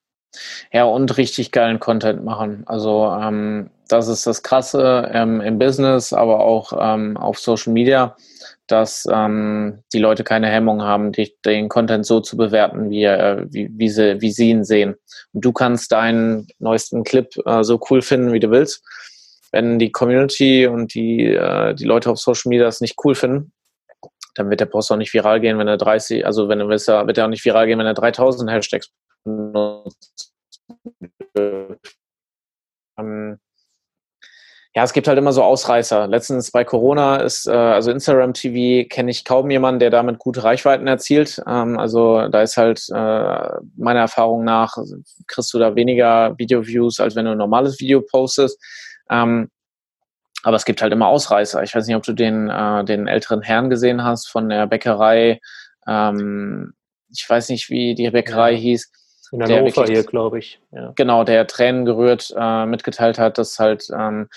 Ja, 0.73 0.85
und 0.85 1.17
richtig 1.17 1.53
geilen 1.53 1.81
Content 1.81 2.25
machen. 2.25 2.63
Also 2.67 3.07
ähm, 3.21 3.71
das 3.89 4.09
ist 4.09 4.27
das 4.27 4.43
Krasse 4.43 5.11
ähm, 5.13 5.41
im 5.41 5.59
Business, 5.59 6.13
aber 6.13 6.41
auch 6.41 6.73
ähm, 6.79 7.17
auf 7.17 7.39
Social 7.39 7.73
Media 7.73 8.17
dass 8.67 9.07
ähm, 9.11 9.83
die 9.93 9.99
Leute 9.99 10.25
keine 10.25 10.49
Hemmung 10.49 10.83
haben, 10.83 11.13
die, 11.13 11.35
den 11.45 11.69
Content 11.69 12.05
so 12.05 12.21
zu 12.21 12.37
bewerten, 12.37 12.91
wie, 12.91 13.05
äh, 13.05 13.47
wie, 13.49 13.71
wie, 13.73 13.89
sie, 13.89 14.21
wie 14.21 14.33
sie 14.33 14.51
ihn 14.51 14.65
sehen. 14.65 14.97
Und 15.33 15.45
du 15.45 15.53
kannst 15.53 15.93
deinen 15.93 16.49
neuesten 16.59 17.05
Clip 17.05 17.29
äh, 17.47 17.63
so 17.63 17.81
cool 17.91 18.03
finden, 18.03 18.33
wie 18.33 18.41
du 18.41 18.51
willst. 18.51 18.83
Wenn 19.53 19.79
die 19.79 19.93
Community 19.93 20.67
und 20.67 20.95
die, 20.95 21.27
äh, 21.27 21.75
die 21.75 21.85
Leute 21.85 22.11
auf 22.11 22.19
Social 22.19 22.49
Media 22.49 22.67
das 22.67 22.81
nicht 22.81 22.97
cool 23.05 23.15
finden, 23.15 23.53
dann 24.37 24.51
wird 24.51 24.61
der 24.61 24.67
Post 24.67 24.93
auch 24.93 24.97
nicht 24.97 25.13
viral 25.13 25.41
gehen, 25.41 25.59
wenn 25.59 25.69
er 25.69 25.79
30, 25.79 26.25
also 26.25 26.49
wenn 26.49 26.61
er 26.61 26.69
wird 26.69 27.19
er 27.19 27.25
auch 27.25 27.29
nicht 27.31 27.45
viral 27.45 27.67
gehen, 27.67 27.79
wenn 27.79 27.87
er 27.87 27.95
3000 27.95 28.51
Hashtags 28.51 28.91
benutzt. 29.25 30.33
Ähm, 32.99 33.39
ja, 34.75 34.85
es 34.85 34.93
gibt 34.93 35.09
halt 35.09 35.17
immer 35.17 35.33
so 35.33 35.43
Ausreißer. 35.43 36.07
Letztens 36.07 36.51
bei 36.51 36.63
Corona 36.63 37.17
ist, 37.17 37.47
äh, 37.47 37.53
also 37.53 37.91
Instagram 37.91 38.35
TV 38.35 38.87
kenne 38.89 39.11
ich 39.11 39.25
kaum 39.25 39.51
jemanden, 39.51 39.81
der 39.81 39.89
damit 39.89 40.19
gute 40.19 40.45
Reichweiten 40.45 40.87
erzielt. 40.87 41.43
Ähm, 41.47 41.79
also 41.79 42.29
da 42.29 42.43
ist 42.43 42.59
halt 42.59 42.87
äh, 42.91 43.49
meiner 43.77 44.01
Erfahrung 44.01 44.45
nach, 44.45 44.77
kriegst 45.29 45.55
du 45.55 45.59
da 45.59 45.75
weniger 45.77 46.35
Video-Views, 46.37 47.01
als 47.01 47.17
wenn 47.17 47.25
du 47.25 47.33
ein 47.33 47.39
normales 47.39 47.81
Video 47.81 48.03
postest. 48.03 48.63
Ähm, 49.11 49.49
aber 50.47 50.55
es 50.55 50.65
gibt 50.65 50.81
halt 50.81 50.93
immer 50.93 51.09
Ausreißer. 51.09 51.65
Ich 51.65 51.75
weiß 51.75 51.89
nicht, 51.89 51.97
ob 51.97 52.05
du 52.05 52.13
den, 52.13 52.49
äh, 52.49 52.85
den 52.85 53.09
älteren 53.09 53.43
Herrn 53.43 53.69
gesehen 53.69 54.05
hast 54.05 54.29
von 54.29 54.49
der 54.49 54.69
Bäckerei. 54.69 55.41
Ähm, 55.89 56.73
ich 57.11 57.29
weiß 57.29 57.49
nicht, 57.49 57.69
wie 57.69 57.97
die 57.97 58.09
Bäckerei 58.09 58.53
ja. 58.53 58.59
hieß. 58.59 58.93
In 59.33 59.43
Hannover 59.43 59.87
hier, 59.87 60.05
glaube 60.05 60.39
ich. 60.39 60.61
Ja. 60.71 60.93
Genau, 60.95 61.25
der 61.25 61.49
Tränen 61.49 61.85
gerührt 61.85 62.33
äh, 62.39 62.65
mitgeteilt 62.65 63.19
hat, 63.19 63.39
dass 63.39 63.59
halt 63.59 63.89
ähm, 63.93 64.29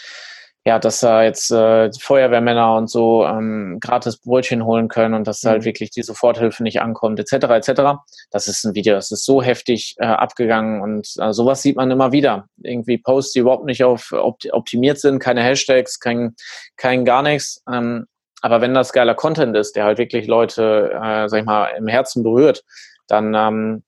ja, 0.69 0.77
dass 0.77 0.99
da 0.99 1.23
jetzt 1.23 1.49
äh, 1.49 1.89
Feuerwehrmänner 1.99 2.75
und 2.75 2.91
so 2.91 3.25
ähm, 3.25 3.79
gratis 3.81 4.17
Brötchen 4.17 4.63
holen 4.63 4.87
können 4.87 5.15
und 5.15 5.25
dass 5.25 5.41
mhm. 5.41 5.49
halt 5.49 5.65
wirklich 5.65 5.89
die 5.89 6.03
Soforthilfe 6.03 6.61
nicht 6.61 6.79
ankommt, 6.79 7.19
etc. 7.19 7.45
etc. 7.45 7.81
Das 8.29 8.47
ist 8.47 8.63
ein 8.65 8.75
Video, 8.75 8.93
das 8.93 9.09
ist 9.09 9.25
so 9.25 9.41
heftig 9.41 9.95
äh, 9.97 10.05
abgegangen 10.05 10.81
und 10.81 11.11
äh, 11.17 11.33
sowas 11.33 11.63
sieht 11.63 11.75
man 11.75 11.89
immer 11.89 12.11
wieder. 12.11 12.45
Irgendwie 12.61 12.99
Posts, 12.99 13.33
die 13.33 13.39
überhaupt 13.39 13.65
nicht 13.65 13.83
auf 13.83 14.11
opt 14.11 14.53
optimiert 14.53 14.99
sind, 14.99 15.17
keine 15.17 15.41
Hashtags, 15.41 15.99
kein, 15.99 16.35
kein 16.77 17.03
gar 17.03 17.23
nichts. 17.23 17.63
Ähm, 17.67 18.05
aber 18.43 18.61
wenn 18.61 18.75
das 18.75 18.93
geiler 18.93 19.15
Content 19.15 19.57
ist, 19.57 19.75
der 19.75 19.85
halt 19.85 19.97
wirklich 19.97 20.27
Leute, 20.27 20.91
äh, 20.93 21.27
sag 21.27 21.39
ich 21.39 21.45
mal, 21.45 21.65
im 21.79 21.87
Herzen 21.87 22.21
berührt, 22.21 22.63
dann 23.07 23.33
ähm, 23.33 23.83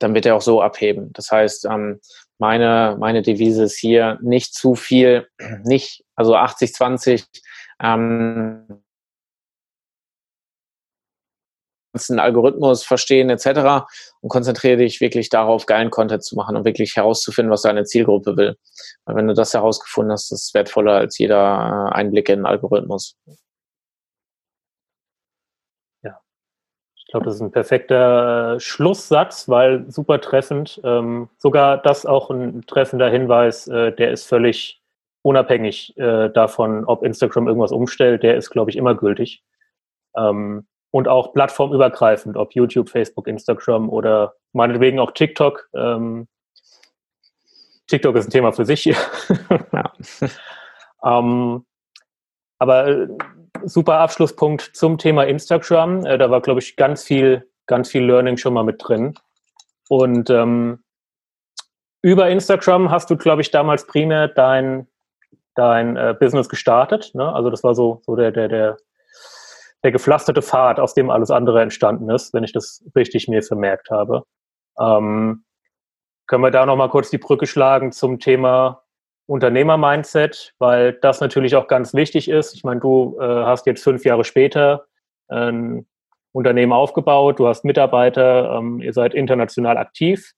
dann 0.00 0.14
wird 0.14 0.26
er 0.26 0.36
auch 0.36 0.42
so 0.42 0.60
abheben. 0.60 1.12
Das 1.14 1.30
heißt, 1.30 1.64
ähm, 1.64 2.00
meine, 2.38 2.96
meine 2.98 3.22
Devise 3.22 3.64
ist 3.64 3.78
hier 3.78 4.18
nicht 4.22 4.54
zu 4.54 4.74
viel, 4.74 5.28
nicht, 5.64 6.04
also 6.14 6.36
80, 6.36 6.72
20, 6.72 7.24
ähm, 7.82 8.84
den 12.08 12.18
Algorithmus 12.18 12.84
verstehen 12.84 13.30
etc. 13.30 13.86
und 14.20 14.28
konzentriere 14.28 14.78
dich 14.78 15.00
wirklich 15.00 15.28
darauf, 15.28 15.66
geilen 15.66 15.90
Content 15.90 16.24
zu 16.24 16.34
machen 16.36 16.56
und 16.56 16.64
wirklich 16.64 16.96
herauszufinden, 16.96 17.52
was 17.52 17.62
deine 17.62 17.84
Zielgruppe 17.84 18.36
will. 18.36 18.56
Weil 19.04 19.16
wenn 19.16 19.28
du 19.28 19.34
das 19.34 19.54
herausgefunden 19.54 20.12
hast, 20.12 20.32
ist 20.32 20.48
es 20.48 20.54
wertvoller 20.54 20.94
als 20.94 21.18
jeder 21.18 21.90
äh, 21.92 21.94
Einblick 21.94 22.28
in 22.28 22.40
den 22.40 22.46
Algorithmus. 22.46 23.16
Glaube, 27.14 27.26
das 27.26 27.36
ist 27.36 27.42
ein 27.42 27.52
perfekter 27.52 28.56
äh, 28.56 28.60
Schlusssatz, 28.60 29.48
weil 29.48 29.88
super 29.88 30.20
treffend. 30.20 30.80
Ähm, 30.82 31.28
sogar 31.38 31.78
das 31.78 32.06
auch 32.06 32.28
ein 32.28 32.66
treffender 32.66 33.08
Hinweis, 33.08 33.68
äh, 33.68 33.92
der 33.92 34.10
ist 34.10 34.26
völlig 34.26 34.82
unabhängig 35.22 35.96
äh, 35.96 36.28
davon, 36.30 36.84
ob 36.84 37.04
Instagram 37.04 37.46
irgendwas 37.46 37.70
umstellt, 37.70 38.24
der 38.24 38.36
ist, 38.36 38.50
glaube 38.50 38.72
ich, 38.72 38.76
immer 38.76 38.96
gültig. 38.96 39.44
Ähm, 40.16 40.66
und 40.90 41.06
auch 41.06 41.32
plattformübergreifend, 41.32 42.36
ob 42.36 42.52
YouTube, 42.56 42.88
Facebook, 42.88 43.28
Instagram 43.28 43.88
oder 43.90 44.34
meinetwegen 44.52 44.98
auch 44.98 45.12
TikTok. 45.12 45.68
Ähm, 45.72 46.26
TikTok 47.86 48.16
ist 48.16 48.26
ein 48.26 48.30
Thema 48.30 48.52
für 48.52 48.64
sich 48.64 48.82
hier. 48.82 48.96
ja. 49.72 49.92
ähm, 51.04 51.64
aber 52.58 52.88
äh, 52.88 53.08
super 53.62 53.98
Abschlusspunkt 54.00 54.70
zum 54.74 54.98
Thema 54.98 55.24
Instagram. 55.24 56.04
Äh, 56.04 56.18
da 56.18 56.30
war, 56.30 56.40
glaube 56.40 56.60
ich, 56.60 56.76
ganz 56.76 57.04
viel, 57.04 57.48
ganz 57.66 57.90
viel 57.90 58.04
Learning 58.04 58.36
schon 58.36 58.54
mal 58.54 58.64
mit 58.64 58.82
drin. 58.82 59.14
Und 59.88 60.30
ähm, 60.30 60.82
über 62.02 62.28
Instagram 62.28 62.90
hast 62.90 63.10
du, 63.10 63.16
glaube 63.16 63.42
ich, 63.42 63.50
damals 63.50 63.86
primär 63.86 64.28
dein, 64.28 64.86
dein 65.54 65.96
äh, 65.96 66.14
Business 66.18 66.48
gestartet. 66.48 67.12
Ne? 67.14 67.32
Also 67.32 67.50
das 67.50 67.64
war 67.64 67.74
so, 67.74 68.02
so 68.04 68.16
der, 68.16 68.30
der, 68.30 68.48
der, 68.48 68.76
der 69.82 69.92
gepflasterte 69.92 70.42
Pfad, 70.42 70.80
aus 70.80 70.94
dem 70.94 71.10
alles 71.10 71.30
andere 71.30 71.62
entstanden 71.62 72.10
ist, 72.10 72.34
wenn 72.34 72.44
ich 72.44 72.52
das 72.52 72.84
richtig 72.94 73.28
mir 73.28 73.42
vermerkt 73.42 73.90
habe. 73.90 74.24
Ähm, 74.78 75.44
können 76.26 76.42
wir 76.42 76.50
da 76.50 76.64
noch 76.66 76.76
mal 76.76 76.88
kurz 76.88 77.10
die 77.10 77.18
Brücke 77.18 77.46
schlagen 77.46 77.92
zum 77.92 78.18
Thema 78.18 78.83
Unternehmer-Mindset, 79.26 80.54
weil 80.58 80.94
das 80.94 81.20
natürlich 81.20 81.56
auch 81.56 81.66
ganz 81.66 81.94
wichtig 81.94 82.28
ist. 82.28 82.54
Ich 82.54 82.64
meine, 82.64 82.80
du 82.80 83.16
äh, 83.20 83.24
hast 83.24 83.66
jetzt 83.66 83.82
fünf 83.82 84.04
Jahre 84.04 84.24
später 84.24 84.86
ein 85.28 85.86
Unternehmen 86.32 86.72
aufgebaut, 86.72 87.38
du 87.38 87.46
hast 87.46 87.64
Mitarbeiter, 87.64 88.58
ähm, 88.58 88.80
ihr 88.80 88.92
seid 88.92 89.14
international 89.14 89.78
aktiv. 89.78 90.32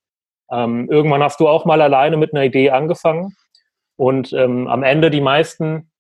Ähm, 0.51 0.89
irgendwann 0.91 1.23
hast 1.23 1.41
du 1.41 1.49
auch 1.49 1.65
mal 1.65 1.81
alleine 1.83 2.17
mit 2.17 2.33
einer 2.33 2.45
Idee 2.45 2.71
angefangen 2.71 3.35
und 3.97 4.33
ähm, 4.33 4.69
am 4.69 4.83
Ende 4.83 5.11
die 5.11 5.21
meisten 5.21 5.91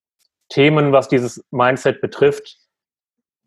Themen, 0.49 0.93
was 0.93 1.09
dieses 1.09 1.45
Mindset 1.51 2.01
betrifft, 2.01 2.59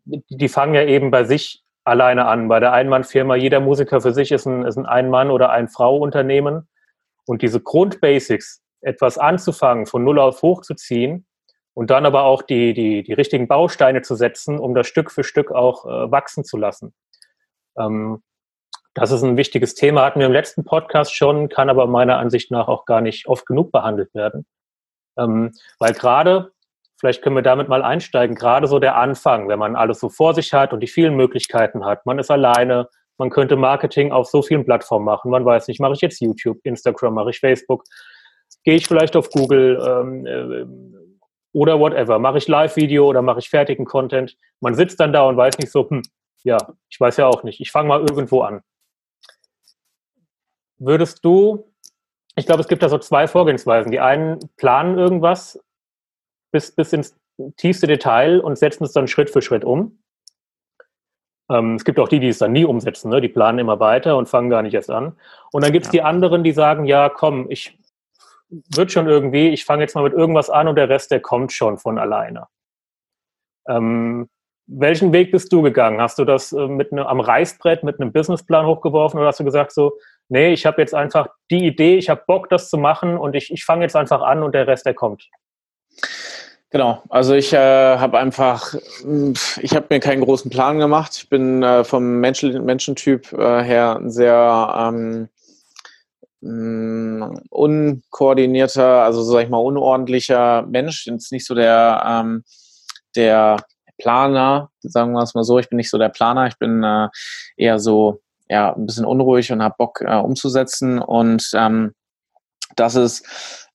die 0.04 0.48
fangen 0.48 0.74
ja 0.74 0.82
eben 0.82 1.10
bei 1.10 1.24
sich 1.24 1.62
alleine 1.84 2.26
an. 2.26 2.48
Bei 2.48 2.60
der 2.60 2.72
Einmannfirma, 2.72 3.36
jeder 3.36 3.60
Musiker 3.60 4.00
für 4.00 4.12
sich 4.12 4.32
ist 4.32 4.46
ein, 4.46 4.64
ist 4.64 4.76
ein 4.76 4.86
Ein-Mann- 4.86 5.30
oder 5.30 5.50
Ein-Frau-Unternehmen. 5.50 6.68
Und 7.26 7.42
diese 7.42 7.60
Grundbasics, 7.60 8.62
etwas 8.80 9.18
anzufangen, 9.18 9.86
von 9.86 10.04
null 10.04 10.18
auf 10.18 10.42
hoch 10.42 10.62
zu 10.62 10.74
ziehen 10.74 11.26
und 11.74 11.90
dann 11.90 12.06
aber 12.06 12.24
auch 12.24 12.42
die, 12.42 12.74
die, 12.74 13.02
die 13.02 13.12
richtigen 13.12 13.48
Bausteine 13.48 14.02
zu 14.02 14.14
setzen, 14.14 14.58
um 14.58 14.74
das 14.74 14.86
Stück 14.86 15.10
für 15.10 15.24
Stück 15.24 15.52
auch 15.52 15.86
äh, 15.86 16.10
wachsen 16.10 16.44
zu 16.44 16.56
lassen. 16.56 16.94
Ähm, 17.78 18.22
das 18.94 19.12
ist 19.12 19.22
ein 19.22 19.36
wichtiges 19.36 19.74
Thema, 19.74 20.04
hatten 20.04 20.18
wir 20.18 20.26
im 20.26 20.32
letzten 20.32 20.64
Podcast 20.64 21.14
schon, 21.14 21.48
kann 21.48 21.70
aber 21.70 21.86
meiner 21.86 22.18
Ansicht 22.18 22.50
nach 22.50 22.66
auch 22.68 22.86
gar 22.86 23.00
nicht 23.00 23.28
oft 23.28 23.46
genug 23.46 23.70
behandelt 23.70 24.12
werden. 24.14 24.46
Ähm, 25.16 25.52
weil 25.78 25.92
gerade, 25.92 26.52
vielleicht 26.98 27.22
können 27.22 27.36
wir 27.36 27.42
damit 27.42 27.68
mal 27.68 27.82
einsteigen, 27.82 28.34
gerade 28.34 28.66
so 28.66 28.78
der 28.78 28.96
Anfang, 28.96 29.48
wenn 29.48 29.58
man 29.58 29.76
alles 29.76 30.00
so 30.00 30.08
vor 30.08 30.34
sich 30.34 30.52
hat 30.52 30.72
und 30.72 30.80
die 30.80 30.88
vielen 30.88 31.14
Möglichkeiten 31.14 31.84
hat, 31.84 32.04
man 32.04 32.18
ist 32.18 32.30
alleine, 32.30 32.88
man 33.16 33.30
könnte 33.30 33.54
Marketing 33.54 34.12
auf 34.12 34.28
so 34.28 34.42
vielen 34.42 34.64
Plattformen 34.64 35.04
machen, 35.04 35.30
man 35.30 35.44
weiß 35.44 35.68
nicht, 35.68 35.80
mache 35.80 35.92
ich 35.92 36.00
jetzt 36.00 36.20
YouTube, 36.20 36.58
Instagram, 36.64 37.14
mache 37.14 37.30
ich 37.30 37.38
Facebook, 37.38 37.84
gehe 38.64 38.74
ich 38.74 38.86
vielleicht 38.86 39.16
auf 39.16 39.30
Google 39.30 39.80
ähm, 39.86 40.26
äh, 40.26 40.66
oder 41.52 41.80
whatever. 41.80 42.18
Mache 42.18 42.38
ich 42.38 42.48
Live-Video 42.48 43.06
oder 43.06 43.22
mache 43.22 43.40
ich 43.40 43.50
fertigen 43.50 43.84
Content? 43.84 44.36
Man 44.60 44.74
sitzt 44.74 45.00
dann 45.00 45.12
da 45.12 45.22
und 45.22 45.36
weiß 45.36 45.58
nicht 45.58 45.72
so, 45.72 45.88
hm, 45.88 46.02
ja, 46.42 46.58
ich 46.88 47.00
weiß 47.00 47.16
ja 47.16 47.26
auch 47.26 47.42
nicht. 47.42 47.60
Ich 47.60 47.70
fange 47.70 47.88
mal 47.88 48.00
irgendwo 48.00 48.42
an. 48.42 48.62
Würdest 50.78 51.24
du, 51.24 51.72
ich 52.36 52.46
glaube, 52.46 52.62
es 52.62 52.68
gibt 52.68 52.82
da 52.82 52.88
so 52.88 52.98
zwei 52.98 53.26
Vorgehensweisen. 53.26 53.92
Die 53.92 54.00
einen 54.00 54.38
planen 54.56 54.98
irgendwas 54.98 55.62
bis, 56.52 56.74
bis 56.74 56.92
ins 56.92 57.16
tiefste 57.56 57.86
Detail 57.86 58.40
und 58.40 58.58
setzen 58.58 58.84
es 58.84 58.92
dann 58.92 59.08
Schritt 59.08 59.30
für 59.30 59.42
Schritt 59.42 59.64
um. 59.64 59.98
Ähm, 61.50 61.74
es 61.74 61.84
gibt 61.84 61.98
auch 61.98 62.08
die, 62.08 62.20
die 62.20 62.28
es 62.28 62.38
dann 62.38 62.52
nie 62.52 62.64
umsetzen. 62.64 63.10
Ne? 63.10 63.20
Die 63.20 63.28
planen 63.28 63.58
immer 63.58 63.80
weiter 63.80 64.16
und 64.16 64.28
fangen 64.28 64.50
gar 64.50 64.62
nicht 64.62 64.74
erst 64.74 64.90
an. 64.90 65.16
Und 65.52 65.64
dann 65.64 65.72
gibt 65.72 65.86
es 65.86 65.92
ja. 65.92 66.00
die 66.00 66.02
anderen, 66.02 66.44
die 66.44 66.52
sagen, 66.52 66.84
ja, 66.86 67.08
komm, 67.08 67.50
ich 67.50 67.78
wird 68.50 68.92
schon 68.92 69.08
irgendwie, 69.08 69.48
ich 69.48 69.64
fange 69.64 69.82
jetzt 69.82 69.94
mal 69.94 70.04
mit 70.04 70.12
irgendwas 70.12 70.50
an 70.50 70.68
und 70.68 70.76
der 70.76 70.88
Rest, 70.88 71.10
der 71.10 71.20
kommt 71.20 71.52
schon 71.52 71.78
von 71.78 71.98
alleine. 71.98 72.48
Ähm, 73.68 74.28
welchen 74.66 75.12
Weg 75.12 75.32
bist 75.32 75.52
du 75.52 75.62
gegangen? 75.62 76.00
Hast 76.00 76.18
du 76.18 76.24
das 76.24 76.52
äh, 76.52 76.66
mit 76.66 76.92
ne, 76.92 77.06
am 77.06 77.20
Reißbrett 77.20 77.82
mit 77.82 78.00
einem 78.00 78.12
Businessplan 78.12 78.66
hochgeworfen 78.66 79.18
oder 79.18 79.28
hast 79.28 79.40
du 79.40 79.44
gesagt 79.44 79.72
so, 79.72 79.92
nee, 80.28 80.52
ich 80.52 80.64
habe 80.66 80.80
jetzt 80.80 80.94
einfach 80.94 81.28
die 81.50 81.66
Idee, 81.66 81.96
ich 81.96 82.08
habe 82.08 82.22
Bock, 82.26 82.48
das 82.48 82.70
zu 82.70 82.78
machen 82.78 83.18
und 83.18 83.34
ich, 83.34 83.50
ich 83.52 83.64
fange 83.64 83.82
jetzt 83.82 83.96
einfach 83.96 84.22
an 84.22 84.42
und 84.42 84.54
der 84.54 84.66
Rest, 84.66 84.86
der 84.86 84.94
kommt? 84.94 85.28
Genau, 86.70 87.02
also 87.08 87.34
ich 87.34 87.52
äh, 87.52 87.56
habe 87.56 88.18
einfach, 88.18 88.74
ich 89.60 89.74
habe 89.74 89.86
mir 89.90 89.98
keinen 89.98 90.22
großen 90.22 90.52
Plan 90.52 90.78
gemacht. 90.78 91.16
Ich 91.16 91.28
bin 91.28 91.64
äh, 91.64 91.82
vom 91.82 92.20
Menschen, 92.20 92.64
Menschentyp 92.64 93.32
äh, 93.32 93.62
her 93.64 93.96
ein 93.96 94.10
sehr 94.10 94.72
ähm, 94.78 95.28
unkoordinierter, 96.42 99.02
also 99.02 99.22
sag 99.22 99.44
ich 99.44 99.50
mal 99.50 99.58
unordentlicher 99.58 100.62
Mensch. 100.62 101.04
Bin 101.04 101.20
nicht 101.30 101.46
so 101.46 101.54
der 101.54 102.02
ähm, 102.06 102.42
der 103.16 103.58
Planer, 103.98 104.70
sagen 104.80 105.12
wir 105.12 105.22
es 105.22 105.34
mal 105.34 105.44
so. 105.44 105.58
Ich 105.58 105.68
bin 105.68 105.76
nicht 105.76 105.90
so 105.90 105.98
der 105.98 106.08
Planer. 106.08 106.46
Ich 106.46 106.56
bin 106.58 106.82
äh, 106.82 107.08
eher 107.56 107.78
so 107.78 108.22
ja 108.48 108.74
ein 108.74 108.86
bisschen 108.86 109.04
unruhig 109.04 109.52
und 109.52 109.62
habe 109.62 109.74
Bock 109.78 110.00
äh, 110.00 110.16
umzusetzen 110.16 110.98
und 110.98 111.50
ähm, 111.54 111.92
das 112.76 112.94
ist 112.94 113.26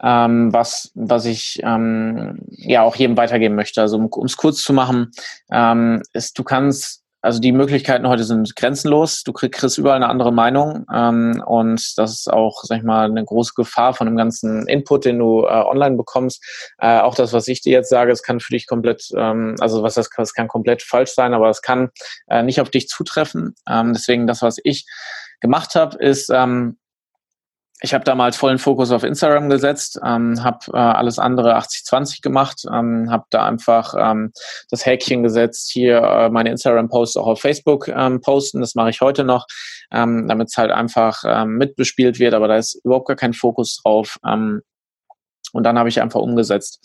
ähm, 0.02 0.54
was, 0.54 0.92
was 0.96 1.26
ich 1.26 1.60
ähm, 1.64 2.40
ja 2.50 2.84
auch 2.84 2.96
jedem 2.96 3.18
weitergeben 3.18 3.56
möchte. 3.56 3.82
Also 3.82 3.98
um 3.98 4.26
es 4.26 4.38
kurz 4.38 4.64
zu 4.64 4.74
machen, 4.74 5.12
ähm, 5.52 6.02
ist, 6.14 6.38
du 6.38 6.44
kannst 6.44 7.05
also 7.26 7.40
die 7.40 7.52
Möglichkeiten 7.52 8.08
heute 8.08 8.24
sind 8.24 8.56
grenzenlos. 8.56 9.24
Du 9.24 9.34
kriegst 9.34 9.78
überall 9.80 9.96
eine 9.96 10.10
andere 10.10 10.32
Meinung 10.32 10.86
ähm, 10.94 11.44
und 11.46 11.98
das 11.98 12.12
ist 12.12 12.32
auch, 12.32 12.64
sag 12.64 12.78
ich 12.78 12.84
mal, 12.84 13.10
eine 13.10 13.26
große 13.26 13.54
Gefahr 13.56 13.96
von 13.96 14.06
dem 14.06 14.16
ganzen 14.16 14.68
Input, 14.68 15.06
den 15.06 15.18
du 15.18 15.42
äh, 15.42 15.48
online 15.48 15.98
bekommst. 15.98 16.44
Äh, 16.78 17.00
auch 17.00 17.16
das, 17.16 17.34
was 17.34 17.48
ich 17.48 17.62
dir 17.62 17.72
jetzt 17.72 17.90
sage, 17.90 18.12
es 18.12 18.22
kann 18.22 18.40
für 18.40 18.54
dich 18.54 18.68
komplett, 18.68 19.10
ähm, 19.18 19.56
also 19.60 19.82
was 19.82 19.96
das, 19.96 20.10
das 20.16 20.34
kann 20.34 20.48
komplett 20.48 20.84
falsch 20.84 21.12
sein, 21.12 21.34
aber 21.34 21.50
es 21.50 21.64
kann 21.64 21.90
äh, 22.28 22.44
nicht 22.44 22.62
auf 22.62 22.70
dich 22.70 22.88
zutreffen. 22.88 23.56
Ähm, 23.68 23.94
deswegen 23.94 24.28
das, 24.28 24.44
was 24.44 24.58
ich 24.64 24.86
gemacht 25.42 25.74
habe, 25.74 25.98
ist 25.98 26.30
ähm, 26.32 26.78
ich 27.82 27.94
habe 27.94 28.06
damals 28.06 28.38
vollen 28.38 28.58
Fokus 28.58 28.92
auf 28.92 29.04
Instagram 29.04 29.50
gesetzt, 29.50 30.00
ähm, 30.04 30.44
habe 30.44 30.60
äh, 30.74 30.78
alles 30.78 31.20
andere 31.20 31.58
80-20 31.58 32.22
gemacht, 32.22 32.64
ähm, 32.72 33.12
habe 33.12 33.26
da 33.30 33.46
einfach 33.46 33.94
ähm, 33.98 34.32
das 34.70 34.86
Häkchen 34.86 35.24
gesetzt, 35.24 35.72
hier 35.72 35.98
äh, 35.98 36.30
meine 36.30 36.52
Instagram-Posts 36.52 37.18
auch 37.18 37.28
auf 37.28 37.42
Facebook 37.42 37.90
ähm, 37.90 38.22
posten, 38.22 38.62
das 38.62 38.76
mache 38.76 38.92
ich 38.92 39.02
heute 39.02 39.26
noch, 39.26 39.46
ähm, 39.92 40.28
damit 40.28 40.50
es 40.50 40.58
halt 40.58 40.72
einfach 40.72 41.24
ähm, 41.28 41.58
mitbespielt 41.58 42.18
wird, 42.18 42.34
aber 42.34 42.48
da 42.48 42.58
ist 42.58 42.80
überhaupt 42.84 43.08
gar 43.08 43.18
kein 43.18 43.34
Fokus 43.34 43.82
drauf. 43.84 44.18
Ähm, 44.26 44.62
und 45.52 45.64
dann 45.64 45.78
habe 45.78 45.90
ich 45.90 46.02
einfach 46.02 46.20
umgesetzt. 46.20 46.80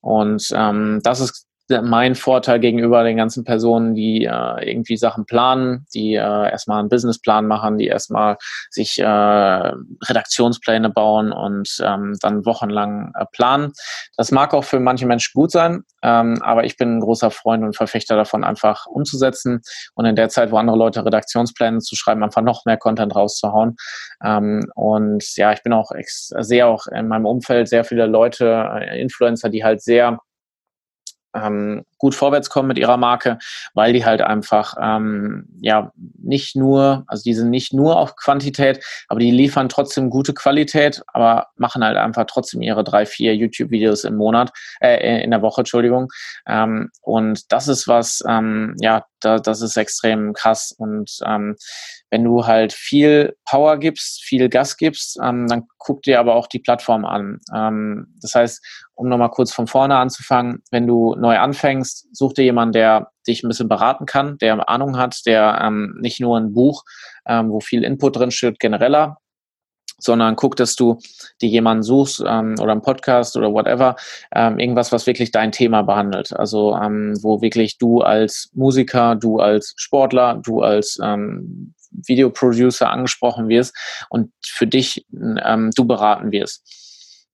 Und 0.00 0.48
ähm, 0.54 1.00
das 1.02 1.20
ist 1.20 1.46
mein 1.68 2.14
Vorteil 2.14 2.60
gegenüber 2.60 3.02
den 3.02 3.16
ganzen 3.16 3.44
Personen, 3.44 3.94
die 3.94 4.24
äh, 4.24 4.70
irgendwie 4.70 4.96
Sachen 4.96 5.26
planen, 5.26 5.86
die 5.94 6.14
äh, 6.14 6.50
erstmal 6.50 6.80
einen 6.80 6.88
Businessplan 6.88 7.46
machen, 7.46 7.78
die 7.78 7.86
erstmal 7.86 8.36
sich 8.70 8.98
äh, 8.98 9.04
Redaktionspläne 9.04 10.90
bauen 10.90 11.32
und 11.32 11.68
ähm, 11.82 12.16
dann 12.20 12.46
wochenlang 12.46 13.12
äh, 13.18 13.24
planen. 13.32 13.72
Das 14.16 14.30
mag 14.30 14.54
auch 14.54 14.64
für 14.64 14.80
manche 14.80 15.06
Menschen 15.06 15.32
gut 15.34 15.50
sein, 15.50 15.82
ähm, 16.02 16.40
aber 16.42 16.64
ich 16.64 16.76
bin 16.76 16.96
ein 16.96 17.00
großer 17.00 17.30
Freund 17.30 17.64
und 17.64 17.76
Verfechter 17.76 18.16
davon, 18.16 18.44
einfach 18.44 18.86
umzusetzen 18.86 19.62
und 19.94 20.04
in 20.04 20.16
der 20.16 20.28
Zeit, 20.28 20.52
wo 20.52 20.56
andere 20.58 20.76
Leute 20.76 21.04
Redaktionspläne 21.04 21.78
zu 21.78 21.96
schreiben, 21.96 22.22
einfach 22.22 22.42
noch 22.42 22.64
mehr 22.64 22.76
Content 22.76 23.14
rauszuhauen. 23.14 23.76
Ähm, 24.22 24.70
und 24.74 25.24
ja, 25.36 25.52
ich 25.52 25.62
bin 25.62 25.72
auch 25.72 25.90
sehr 26.06 26.68
auch 26.68 26.86
in 26.86 27.08
meinem 27.08 27.26
Umfeld 27.26 27.68
sehr 27.68 27.84
viele 27.84 28.06
Leute, 28.06 28.68
äh, 28.74 29.00
Influencer, 29.00 29.48
die 29.48 29.64
halt 29.64 29.82
sehr 29.82 30.18
ähm, 31.36 31.84
gut 31.98 32.14
vorwärts 32.14 32.50
kommen 32.50 32.68
mit 32.68 32.78
ihrer 32.78 32.96
Marke, 32.96 33.38
weil 33.74 33.92
die 33.92 34.04
halt 34.04 34.20
einfach 34.20 34.74
ähm, 34.80 35.46
ja 35.60 35.92
nicht 36.18 36.56
nur, 36.56 37.04
also 37.06 37.22
die 37.22 37.34
sind 37.34 37.50
nicht 37.50 37.72
nur 37.72 37.98
auf 37.98 38.16
Quantität, 38.16 38.84
aber 39.08 39.20
die 39.20 39.30
liefern 39.30 39.68
trotzdem 39.68 40.10
gute 40.10 40.34
Qualität, 40.34 41.02
aber 41.08 41.48
machen 41.56 41.84
halt 41.84 41.96
einfach 41.96 42.24
trotzdem 42.26 42.62
ihre 42.62 42.84
drei, 42.84 43.06
vier 43.06 43.34
YouTube-Videos 43.34 44.04
im 44.04 44.16
Monat, 44.16 44.52
äh, 44.80 45.22
in 45.22 45.30
der 45.30 45.42
Woche, 45.42 45.62
Entschuldigung. 45.62 46.08
Ähm, 46.46 46.90
und 47.00 47.52
das 47.52 47.68
ist 47.68 47.88
was, 47.88 48.22
ähm, 48.28 48.74
ja, 48.80 49.04
da, 49.20 49.38
das 49.38 49.62
ist 49.62 49.76
extrem 49.76 50.32
krass. 50.32 50.74
Und 50.76 51.18
ähm, 51.24 51.56
wenn 52.10 52.24
du 52.24 52.46
halt 52.46 52.72
viel 52.72 53.36
Power 53.44 53.78
gibst, 53.78 54.22
viel 54.22 54.48
Gas 54.48 54.76
gibst, 54.76 55.18
ähm, 55.22 55.46
dann 55.48 55.66
guck 55.78 56.02
dir 56.02 56.20
aber 56.20 56.34
auch 56.34 56.46
die 56.46 56.58
Plattform 56.58 57.04
an. 57.04 57.40
Ähm, 57.54 58.14
das 58.20 58.34
heißt, 58.34 58.64
um 58.94 59.08
nochmal 59.08 59.30
kurz 59.30 59.52
von 59.52 59.66
vorne 59.66 59.96
anzufangen, 59.96 60.62
wenn 60.70 60.86
du 60.86 61.14
neu 61.16 61.38
anfängst, 61.38 62.08
such 62.12 62.34
dir 62.34 62.44
jemanden, 62.44 62.72
der 62.72 63.10
dich 63.26 63.42
ein 63.42 63.48
bisschen 63.48 63.68
beraten 63.68 64.06
kann, 64.06 64.38
der 64.38 64.68
Ahnung 64.68 64.96
hat, 64.96 65.26
der 65.26 65.60
ähm, 65.62 65.96
nicht 66.00 66.20
nur 66.20 66.38
ein 66.38 66.52
Buch, 66.52 66.84
ähm, 67.26 67.50
wo 67.50 67.60
viel 67.60 67.82
Input 67.82 68.16
drin 68.16 68.30
steht, 68.30 68.60
genereller, 68.60 69.18
sondern 69.98 70.36
guck, 70.36 70.56
dass 70.56 70.76
du 70.76 70.98
dir 71.40 71.48
jemanden 71.48 71.82
suchst 71.82 72.22
ähm, 72.26 72.54
oder 72.60 72.72
einen 72.72 72.82
Podcast 72.82 73.36
oder 73.36 73.52
whatever, 73.52 73.96
ähm, 74.34 74.58
irgendwas, 74.58 74.92
was 74.92 75.06
wirklich 75.06 75.30
dein 75.30 75.52
Thema 75.52 75.82
behandelt. 75.82 76.34
Also 76.36 76.76
ähm, 76.76 77.14
wo 77.22 77.40
wirklich 77.40 77.78
du 77.78 78.00
als 78.00 78.50
Musiker, 78.54 79.16
du 79.16 79.38
als 79.38 79.74
Sportler, 79.76 80.40
du 80.44 80.62
als 80.62 80.98
ähm, 81.02 81.74
Videoproducer 82.06 82.90
angesprochen 82.90 83.48
wirst 83.48 83.76
und 84.10 84.32
für 84.44 84.66
dich 84.66 85.06
ähm, 85.12 85.70
du 85.74 85.84
beraten 85.84 86.32
wirst. 86.32 86.62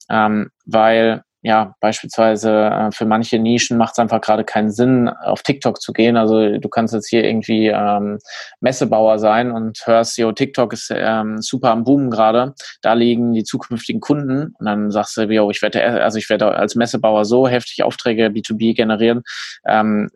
Ähm, 0.09 0.51
weil 0.65 1.23
ja, 1.45 1.75
beispielsweise 1.81 2.51
äh, 2.51 2.93
für 2.93 3.05
manche 3.05 3.39
Nischen 3.39 3.77
macht 3.77 3.93
es 3.93 3.99
einfach 3.99 4.21
gerade 4.21 4.45
keinen 4.45 4.71
Sinn, 4.71 5.09
auf 5.09 5.43
TikTok 5.43 5.83
zu 5.83 5.93
gehen. 5.93 6.17
Also 6.17 6.59
du 6.59 6.69
kannst 6.69 6.95
jetzt 6.95 7.09
hier 7.09 7.25
irgendwie 7.25 7.67
ähm, 7.67 8.19
Messebauer 8.61 9.19
sein 9.19 9.51
und 9.51 9.81
hörst, 9.85 10.17
yo, 10.19 10.31
TikTok 10.31 10.73
ist 10.73 10.93
ähm, 10.95 11.43
super 11.43 11.71
am 11.71 11.83
Boom 11.83 12.11
gerade. 12.11 12.55
Da 12.81 12.93
liegen 12.93 13.33
die 13.33 13.43
zukünftigen 13.43 14.01
Kunden 14.01 14.55
und 14.57 14.67
dann 14.67 14.93
sagst 14.93 15.17
du, 15.17 15.23
yo, 15.23 15.51
ich 15.51 15.63
werde, 15.63 15.83
also 16.03 16.17
ich 16.17 16.31
werde 16.31 16.55
als 16.55 16.77
Messebauer 16.77 17.25
so 17.25 17.49
heftig 17.49 17.83
Aufträge 17.83 18.27
B2B 18.27 18.77
generieren 18.77 19.23
ähm, 19.67 20.11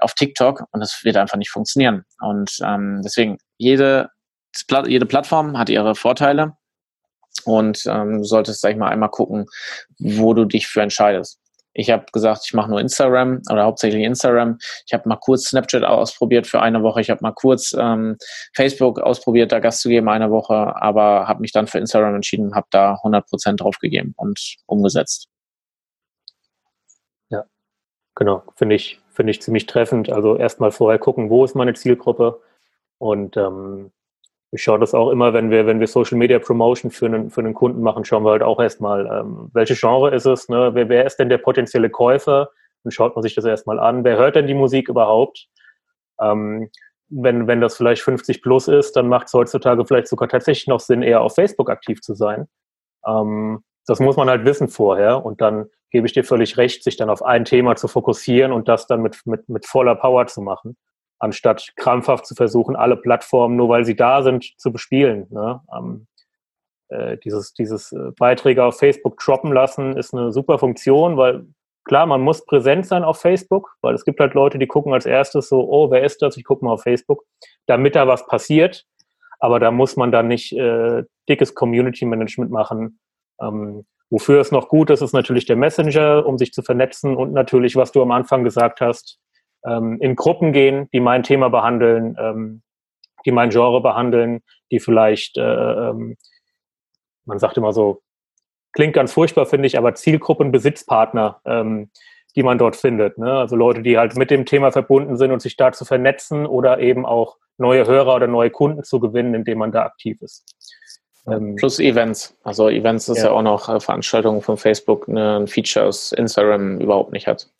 auf 0.00 0.14
TikTok 0.14 0.64
und 0.70 0.80
das 0.80 1.00
wird 1.02 1.16
einfach 1.16 1.38
nicht 1.38 1.50
funktionieren. 1.50 2.04
Und 2.20 2.52
ähm, 2.64 3.00
deswegen 3.02 3.38
jede 3.56 4.10
jede 4.86 5.06
Plattform 5.06 5.58
hat 5.58 5.68
ihre 5.68 5.94
Vorteile 5.94 6.54
und 7.46 7.84
ähm, 7.86 8.24
solltest, 8.24 8.60
sag 8.60 8.72
ich 8.72 8.76
mal, 8.76 8.88
einmal 8.88 9.10
gucken, 9.10 9.46
wo 9.98 10.34
du 10.34 10.44
dich 10.44 10.66
für 10.66 10.82
entscheidest. 10.82 11.40
Ich 11.78 11.90
habe 11.90 12.06
gesagt, 12.12 12.42
ich 12.44 12.54
mache 12.54 12.70
nur 12.70 12.80
Instagram 12.80 13.40
oder 13.50 13.62
hauptsächlich 13.62 14.02
Instagram. 14.02 14.58
Ich 14.84 14.92
habe 14.92 15.08
mal 15.08 15.16
kurz 15.16 15.44
Snapchat 15.44 15.84
ausprobiert 15.84 16.48
für 16.48 16.60
eine 16.60 16.82
Woche. 16.82 17.00
Ich 17.00 17.08
habe 17.08 17.20
mal 17.22 17.30
kurz 17.30 17.72
ähm, 17.78 18.16
Facebook 18.52 18.98
ausprobiert, 18.98 19.52
da 19.52 19.60
Gast 19.60 19.82
zu 19.82 19.88
geben 19.88 20.08
eine 20.08 20.30
Woche, 20.32 20.74
aber 20.82 21.28
habe 21.28 21.40
mich 21.40 21.52
dann 21.52 21.68
für 21.68 21.78
Instagram 21.78 22.16
entschieden, 22.16 22.56
habe 22.56 22.66
da 22.70 22.94
100% 22.94 23.56
drauf 23.56 23.78
gegeben 23.78 24.12
und 24.16 24.56
umgesetzt. 24.66 25.28
Ja, 27.28 27.44
genau. 28.16 28.42
Finde 28.56 28.74
ich, 28.74 29.00
finde 29.10 29.30
ich 29.30 29.40
ziemlich 29.40 29.66
treffend. 29.66 30.10
Also 30.10 30.36
erstmal 30.36 30.72
vorher 30.72 30.98
gucken, 30.98 31.30
wo 31.30 31.44
ist 31.44 31.54
meine 31.54 31.74
Zielgruppe 31.74 32.40
und 32.98 33.36
ähm, 33.36 33.92
ich 34.50 34.62
schaue 34.62 34.78
das 34.78 34.94
auch 34.94 35.10
immer, 35.10 35.34
wenn 35.34 35.50
wir, 35.50 35.66
wenn 35.66 35.80
wir 35.80 35.86
Social 35.86 36.16
Media 36.16 36.38
Promotion 36.38 36.90
für 36.90 37.06
einen, 37.06 37.30
für 37.30 37.40
einen 37.40 37.54
Kunden 37.54 37.82
machen, 37.82 38.04
schauen 38.04 38.24
wir 38.24 38.30
halt 38.30 38.42
auch 38.42 38.60
erstmal, 38.60 39.06
ähm, 39.06 39.50
welche 39.52 39.74
Genre 39.74 40.14
ist 40.14 40.24
es, 40.24 40.48
ne? 40.48 40.70
wer, 40.72 40.88
wer 40.88 41.04
ist 41.04 41.16
denn 41.16 41.28
der 41.28 41.38
potenzielle 41.38 41.90
Käufer? 41.90 42.50
Dann 42.82 42.90
schaut 42.90 43.14
man 43.14 43.22
sich 43.22 43.34
das 43.34 43.44
erstmal 43.44 43.78
an. 43.78 44.04
Wer 44.04 44.16
hört 44.16 44.36
denn 44.36 44.46
die 44.46 44.54
Musik 44.54 44.88
überhaupt? 44.88 45.48
Ähm, 46.20 46.70
wenn, 47.10 47.46
wenn 47.46 47.60
das 47.60 47.76
vielleicht 47.76 48.02
50 48.02 48.42
plus 48.42 48.68
ist, 48.68 48.96
dann 48.96 49.08
macht 49.08 49.26
es 49.26 49.34
heutzutage 49.34 49.84
vielleicht 49.84 50.08
sogar 50.08 50.28
tatsächlich 50.28 50.66
noch 50.66 50.80
Sinn, 50.80 51.02
eher 51.02 51.20
auf 51.20 51.34
Facebook 51.34 51.70
aktiv 51.70 52.00
zu 52.00 52.14
sein. 52.14 52.46
Ähm, 53.06 53.62
das 53.86 54.00
muss 54.00 54.16
man 54.16 54.28
halt 54.28 54.44
wissen 54.44 54.68
vorher 54.68 55.24
und 55.24 55.40
dann 55.40 55.66
gebe 55.90 56.06
ich 56.06 56.12
dir 56.12 56.24
völlig 56.24 56.56
recht, 56.56 56.84
sich 56.84 56.96
dann 56.96 57.10
auf 57.10 57.22
ein 57.22 57.44
Thema 57.44 57.76
zu 57.76 57.88
fokussieren 57.88 58.52
und 58.52 58.68
das 58.68 58.86
dann 58.86 59.00
mit, 59.02 59.20
mit, 59.24 59.48
mit 59.48 59.66
voller 59.66 59.94
Power 59.94 60.26
zu 60.26 60.42
machen 60.42 60.76
anstatt 61.18 61.72
krampfhaft 61.76 62.26
zu 62.26 62.34
versuchen, 62.34 62.76
alle 62.76 62.96
Plattformen, 62.96 63.56
nur 63.56 63.68
weil 63.68 63.84
sie 63.84 63.96
da 63.96 64.22
sind, 64.22 64.58
zu 64.58 64.72
bespielen. 64.72 65.26
Ne? 65.30 65.60
Ähm, 65.76 66.06
äh, 66.88 67.18
dieses, 67.18 67.52
dieses 67.54 67.92
äh, 67.92 68.12
Beiträge 68.16 68.64
auf 68.64 68.78
Facebook 68.78 69.18
droppen 69.18 69.52
lassen 69.52 69.96
ist 69.96 70.14
eine 70.14 70.32
super 70.32 70.58
Funktion, 70.58 71.16
weil 71.16 71.46
klar, 71.84 72.06
man 72.06 72.20
muss 72.20 72.44
präsent 72.44 72.86
sein 72.86 73.02
auf 73.02 73.20
Facebook, 73.20 73.76
weil 73.80 73.94
es 73.94 74.04
gibt 74.04 74.20
halt 74.20 74.34
Leute, 74.34 74.58
die 74.58 74.66
gucken 74.66 74.92
als 74.92 75.06
erstes 75.06 75.48
so, 75.48 75.68
oh, 75.68 75.90
wer 75.90 76.04
ist 76.04 76.22
das? 76.22 76.36
Ich 76.36 76.44
gucke 76.44 76.64
mal 76.64 76.72
auf 76.72 76.82
Facebook, 76.82 77.24
damit 77.66 77.96
da 77.96 78.06
was 78.06 78.26
passiert. 78.26 78.84
Aber 79.40 79.60
da 79.60 79.70
muss 79.70 79.96
man 79.96 80.10
dann 80.10 80.28
nicht 80.28 80.52
äh, 80.52 81.04
dickes 81.28 81.54
Community 81.54 82.04
Management 82.04 82.50
machen. 82.50 82.98
Ähm, 83.40 83.84
wofür 84.10 84.40
es 84.40 84.50
noch 84.50 84.68
gut 84.68 84.90
ist, 84.90 85.00
ist 85.00 85.12
natürlich 85.12 85.46
der 85.46 85.56
Messenger, 85.56 86.26
um 86.26 86.38
sich 86.38 86.52
zu 86.52 86.62
vernetzen 86.62 87.16
und 87.16 87.32
natürlich, 87.32 87.76
was 87.76 87.92
du 87.92 88.02
am 88.02 88.10
Anfang 88.10 88.42
gesagt 88.42 88.80
hast, 88.80 89.18
ähm, 89.64 89.98
in 90.00 90.16
Gruppen 90.16 90.52
gehen, 90.52 90.88
die 90.92 91.00
mein 91.00 91.22
Thema 91.22 91.48
behandeln, 91.48 92.16
ähm, 92.18 92.62
die 93.24 93.32
mein 93.32 93.50
Genre 93.50 93.80
behandeln, 93.80 94.40
die 94.70 94.80
vielleicht, 94.80 95.36
äh, 95.38 95.42
ähm, 95.42 96.16
man 97.24 97.38
sagt 97.38 97.56
immer 97.56 97.72
so, 97.72 98.00
klingt 98.72 98.94
ganz 98.94 99.12
furchtbar, 99.12 99.46
finde 99.46 99.66
ich, 99.66 99.76
aber 99.76 99.94
Zielgruppenbesitzpartner, 99.94 101.40
ähm, 101.44 101.90
die 102.36 102.42
man 102.42 102.58
dort 102.58 102.76
findet. 102.76 103.18
Ne? 103.18 103.32
Also 103.32 103.56
Leute, 103.56 103.82
die 103.82 103.98
halt 103.98 104.16
mit 104.16 104.30
dem 104.30 104.46
Thema 104.46 104.70
verbunden 104.70 105.16
sind 105.16 105.32
und 105.32 105.42
sich 105.42 105.56
da 105.56 105.72
zu 105.72 105.84
vernetzen 105.84 106.46
oder 106.46 106.78
eben 106.78 107.04
auch 107.04 107.36
neue 107.56 107.86
Hörer 107.86 108.14
oder 108.14 108.26
neue 108.26 108.50
Kunden 108.50 108.84
zu 108.84 109.00
gewinnen, 109.00 109.34
indem 109.34 109.58
man 109.58 109.72
da 109.72 109.84
aktiv 109.84 110.22
ist. 110.22 110.44
Ähm, 111.26 111.56
Plus 111.56 111.80
Events. 111.80 112.36
Also 112.42 112.68
Events 112.68 113.08
ist 113.08 113.18
ja, 113.18 113.26
ja 113.26 113.30
auch 113.32 113.42
noch 113.42 113.68
äh, 113.68 113.80
Veranstaltungen 113.80 114.40
von 114.40 114.56
Facebook, 114.56 115.08
ne, 115.08 115.40
ein 115.40 115.48
Feature 115.48 115.86
aus 115.86 116.12
Instagram 116.12 116.78
überhaupt 116.78 117.12
nicht 117.12 117.26
hat. 117.26 117.50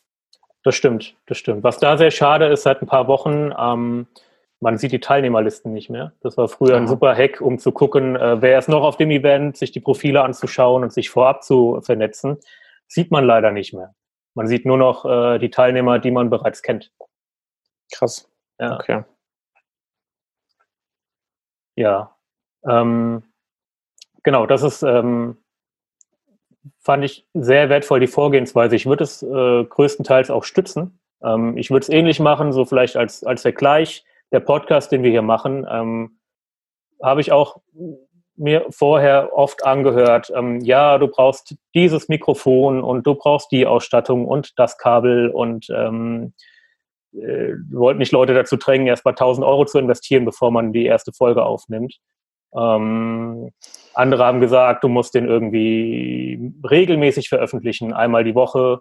Das 0.69 0.75
stimmt, 0.75 1.16
das 1.25 1.39
stimmt. 1.39 1.64
Was 1.64 1.79
da 1.79 1.97
sehr 1.97 2.11
schade 2.11 2.45
ist, 2.45 2.64
seit 2.64 2.83
ein 2.83 2.87
paar 2.87 3.09
Wochen, 3.09 3.55
ähm, 3.59 4.07
man 4.61 4.77
sieht 4.77 4.93
die 4.93 5.01
Teilnehmerlisten 5.01 5.73
nicht 5.73 5.89
mehr. 5.89 6.12
Das 6.21 6.37
war 6.37 6.47
früher 6.47 6.77
ein 6.77 6.87
super 6.87 7.14
Hack, 7.16 7.41
um 7.41 7.59
zu 7.59 7.73
gucken, 7.73 8.16
äh, 8.16 8.43
wer 8.43 8.59
ist 8.59 8.69
noch 8.69 8.83
auf 8.83 8.99
dem 8.99 9.11
Event, 9.11 9.57
sich 9.57 9.73
die 9.73 9.81
Profile 9.81 10.23
anzuschauen 10.23 10.83
und 10.83 10.93
sich 10.93 11.09
vorab 11.09 11.43
zu 11.43 11.81
vernetzen. 11.81 12.37
Sieht 12.87 13.11
man 13.11 13.25
leider 13.25 13.51
nicht 13.51 13.73
mehr. 13.73 13.95
Man 14.35 14.47
sieht 14.47 14.66
nur 14.66 14.77
noch 14.77 15.07
äh, 15.07 15.39
die 15.39 15.49
Teilnehmer, 15.49 16.01
die 16.01 16.11
man 16.11 16.29
bereits 16.29 16.61
kennt. 16.61 16.93
Krass. 17.91 18.31
Ja. 18.61 18.75
Okay. 18.75 19.05
Ja. 21.77 22.14
Ähm, 22.69 23.23
genau, 24.23 24.45
das 24.45 24.62
ist, 24.62 24.83
ähm, 24.83 25.39
fand 26.79 27.05
ich 27.05 27.27
sehr 27.35 27.69
wertvoll, 27.69 28.01
die 28.01 28.07
Vorgehensweise. 28.07 28.77
Ich 28.77 28.87
würde 28.87 29.05
es 29.05 29.23
äh, 29.23 29.65
größtenteils 29.65 30.31
auch 30.31 30.45
stützen. 30.45 31.01
Ähm, 31.23 31.57
ich 31.57 31.71
würde 31.71 31.85
es 31.85 31.89
ähnlich 31.89 32.21
machen, 32.21 32.53
so 32.53 32.65
vielleicht 32.65 32.97
als, 32.97 33.25
als 33.25 33.43
Vergleich 33.43 34.05
der 34.33 34.41
Podcast, 34.41 34.93
den 34.93 35.03
wir 35.03 35.11
hier 35.11 35.23
machen, 35.23 35.67
ähm, 35.71 36.19
habe 37.03 37.21
ich 37.21 37.33
auch 37.33 37.61
mir 38.39 38.67
vorher 38.71 39.37
oft 39.37 39.65
angehört, 39.65 40.33
ähm, 40.35 40.61
ja, 40.61 40.99
du 40.99 41.09
brauchst 41.09 41.57
dieses 41.75 42.09
Mikrofon 42.09 42.83
und 42.83 43.07
du 43.07 43.15
brauchst 43.15 43.51
die 43.51 43.67
Ausstattung 43.67 44.27
und 44.27 44.59
das 44.59 44.79
Kabel 44.79 45.29
und 45.29 45.67
ähm, 45.71 46.33
äh, 47.13 47.55
wollten 47.71 47.99
nicht 47.99 48.13
Leute 48.13 48.35
dazu 48.35 48.57
drängen, 48.57 48.87
erst 48.87 49.05
mal 49.05 49.11
1000 49.11 49.45
Euro 49.45 49.65
zu 49.65 49.79
investieren, 49.79 50.25
bevor 50.25 50.51
man 50.51 50.73
die 50.73 50.87
erste 50.87 51.13
Folge 51.13 51.45
aufnimmt. 51.45 51.99
Ähm, 52.55 53.51
andere 53.94 54.24
haben 54.24 54.40
gesagt, 54.40 54.84
du 54.84 54.88
musst 54.88 55.14
den 55.14 55.26
irgendwie 55.26 56.53
regelmäßig 56.68 57.28
veröffentlichen, 57.28 57.92
einmal 57.92 58.24
die 58.24 58.34
Woche. 58.34 58.80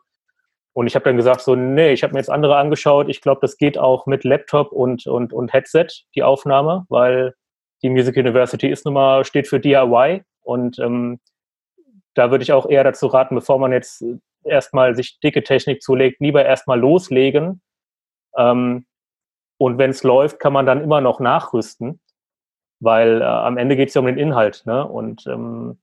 Und 0.73 0.87
ich 0.87 0.95
habe 0.95 1.05
dann 1.05 1.17
gesagt, 1.17 1.41
so, 1.41 1.55
nee, 1.55 1.91
ich 1.91 2.03
habe 2.03 2.13
mir 2.13 2.19
jetzt 2.19 2.29
andere 2.29 2.57
angeschaut. 2.57 3.09
Ich 3.09 3.21
glaube, 3.21 3.39
das 3.41 3.57
geht 3.57 3.77
auch 3.77 4.05
mit 4.05 4.23
Laptop 4.23 4.71
und, 4.71 5.07
und, 5.07 5.33
und 5.33 5.53
Headset, 5.53 5.87
die 6.15 6.23
Aufnahme, 6.23 6.85
weil 6.89 7.33
die 7.81 7.89
Music 7.89 8.15
University 8.15 8.67
ist 8.67 8.85
nun 8.85 8.93
mal, 8.93 9.25
steht 9.25 9.47
für 9.47 9.59
DIY. 9.59 10.23
Und 10.41 10.77
ähm, 10.79 11.19
da 12.13 12.31
würde 12.31 12.43
ich 12.43 12.53
auch 12.53 12.69
eher 12.69 12.83
dazu 12.83 13.07
raten, 13.07 13.35
bevor 13.35 13.59
man 13.59 13.71
jetzt 13.71 14.03
erstmal 14.43 14.95
sich 14.95 15.19
dicke 15.19 15.43
Technik 15.43 15.81
zulegt, 15.81 16.19
lieber 16.19 16.45
erstmal 16.45 16.79
loslegen. 16.79 17.61
Ähm, 18.37 18.85
und 19.57 19.77
wenn 19.77 19.89
es 19.89 20.03
läuft, 20.03 20.39
kann 20.39 20.53
man 20.53 20.65
dann 20.65 20.83
immer 20.83 21.01
noch 21.01 21.19
nachrüsten, 21.19 21.99
weil 22.79 23.21
äh, 23.21 23.25
am 23.25 23.57
Ende 23.57 23.75
geht 23.75 23.89
es 23.89 23.95
ja 23.95 24.01
um 24.01 24.07
den 24.07 24.17
Inhalt. 24.17 24.63
Ne? 24.65 24.87
Und 24.87 25.25
ähm, 25.27 25.79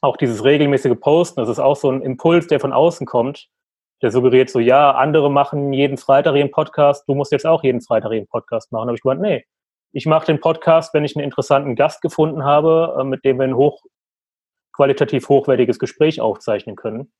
auch 0.00 0.16
dieses 0.16 0.44
regelmäßige 0.44 0.98
Posten, 1.00 1.40
das 1.40 1.48
ist 1.48 1.58
auch 1.58 1.76
so 1.76 1.90
ein 1.90 2.02
Impuls, 2.02 2.46
der 2.46 2.60
von 2.60 2.72
außen 2.72 3.06
kommt 3.06 3.48
der 4.02 4.10
suggeriert 4.10 4.50
so, 4.50 4.58
ja, 4.58 4.90
andere 4.92 5.30
machen 5.30 5.72
jeden 5.72 5.96
Freitag 5.96 6.34
ihren 6.34 6.50
Podcast, 6.50 7.08
du 7.08 7.14
musst 7.14 7.32
jetzt 7.32 7.46
auch 7.46 7.62
jeden 7.62 7.80
Freitag 7.80 8.12
ihren 8.12 8.26
Podcast 8.26 8.72
machen. 8.72 8.86
Da 8.86 8.88
habe 8.88 8.96
ich 8.96 9.02
gemeint, 9.02 9.20
nee, 9.20 9.44
ich 9.92 10.06
mache 10.06 10.26
den 10.26 10.40
Podcast, 10.40 10.92
wenn 10.92 11.04
ich 11.04 11.16
einen 11.16 11.24
interessanten 11.24 11.76
Gast 11.76 12.02
gefunden 12.02 12.44
habe, 12.44 12.96
äh, 12.98 13.04
mit 13.04 13.24
dem 13.24 13.38
wir 13.38 13.44
ein 13.44 13.56
hoch, 13.56 13.80
qualitativ 14.72 15.28
hochwertiges 15.28 15.78
Gespräch 15.78 16.20
aufzeichnen 16.20 16.74
können. 16.74 17.12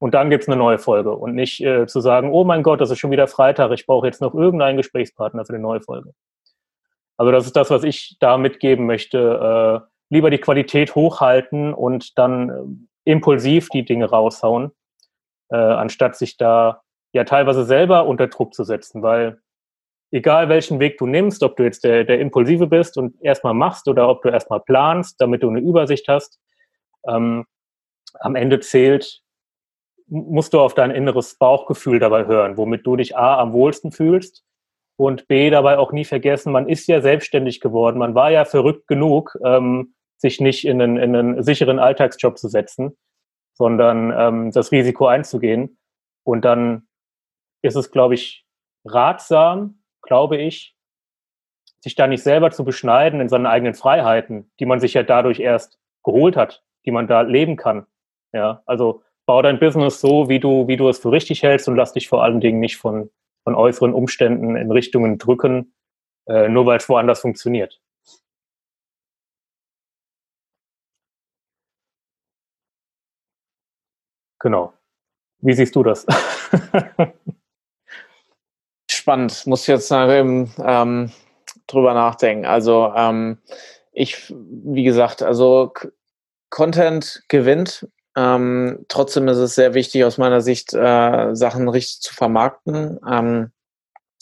Und 0.00 0.14
dann 0.14 0.30
gibt 0.30 0.42
es 0.42 0.48
eine 0.48 0.56
neue 0.56 0.78
Folge 0.78 1.12
und 1.12 1.34
nicht 1.34 1.60
äh, 1.60 1.86
zu 1.86 2.00
sagen, 2.00 2.32
oh 2.32 2.44
mein 2.44 2.62
Gott, 2.62 2.80
das 2.80 2.90
ist 2.90 2.98
schon 2.98 3.10
wieder 3.10 3.28
Freitag, 3.28 3.70
ich 3.72 3.86
brauche 3.86 4.06
jetzt 4.06 4.20
noch 4.20 4.34
irgendeinen 4.34 4.76
Gesprächspartner 4.76 5.44
für 5.44 5.52
eine 5.52 5.62
neue 5.62 5.80
Folge. 5.80 6.12
Also 7.18 7.32
das 7.32 7.46
ist 7.46 7.56
das, 7.56 7.68
was 7.68 7.82
ich 7.82 8.16
da 8.20 8.38
mitgeben 8.38 8.86
möchte. 8.86 9.82
Äh, 9.84 9.88
lieber 10.10 10.30
die 10.30 10.38
Qualität 10.38 10.94
hochhalten 10.94 11.74
und 11.74 12.16
dann 12.16 12.48
äh, 13.04 13.10
impulsiv 13.12 13.68
die 13.68 13.84
Dinge 13.84 14.08
raushauen, 14.08 14.70
äh, 15.50 15.56
anstatt 15.56 16.16
sich 16.16 16.36
da 16.36 16.82
ja 17.12 17.24
teilweise 17.24 17.64
selber 17.64 18.06
unter 18.06 18.28
Druck 18.28 18.54
zu 18.54 18.64
setzen, 18.64 19.02
weil 19.02 19.40
egal 20.10 20.48
welchen 20.48 20.78
Weg 20.80 20.96
du 20.98 21.06
nimmst, 21.06 21.42
ob 21.42 21.56
du 21.56 21.64
jetzt 21.64 21.84
der, 21.84 22.04
der 22.04 22.20
Impulsive 22.20 22.68
bist 22.68 22.96
und 22.96 23.20
erstmal 23.22 23.54
machst 23.54 23.88
oder 23.88 24.08
ob 24.08 24.22
du 24.22 24.28
erstmal 24.28 24.60
planst, 24.60 25.20
damit 25.20 25.42
du 25.42 25.48
eine 25.50 25.60
Übersicht 25.60 26.08
hast, 26.08 26.38
ähm, 27.06 27.44
am 28.20 28.36
Ende 28.36 28.60
zählt, 28.60 29.22
musst 30.06 30.54
du 30.54 30.60
auf 30.60 30.74
dein 30.74 30.90
inneres 30.90 31.36
Bauchgefühl 31.36 31.98
dabei 31.98 32.26
hören, 32.26 32.56
womit 32.56 32.86
du 32.86 32.96
dich 32.96 33.16
A 33.16 33.38
am 33.38 33.52
wohlsten 33.52 33.92
fühlst 33.92 34.44
und 34.98 35.28
B 35.28 35.48
dabei 35.48 35.78
auch 35.78 35.92
nie 35.92 36.04
vergessen, 36.04 36.52
man 36.52 36.68
ist 36.68 36.88
ja 36.88 37.00
selbstständig 37.00 37.60
geworden, 37.60 37.98
man 37.98 38.14
war 38.14 38.30
ja 38.30 38.44
verrückt 38.44 38.86
genug, 38.86 39.36
ähm, 39.44 39.94
sich 40.18 40.40
nicht 40.40 40.66
in 40.66 40.82
einen, 40.82 40.96
in 40.96 41.16
einen 41.16 41.42
sicheren 41.42 41.78
Alltagsjob 41.78 42.36
zu 42.36 42.48
setzen 42.48 42.96
sondern 43.58 44.14
ähm, 44.16 44.52
das 44.52 44.70
Risiko 44.70 45.06
einzugehen. 45.08 45.78
Und 46.24 46.44
dann 46.44 46.86
ist 47.60 47.74
es, 47.74 47.90
glaube 47.90 48.14
ich, 48.14 48.46
ratsam, 48.84 49.82
glaube 50.00 50.36
ich, 50.38 50.76
sich 51.80 51.96
da 51.96 52.06
nicht 52.06 52.22
selber 52.22 52.52
zu 52.52 52.64
beschneiden 52.64 53.20
in 53.20 53.28
seinen 53.28 53.46
eigenen 53.46 53.74
Freiheiten, 53.74 54.50
die 54.60 54.66
man 54.66 54.78
sich 54.80 54.94
ja 54.94 55.02
dadurch 55.02 55.40
erst 55.40 55.78
geholt 56.04 56.36
hat, 56.36 56.62
die 56.86 56.92
man 56.92 57.08
da 57.08 57.22
leben 57.22 57.56
kann. 57.56 57.86
Ja, 58.32 58.62
also 58.64 59.02
bau 59.26 59.42
dein 59.42 59.58
Business 59.58 60.00
so, 60.00 60.28
wie 60.28 60.38
du, 60.38 60.68
wie 60.68 60.76
du 60.76 60.88
es 60.88 61.00
für 61.00 61.10
richtig 61.10 61.42
hältst 61.42 61.68
und 61.68 61.76
lass 61.76 61.92
dich 61.92 62.08
vor 62.08 62.22
allen 62.22 62.40
Dingen 62.40 62.60
nicht 62.60 62.76
von, 62.76 63.10
von 63.48 63.54
äußeren 63.54 63.94
Umständen 63.94 64.56
in 64.56 64.70
Richtungen 64.70 65.16
drücken, 65.16 65.72
äh, 66.26 66.50
nur 66.50 66.66
weil 66.66 66.76
es 66.76 66.88
woanders 66.90 67.20
funktioniert. 67.20 67.80
Genau. 74.38 74.74
Wie 75.38 75.54
siehst 75.54 75.74
du 75.74 75.82
das? 75.82 76.04
Spannend, 78.90 79.46
muss 79.46 79.66
jetzt 79.66 79.90
ähm, 79.92 80.52
ähm, 80.62 81.10
drüber 81.66 81.94
nachdenken. 81.94 82.44
Also 82.44 82.92
ähm, 82.94 83.38
ich, 83.92 84.30
wie 84.30 84.84
gesagt, 84.84 85.22
also 85.22 85.72
Content 86.50 87.24
gewinnt. 87.28 87.88
Ähm, 88.18 88.84
trotzdem 88.88 89.28
ist 89.28 89.38
es 89.38 89.54
sehr 89.54 89.74
wichtig 89.74 90.02
aus 90.04 90.18
meiner 90.18 90.40
Sicht, 90.40 90.74
äh, 90.74 91.34
Sachen 91.34 91.68
richtig 91.68 92.00
zu 92.00 92.12
vermarkten. 92.12 92.98
Ähm, 93.08 93.52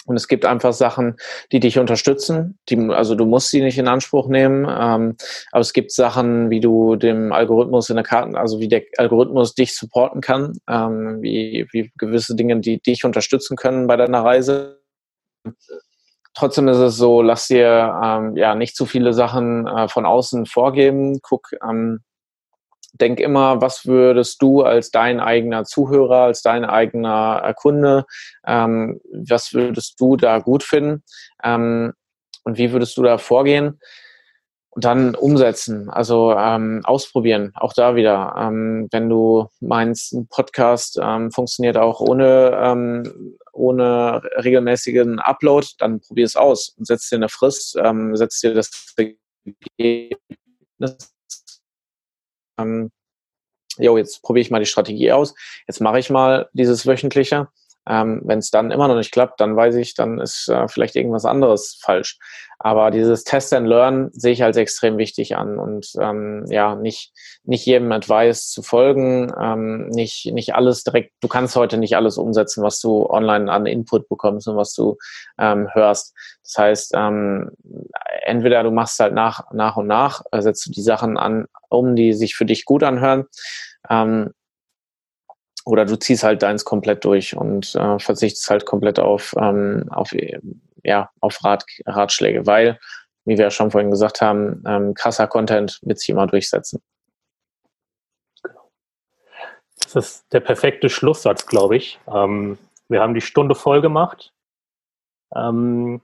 und 0.05 0.16
es 0.16 0.28
gibt 0.28 0.44
einfach 0.44 0.74
Sachen, 0.74 1.16
die 1.51 1.61
dich 1.61 1.78
unterstützen. 1.78 2.59
Die, 2.68 2.78
also 2.90 3.14
du 3.14 3.24
musst 3.24 3.51
sie 3.51 3.62
nicht 3.62 3.78
in 3.78 3.88
Anspruch 3.88 4.28
nehmen. 4.28 4.64
Ähm, 4.64 5.16
aber 5.51 5.61
es 5.61 5.72
gibt 5.72 5.92
Sachen, 5.92 6.51
wie 6.51 6.61
du 6.61 6.97
dem 6.97 7.32
Algorithmus 7.32 7.88
in 7.88 7.97
der 7.97 8.05
Karte, 8.05 8.38
also 8.38 8.61
wie 8.61 8.68
der 8.68 8.82
Algorithmus 8.99 9.55
dich 9.55 9.74
supporten 9.74 10.20
kann, 10.20 10.59
ähm, 10.68 11.22
wie, 11.22 11.66
wie 11.72 11.90
gewisse 11.97 12.36
Dinge, 12.36 12.61
die 12.61 12.80
dich 12.80 13.05
unterstützen 13.05 13.57
können 13.57 13.86
bei 13.86 13.97
deiner 13.97 14.22
Reise. 14.22 14.82
Trotzdem 16.34 16.68
ist 16.68 16.76
es 16.76 16.97
so, 16.97 17.22
lass 17.22 17.49
dir 17.49 17.99
ähm, 18.05 18.36
ja 18.36 18.55
nicht 18.55 18.76
zu 18.76 18.84
viele 18.84 19.14
Sachen 19.14 19.66
äh, 19.66 19.88
von 19.88 20.05
außen 20.05 20.44
vorgeben. 20.44 21.20
Guck, 21.22 21.53
ähm, 21.66 22.03
denk 23.01 23.20
immer, 23.20 23.61
was 23.61 23.86
würdest 23.86 24.40
du 24.42 24.62
als 24.62 24.90
dein 24.90 25.20
eigener 25.20 25.64
Zuhörer, 25.64 26.22
als 26.22 26.42
dein 26.42 26.64
eigener 26.64 27.42
äh, 27.44 27.55
Kunde, 27.55 28.05
ähm, 28.47 29.01
was 29.12 29.53
würdest 29.53 30.01
du 30.01 30.16
da 30.16 30.38
gut 30.38 30.62
finden 30.62 31.03
ähm, 31.42 31.92
und 32.44 32.59
wie 32.59 32.72
würdest 32.72 32.97
du 32.97 33.03
da 33.03 33.18
vorgehen? 33.18 33.80
Und 34.70 34.84
dann 34.84 35.14
umsetzen, 35.14 35.88
also 35.88 36.34
ähm, 36.36 36.82
ausprobieren, 36.84 37.53
auch 37.55 37.72
da 37.72 37.97
wieder. 37.97 38.34
Ähm, 38.38 38.88
wenn 38.90 39.09
du 39.09 39.49
meinst, 39.61 40.12
ein 40.12 40.28
Podcast 40.28 41.01
ähm, 41.03 41.32
funktioniert 41.32 41.78
auch 41.78 42.01
ohne, 42.01 42.53
ähm, 42.62 43.38
ohne 43.55 44.20
regelmäßigen 44.36 45.18
Upload, 45.18 45.66
dann 45.78 46.01
probier 46.01 46.26
es 46.26 46.36
aus 46.36 46.74
und 46.76 46.86
setz 46.86 47.09
dir 47.09 47.16
eine 47.16 47.30
Frist, 47.30 47.78
setz 48.12 48.40
dir 48.40 48.53
das 48.53 48.94
Ergebnis 49.78 51.15
ähm, 52.59 52.90
jo, 53.78 53.96
jetzt 53.98 54.22
probiere 54.22 54.42
ich 54.42 54.50
mal 54.50 54.61
die 54.61 54.66
Strategie 54.66 55.12
aus, 55.12 55.34
jetzt 55.66 55.80
mache 55.80 55.98
ich 55.98 56.11
mal 56.11 56.48
dieses 56.52 56.86
wöchentliche 56.86 57.48
ähm, 57.88 58.20
Wenn 58.24 58.40
es 58.40 58.50
dann 58.50 58.72
immer 58.72 58.88
noch 58.88 58.96
nicht 58.96 59.12
klappt, 59.12 59.40
dann 59.40 59.54
weiß 59.54 59.76
ich, 59.76 59.94
dann 59.94 60.18
ist 60.18 60.48
äh, 60.48 60.66
vielleicht 60.66 60.96
irgendwas 60.96 61.24
anderes 61.24 61.78
falsch. 61.80 62.18
Aber 62.59 62.90
dieses 62.90 63.22
Test 63.22 63.52
and 63.52 63.68
Learn 63.68 64.11
sehe 64.12 64.32
ich 64.32 64.42
als 64.42 64.57
extrem 64.57 64.98
wichtig 64.98 65.36
an 65.36 65.59
und 65.59 65.92
ähm, 66.00 66.46
ja, 66.48 66.74
nicht, 66.74 67.12
nicht 67.44 67.64
jedem 67.64 67.92
Advice 67.92 68.48
zu 68.50 68.62
folgen, 68.62 69.32
ähm, 69.40 69.88
nicht, 69.88 70.32
nicht 70.32 70.54
alles 70.54 70.82
direkt, 70.82 71.12
du 71.20 71.28
kannst 71.28 71.54
heute 71.54 71.76
nicht 71.76 71.96
alles 71.96 72.18
umsetzen, 72.18 72.64
was 72.64 72.80
du 72.80 73.09
online 73.09 73.52
an 73.52 73.66
Input 73.66 74.09
bekommst 74.09 74.48
und 74.48 74.57
was 74.57 74.72
du 74.72 74.96
ähm, 75.38 75.68
hörst. 75.72 76.14
Das 76.42 76.59
heißt, 76.59 76.92
ähm, 76.96 77.50
entweder 78.26 78.62
du 78.62 78.70
machst 78.70 78.98
halt 78.98 79.14
nach, 79.14 79.50
nach 79.52 79.76
und 79.76 79.86
nach, 79.86 80.22
äh, 80.32 80.42
setzt 80.42 80.66
du 80.66 80.70
die 80.70 80.82
Sachen 80.82 81.16
an, 81.16 81.46
um 81.68 81.96
die 81.96 82.12
sich 82.12 82.34
für 82.34 82.44
dich 82.44 82.64
gut 82.64 82.82
anhören. 82.82 83.24
Ähm, 83.88 84.32
oder 85.64 85.84
du 85.84 85.98
ziehst 85.98 86.22
halt 86.22 86.42
deins 86.42 86.64
komplett 86.64 87.04
durch 87.04 87.36
und 87.36 87.74
äh, 87.74 87.98
verzichtest 87.98 88.48
halt 88.50 88.66
komplett 88.66 89.00
auf, 89.00 89.34
ähm, 89.38 89.86
auf, 89.90 90.10
ja, 90.84 91.10
auf 91.20 91.42
Rat, 91.44 91.64
Ratschläge, 91.86 92.46
weil, 92.46 92.78
wie 93.24 93.36
wir 93.36 93.46
ja 93.46 93.50
schon 93.50 93.72
vorhin 93.72 93.90
gesagt 93.90 94.20
haben, 94.20 94.62
ähm, 94.66 94.94
krasser 94.94 95.26
Content 95.26 95.80
wird 95.82 95.98
sich 95.98 96.10
immer 96.10 96.28
durchsetzen. 96.28 96.80
Das 99.82 99.94
ist 99.96 100.32
der 100.32 100.40
perfekte 100.40 100.88
Schlusssatz, 100.88 101.46
glaube 101.46 101.76
ich. 101.76 101.98
Ähm, 102.06 102.58
wir 102.88 103.00
haben 103.00 103.14
die 103.14 103.20
Stunde 103.20 103.54
voll 103.54 103.80
gemacht. 103.80 104.32
Ähm, 105.34 106.00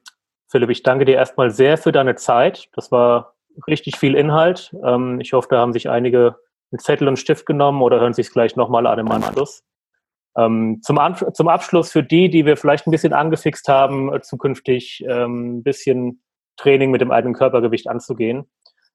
Philipp, 0.53 0.69
ich 0.69 0.83
danke 0.83 1.07
dir 1.07 1.15
erstmal 1.15 1.51
sehr 1.51 1.79
für 1.79 1.93
deine 1.93 2.15
Zeit. 2.15 2.69
Das 2.75 2.93
war 2.93 3.37
richtig 3.67 3.97
viel 3.97 4.15
Inhalt. 4.15 4.71
Ähm, 4.85 5.19
ich 5.19 5.33
hoffe, 5.33 5.49
da 5.51 5.59
haben 5.59 5.73
sich 5.73 5.89
einige 5.89 6.37
einen 6.71 6.79
Zettel 6.79 7.09
und 7.09 7.19
Stift 7.19 7.47
genommen 7.47 7.81
oder 7.81 8.01
hören 8.01 8.13
sich 8.13 8.27
es 8.27 8.33
gleich 8.35 8.55
nochmal 8.55 8.87
an 8.87 8.99
im 8.99 9.11
Anschluss. 9.11 9.65
Ähm, 10.37 10.81
zum, 10.83 10.99
zum 11.33 11.49
Abschluss 11.49 11.91
für 11.91 12.03
die, 12.03 12.29
die 12.29 12.45
wir 12.45 12.59
vielleicht 12.59 12.87
ein 12.87 12.91
bisschen 12.91 13.15
angefixt 13.15 13.67
haben, 13.69 14.13
äh, 14.13 14.21
zukünftig 14.21 15.03
ähm, 15.09 15.59
ein 15.59 15.63
bisschen 15.63 16.23
Training 16.59 16.91
mit 16.91 17.01
dem 17.01 17.13
eigenen 17.13 17.35
Körpergewicht 17.35 17.89
anzugehen. 17.89 18.45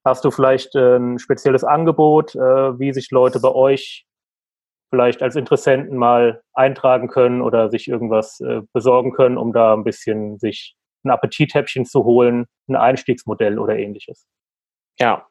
Hast 0.06 0.24
du 0.26 0.30
vielleicht 0.30 0.76
äh, 0.76 0.98
ein 0.98 1.18
spezielles 1.18 1.64
Angebot, 1.64 2.36
äh, 2.36 2.80
wie 2.80 2.94
sich 2.94 3.10
Leute 3.10 3.40
bei 3.40 3.52
euch 3.52 4.06
vielleicht 4.92 5.24
als 5.24 5.36
Interessenten 5.36 5.98
mal 5.98 6.44
eintragen 6.54 7.08
können 7.08 7.42
oder 7.42 7.72
sich 7.72 7.88
irgendwas 7.88 8.40
äh, 8.42 8.62
besorgen 8.74 9.12
können, 9.12 9.40
um 9.40 9.54
da 9.54 9.74
ein 9.74 9.84
bisschen 9.84 10.38
sich 10.38 10.77
ein 11.08 11.12
Appetithäppchen 11.12 11.86
zu 11.86 12.04
holen, 12.04 12.46
ein 12.68 12.76
Einstiegsmodell 12.76 13.60
oder 13.60 13.78
ähnliches? 13.78 14.28
Ja, 15.00 15.28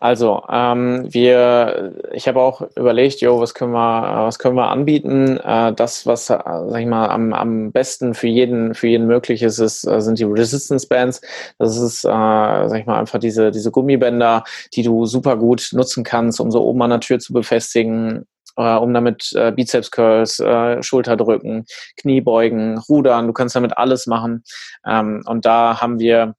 also 0.00 0.42
ähm, 0.50 1.06
wir, 1.08 1.94
ich 2.12 2.26
habe 2.26 2.40
auch 2.40 2.62
überlegt, 2.76 3.20
jo, 3.20 3.40
was 3.40 3.54
können 3.54 3.70
wir, 3.70 4.26
was 4.26 4.40
können 4.40 4.56
wir 4.56 4.70
anbieten? 4.70 5.36
Äh, 5.38 5.72
das, 5.72 6.04
was, 6.04 6.30
äh, 6.30 6.38
sag 6.42 6.80
ich 6.80 6.86
mal, 6.86 7.08
am, 7.10 7.32
am 7.32 7.70
besten 7.70 8.14
für 8.14 8.26
jeden, 8.26 8.74
für 8.74 8.88
jeden 8.88 9.06
möglich 9.06 9.42
ist, 9.44 9.60
ist 9.60 9.84
äh, 9.86 10.00
sind 10.00 10.18
die 10.18 10.24
Resistance 10.24 10.88
Bands. 10.88 11.20
Das 11.60 11.76
ist, 11.78 12.04
äh, 12.04 12.08
sag 12.08 12.80
ich 12.80 12.86
mal, 12.86 12.98
einfach 12.98 13.20
diese, 13.20 13.52
diese 13.52 13.70
Gummibänder, 13.70 14.42
die 14.74 14.82
du 14.82 15.06
super 15.06 15.36
gut 15.36 15.68
nutzen 15.72 16.02
kannst, 16.02 16.40
um 16.40 16.50
so 16.50 16.64
oben 16.64 16.82
an 16.82 16.90
der 16.90 17.00
Tür 17.00 17.20
zu 17.20 17.32
befestigen, 17.32 18.26
äh, 18.56 18.74
um 18.76 18.92
damit 18.94 19.32
äh, 19.34 19.52
Bizeps 19.52 19.90
Curls, 19.90 20.38
äh, 20.40 20.82
Schulterdrücken, 20.82 21.66
Kniebeugen, 21.96 22.78
Rudern, 22.78 23.26
du 23.26 23.32
kannst 23.32 23.56
damit 23.56 23.76
alles 23.76 24.06
machen. 24.06 24.44
Ähm, 24.86 25.22
und 25.26 25.44
da 25.44 25.80
haben 25.80 25.98
wir 25.98 26.34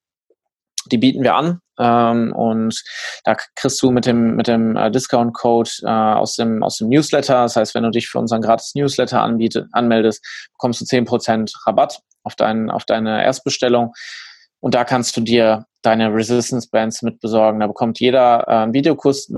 die 0.91 0.97
bieten 0.99 1.24
wir 1.24 1.34
an 1.36 1.61
ähm, 1.80 2.32
und 2.34 2.84
da 3.24 3.36
kriegst 3.55 3.82
du 3.82 3.91
mit 3.91 4.05
dem 4.05 4.36
mit 4.36 4.47
dem 4.47 4.76
äh, 4.78 4.91
Discount-Code 4.91 5.70
äh, 5.84 5.88
aus 5.88 6.36
dem 6.36 6.61
aus 6.63 6.78
dem 6.78 6.89
Newsletter, 6.89 7.43
das 7.43 7.55
heißt, 7.55 7.74
wenn 7.74 7.84
du 7.84 7.89
dich 7.89 8.07
für 8.07 8.20
unseren 8.20 8.41
gratis 8.41 8.76
Newsletter 8.76 9.22
anbiete, 9.22 9.68
anmeldest, 9.72 10.24
bekommst 10.53 10.82
du 10.82 10.86
zehn 10.86 11.05
Prozent 11.05 11.53
Rabatt 11.66 12.01
auf 12.24 12.36
dein, 12.36 12.70
auf 12.70 12.86
deine 12.86 13.24
Erstbestellung 13.24 13.93
und 14.59 14.74
da 14.74 14.84
kannst 14.84 15.16
du 15.18 15.22
dir 15.22 15.66
deine 15.82 16.13
Resistance 16.13 16.70
Bands 16.72 17.01
mit 17.03 17.20
besorgen. 17.20 17.59
Da 17.59 17.68
bekommt 17.68 17.99
jeder 17.99 18.47
äh, 18.47 18.51
einen 18.51 18.74
Videokurs 18.74 19.32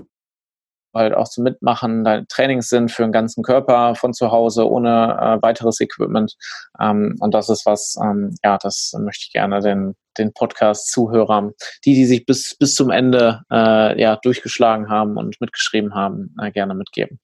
halt 0.97 1.13
auch 1.13 1.27
zum 1.27 1.43
Mitmachen, 1.43 2.03
deine 2.03 2.27
Trainings 2.27 2.69
sind 2.69 2.91
für 2.91 3.03
den 3.03 3.11
ganzen 3.11 3.43
Körper 3.43 3.95
von 3.95 4.13
zu 4.13 4.31
Hause 4.31 4.69
ohne 4.69 5.17
äh, 5.19 5.41
weiteres 5.41 5.79
Equipment. 5.79 6.35
Ähm, 6.79 7.15
und 7.19 7.33
das 7.33 7.49
ist 7.49 7.65
was, 7.65 7.95
ähm, 8.01 8.35
ja, 8.43 8.57
das 8.57 8.93
möchte 8.99 9.25
ich 9.27 9.33
gerne 9.33 9.61
den, 9.61 9.95
den 10.17 10.33
Podcast-Zuhörern, 10.33 11.53
die, 11.85 11.93
die 11.93 12.05
sich 12.05 12.25
bis, 12.25 12.55
bis 12.57 12.75
zum 12.75 12.89
Ende 12.89 13.41
äh, 13.51 13.99
ja, 13.99 14.17
durchgeschlagen 14.17 14.89
haben 14.89 15.17
und 15.17 15.39
mitgeschrieben 15.39 15.95
haben, 15.95 16.35
äh, 16.41 16.51
gerne 16.51 16.73
mitgeben. 16.73 17.19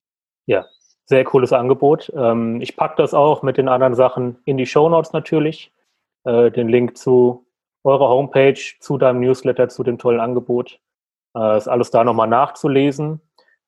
Ja, 0.45 0.65
sehr 1.05 1.23
cooles 1.23 1.53
Angebot. 1.53 2.11
Ähm, 2.15 2.61
ich 2.61 2.75
packe 2.75 2.95
das 2.97 3.13
auch 3.13 3.43
mit 3.43 3.57
den 3.57 3.67
anderen 3.67 3.95
Sachen 3.95 4.37
in 4.45 4.57
die 4.57 4.65
Show 4.65 4.89
Notes 4.89 5.13
natürlich. 5.13 5.71
Äh, 6.23 6.51
den 6.51 6.69
Link 6.69 6.97
zu 6.97 7.45
eurer 7.83 8.07
Homepage, 8.07 8.59
zu 8.79 8.97
deinem 8.97 9.19
Newsletter, 9.19 9.69
zu 9.69 9.83
dem 9.83 9.97
tollen 9.97 10.21
Angebot. 10.21 10.79
Äh, 11.35 11.57
ist 11.57 11.67
alles 11.67 11.91
da 11.91 12.03
nochmal 12.03 12.27
nachzulesen. 12.27 13.21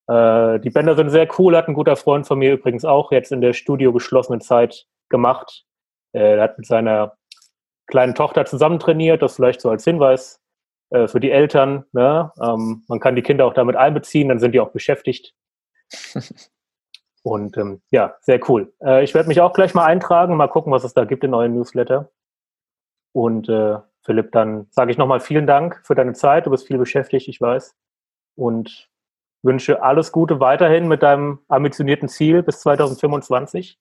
Äh, 0.08 0.60
die 0.60 0.70
Bänder 0.70 0.96
sind 0.96 1.10
sehr 1.10 1.28
cool, 1.40 1.56
hat 1.56 1.68
ein 1.68 1.74
guter 1.74 1.96
Freund 1.96 2.28
von 2.28 2.40
mir 2.40 2.54
übrigens 2.54 2.86
auch 2.86 3.12
jetzt 3.12 3.32
in 3.32 3.42
der 3.42 3.54
Studio 3.54 3.92
geschlossenen 3.92 4.42
Zeit 4.42 4.88
gemacht. 5.10 5.66
Äh, 6.14 6.38
er 6.38 6.44
hat 6.44 6.58
mit 6.58 6.68
seiner 6.68 7.18
kleinen 7.88 8.16
Tochter 8.16 8.46
zusammen 8.46 8.80
trainiert, 8.80 9.22
das 9.22 9.36
vielleicht 9.36 9.62
so 9.62 9.70
als 9.70 9.84
Hinweis 9.84 10.42
äh, 10.90 11.08
für 11.08 11.20
die 11.20 11.32
Eltern. 11.32 11.86
Ne? 11.92 12.32
Ähm, 12.42 12.84
man 12.88 13.00
kann 13.00 13.16
die 13.16 13.22
Kinder 13.22 13.46
auch 13.46 13.54
damit 13.54 13.76
einbeziehen, 13.76 14.30
dann 14.30 14.40
sind 14.40 14.54
die 14.54 14.60
auch 14.60 14.72
beschäftigt. 14.72 15.34
Und 17.24 17.58
ähm, 17.58 17.82
ja, 17.90 18.16
sehr 18.22 18.40
cool. 18.50 18.72
Äh, 18.84 19.04
ich 19.04 19.16
werde 19.16 19.28
mich 19.28 19.42
auch 19.42 19.54
gleich 19.54 19.74
mal 19.74 19.86
eintragen, 19.86 20.38
mal 20.38 20.48
gucken, 20.48 20.72
was 20.72 20.84
es 20.84 20.94
da 20.94 21.06
gibt 21.06 21.24
in 21.24 21.32
neuen 21.32 21.56
Newsletter. 21.56 22.12
Und 23.14 23.50
äh, 23.50 23.80
Philipp, 24.04 24.32
dann 24.32 24.68
sage 24.70 24.92
ich 24.92 24.98
nochmal 24.98 25.20
vielen 25.20 25.48
Dank 25.48 25.82
für 25.84 25.96
deine 25.96 26.14
Zeit. 26.14 26.46
Du 26.46 26.52
bist 26.52 26.68
viel 26.68 26.78
beschäftigt, 26.78 27.28
ich 27.28 27.42
weiß. 27.42 27.76
Und 28.36 28.92
wünsche 29.46 29.82
alles 29.82 30.12
Gute 30.12 30.40
weiterhin 30.40 30.88
mit 30.88 31.04
deinem 31.04 31.40
ambitionierten 31.48 32.10
Ziel 32.10 32.44
bis 32.44 32.60
2025. 32.62 33.80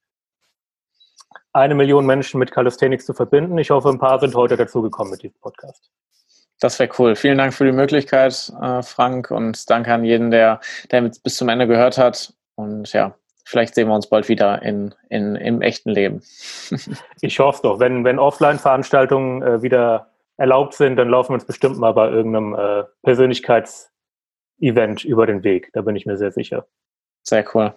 Eine 1.53 1.75
Million 1.75 2.07
Menschen 2.07 2.39
mit 2.39 2.53
Calisthenics 2.53 3.07
zu 3.07 3.15
verbinden. 3.15 3.59
Ich 3.59 3.71
hoffe, 3.71 3.89
ein 3.89 3.99
paar 3.99 4.21
sind 4.21 4.35
heute 4.35 4.57
dazugekommen 4.57 5.13
mit 5.13 5.23
diesem 5.23 5.39
Podcast. 5.41 5.91
Das 6.61 6.79
wäre 6.79 6.91
cool. 6.99 7.17
Vielen 7.17 7.39
Dank 7.39 7.55
für 7.55 7.65
die 7.65 7.73
Möglichkeit, 7.73 8.53
äh, 8.61 8.83
Frank, 8.83 9.31
und 9.31 9.69
danke 9.71 9.93
an 9.93 10.05
jeden, 10.05 10.31
der, 10.31 10.61
der 10.91 11.03
bis 11.03 11.37
zum 11.37 11.49
Ende 11.49 11.67
gehört 11.67 11.99
hat. 11.99 12.33
Und 12.55 12.93
ja, 12.93 13.15
vielleicht 13.45 13.75
sehen 13.75 13.89
wir 13.89 13.95
uns 13.95 14.09
bald 14.09 14.29
wieder 14.29 14.63
in, 14.63 14.95
in, 15.09 15.37
im 15.37 15.63
echten 15.63 15.91
Leben. 15.91 16.23
ich 17.21 17.39
hoffe 17.39 17.61
doch. 17.63 17.81
Wenn, 17.81 18.05
wenn 18.05 18.19
Offline-Veranstaltungen 18.19 19.43
äh, 19.43 19.63
wieder 19.63 20.11
erlaubt 20.37 20.75
sind, 20.75 20.97
dann 20.97 21.09
laufen 21.09 21.31
wir 21.31 21.35
uns 21.35 21.45
bestimmt 21.45 21.79
mal 21.79 21.93
bei 21.93 22.09
irgendeinem 22.09 22.55
äh, 22.55 22.85
Persönlichkeits- 23.05 23.94
Event 24.61 25.05
über 25.05 25.27
den 25.27 25.45
Weg. 25.45 25.71
Da 25.73 25.83
bin 25.83 25.97
ich 25.97 26.07
mir 26.07 26.17
sehr 26.17 26.33
sicher. 26.33 26.67
Sehr 27.23 27.45
cool. 27.55 27.75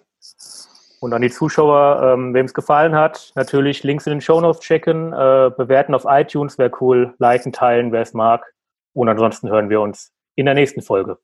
Und 0.99 1.13
an 1.13 1.21
die 1.21 1.29
Zuschauer, 1.29 2.01
ähm, 2.03 2.33
wem 2.33 2.45
es 2.45 2.53
gefallen 2.53 2.95
hat, 2.95 3.31
natürlich 3.35 3.83
Links 3.83 4.07
in 4.07 4.11
den 4.11 4.21
Show 4.21 4.41
Notes 4.41 4.61
checken, 4.61 5.13
äh, 5.13 5.51
bewerten 5.55 5.93
auf 5.93 6.05
iTunes, 6.07 6.57
wäre 6.57 6.71
cool, 6.81 7.13
liken, 7.19 7.53
teilen, 7.53 7.91
wer 7.91 8.01
es 8.01 8.13
mag. 8.13 8.51
Und 8.93 9.07
ansonsten 9.07 9.49
hören 9.49 9.69
wir 9.69 9.79
uns 9.79 10.11
in 10.35 10.45
der 10.45 10.55
nächsten 10.55 10.81
Folge. 10.81 11.19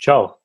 Ciao. 0.00 0.43